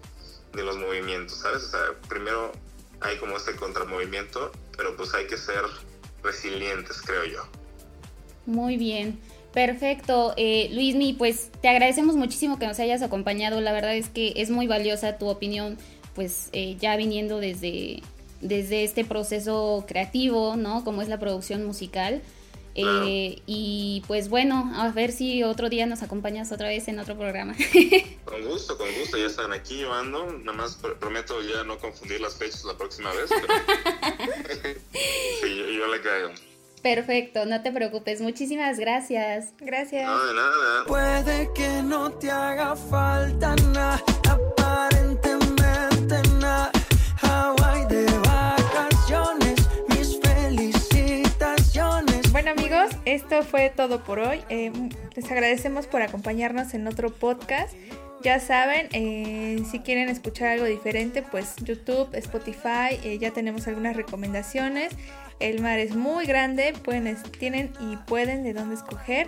de 0.54 0.64
los 0.64 0.78
movimientos, 0.78 1.40
¿sabes? 1.40 1.64
O 1.64 1.70
sea, 1.70 2.00
primero 2.08 2.52
hay 3.04 3.18
como 3.18 3.38
este 3.38 3.56
contramovimiento, 3.56 4.52
pero 4.76 4.96
pues 4.96 5.14
hay 5.14 5.28
que 5.28 5.38
ser 5.38 5.62
resilientes, 6.24 7.02
creo 7.02 7.26
yo. 7.26 7.44
Muy 8.46 8.78
bien, 8.78 9.20
perfecto. 9.54 10.34
Eh, 10.38 10.70
Luismi, 10.72 11.14
pues 11.14 11.52
te 11.62 11.70
agradecemos 11.70 12.16
muchísimo 12.16 12.60
que 12.60 12.68
nos 12.68 12.80
hayas 12.80 13.02
acompañado. 13.02 13.62
La 13.62 13.72
verdad 13.72 13.96
es 13.96 14.10
que 14.10 14.34
es 14.36 14.50
muy 14.50 14.68
valiosa 14.68 15.18
tu 15.18 15.28
opinión, 15.28 15.78
pues 16.16 16.50
eh, 16.52 16.78
ya 16.80 16.96
viniendo 16.96 17.40
desde, 17.40 18.02
desde 18.42 18.84
este 18.84 19.06
proceso 19.06 19.86
creativo, 19.88 20.56
¿no? 20.56 20.84
Como 20.84 21.02
es 21.02 21.08
la 21.08 21.20
producción 21.20 21.66
musical. 21.66 22.22
Eh, 22.76 23.42
y 23.46 24.04
pues 24.08 24.30
bueno, 24.30 24.72
a 24.76 24.90
ver 24.90 25.12
si 25.12 25.44
otro 25.44 25.70
día 25.70 25.86
nos 25.86 26.02
acompañas 26.02 26.52
otra 26.52 26.70
vez 26.70 26.88
en 26.88 26.98
otro 27.00 27.16
programa. 27.18 27.54
Con 28.26 28.44
gusto, 28.48 28.78
con 28.78 28.88
gusto, 29.00 29.18
ya 29.18 29.28
están 29.28 29.54
aquí, 29.54 29.78
yo 29.80 29.94
ando. 29.94 30.26
Nada 30.32 30.58
más 30.58 30.82
pr- 30.82 30.98
prometo 30.98 31.40
ya 31.42 31.64
no 31.64 31.78
confundir 31.78 32.20
las 32.20 32.36
fechas 32.36 32.64
la 32.66 32.76
próxima 32.76 33.12
vez. 33.14 33.30
pero- 33.30 33.54
sí, 35.42 35.56
yo, 35.58 35.66
yo 35.70 35.88
le 35.88 36.02
caigo. 36.02 36.30
Perfecto, 36.82 37.46
no 37.46 37.62
te 37.62 37.72
preocupes. 37.72 38.22
Muchísimas 38.22 38.78
gracias. 38.80 39.54
Gracias. 39.60 40.06
No, 40.06 40.26
de 40.26 40.34
nada. 40.34 40.86
Puede 40.86 41.50
que 41.54 41.82
no 41.84 42.12
te 42.14 42.30
haga 42.32 42.76
falta 42.76 43.56
nada, 43.72 44.04
aparentemente 44.30 45.33
esto 53.06 53.44
fue 53.44 53.70
todo 53.70 54.04
por 54.04 54.20
hoy. 54.20 54.42
Eh, 54.50 54.72
les 55.16 55.32
agradecemos 55.32 55.88
por 55.88 56.02
acompañarnos 56.02 56.74
en 56.74 56.88
otro 56.88 57.12
podcast. 57.12 57.74
Ya 58.24 58.40
saben, 58.40 58.88
eh, 58.94 59.62
si 59.70 59.80
quieren 59.80 60.08
escuchar 60.08 60.48
algo 60.48 60.66
diferente, 60.66 61.24
pues 61.24 61.56
YouTube, 61.58 62.08
Spotify, 62.14 62.98
eh, 63.04 63.18
ya 63.20 63.32
tenemos 63.32 63.68
algunas 63.68 63.98
recomendaciones. 63.98 64.94
El 65.42 65.62
mar 65.62 65.80
es 65.80 65.94
muy 65.96 66.26
grande, 66.26 66.74
pueden, 66.84 67.18
tienen 67.38 67.74
y 67.82 67.98
pueden 67.98 68.44
de 68.44 68.54
dónde 68.54 68.76
escoger. 68.76 69.28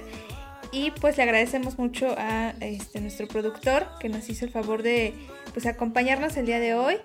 Y 0.72 0.91
pues 0.91 1.18
le 1.18 1.24
agradecemos 1.24 1.78
mucho 1.78 2.16
a 2.18 2.54
este, 2.62 3.02
nuestro 3.02 3.28
productor 3.28 3.88
que 4.00 4.08
nos 4.08 4.30
hizo 4.30 4.45
el 4.45 4.52
favor 4.52 4.82
de 4.82 5.14
pues, 5.54 5.66
acompañarnos 5.66 6.38
el 6.38 6.45
día 6.45 6.60
de 6.60 6.74
hoy. 6.74 6.95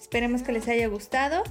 Esperemos 0.00 0.42
que 0.42 0.52
les 0.52 0.66
haya 0.68 0.88
gustado. 0.88 1.42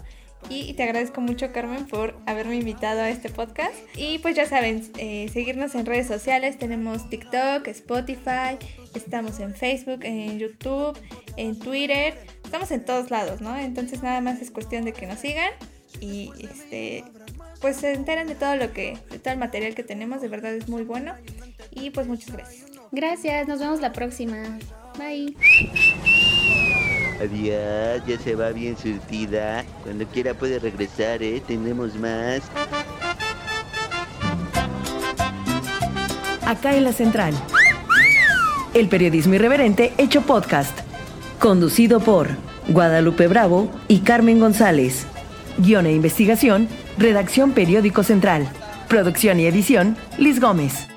Y 0.50 0.74
te 0.74 0.84
agradezco 0.84 1.22
mucho, 1.22 1.52
Carmen, 1.52 1.86
por 1.86 2.16
haberme 2.26 2.58
invitado 2.58 3.02
a 3.02 3.10
este 3.10 3.30
podcast. 3.30 3.74
Y 3.96 4.20
pues 4.20 4.36
ya 4.36 4.46
saben, 4.46 4.92
eh, 4.98 5.30
seguirnos 5.32 5.76
en 5.76 5.86
redes 5.86 6.08
sociales. 6.08 6.58
Tenemos 6.58 7.10
TikTok, 7.10 7.68
Spotify, 7.68 8.58
estamos 8.94 9.40
en 9.40 9.56
Facebook, 9.56 10.00
en 10.04 10.40
YouTube, 10.40 10.98
en 11.38 11.58
Twitter. 11.58 12.16
Estamos 12.44 12.72
en 12.72 12.86
todos 12.86 13.10
lados, 13.12 13.42
¿no? 13.42 13.58
Entonces 13.58 14.04
nada 14.04 14.22
más 14.22 14.42
es 14.42 14.52
cuestión 14.52 14.86
de 14.86 14.94
que 14.94 15.08
nos 15.08 15.20
sigan. 15.20 15.52
Y 16.00 16.32
este 16.40 17.04
pues 17.64 17.78
se 17.78 17.94
enteren 17.94 18.28
de 18.28 18.36
todo 18.36 18.58
lo 18.58 18.74
que, 18.74 18.98
de 19.10 19.20
todo 19.20 19.34
el 19.34 19.40
material 19.40 19.74
que 19.74 19.84
tenemos, 19.84 20.22
de 20.22 20.28
verdad 20.28 20.54
es 20.54 20.68
muy 20.68 20.84
bueno. 20.84 21.14
Y 21.72 21.92
pues 21.92 22.08
muchas 22.08 22.34
gracias. 22.34 22.66
Gracias, 22.92 23.48
nos 23.48 23.60
vemos 23.60 23.80
la 23.80 23.94
próxima. 23.94 24.60
Bye. 24.98 25.34
Adiós, 27.24 28.04
ya 28.06 28.20
se 28.22 28.36
va 28.36 28.50
bien 28.50 28.76
surtida. 28.78 29.64
Cuando 29.84 30.06
quiera 30.08 30.34
puede 30.34 30.60
regresar, 30.60 31.24
¿eh? 31.24 31.42
Tenemos 31.48 31.96
más. 31.96 32.42
Acá 36.46 36.76
en 36.76 36.84
la 36.84 36.92
central. 36.92 37.34
El 38.74 38.90
periodismo 38.90 39.36
irreverente 39.36 39.94
hecho 39.98 40.24
podcast. 40.24 40.78
Conducido 41.40 42.02
por 42.02 42.28
Guadalupe 42.68 43.28
Bravo 43.28 43.72
y 43.88 44.00
Carmen 44.00 44.40
González. 44.40 45.06
Guión 45.58 45.86
e 45.86 45.94
investigación, 45.94 46.68
redacción 46.98 47.52
Periódico 47.54 48.04
Central. 48.04 48.50
Producción 48.90 49.40
y 49.40 49.46
edición, 49.46 49.96
Liz 50.18 50.42
Gómez. 50.42 50.93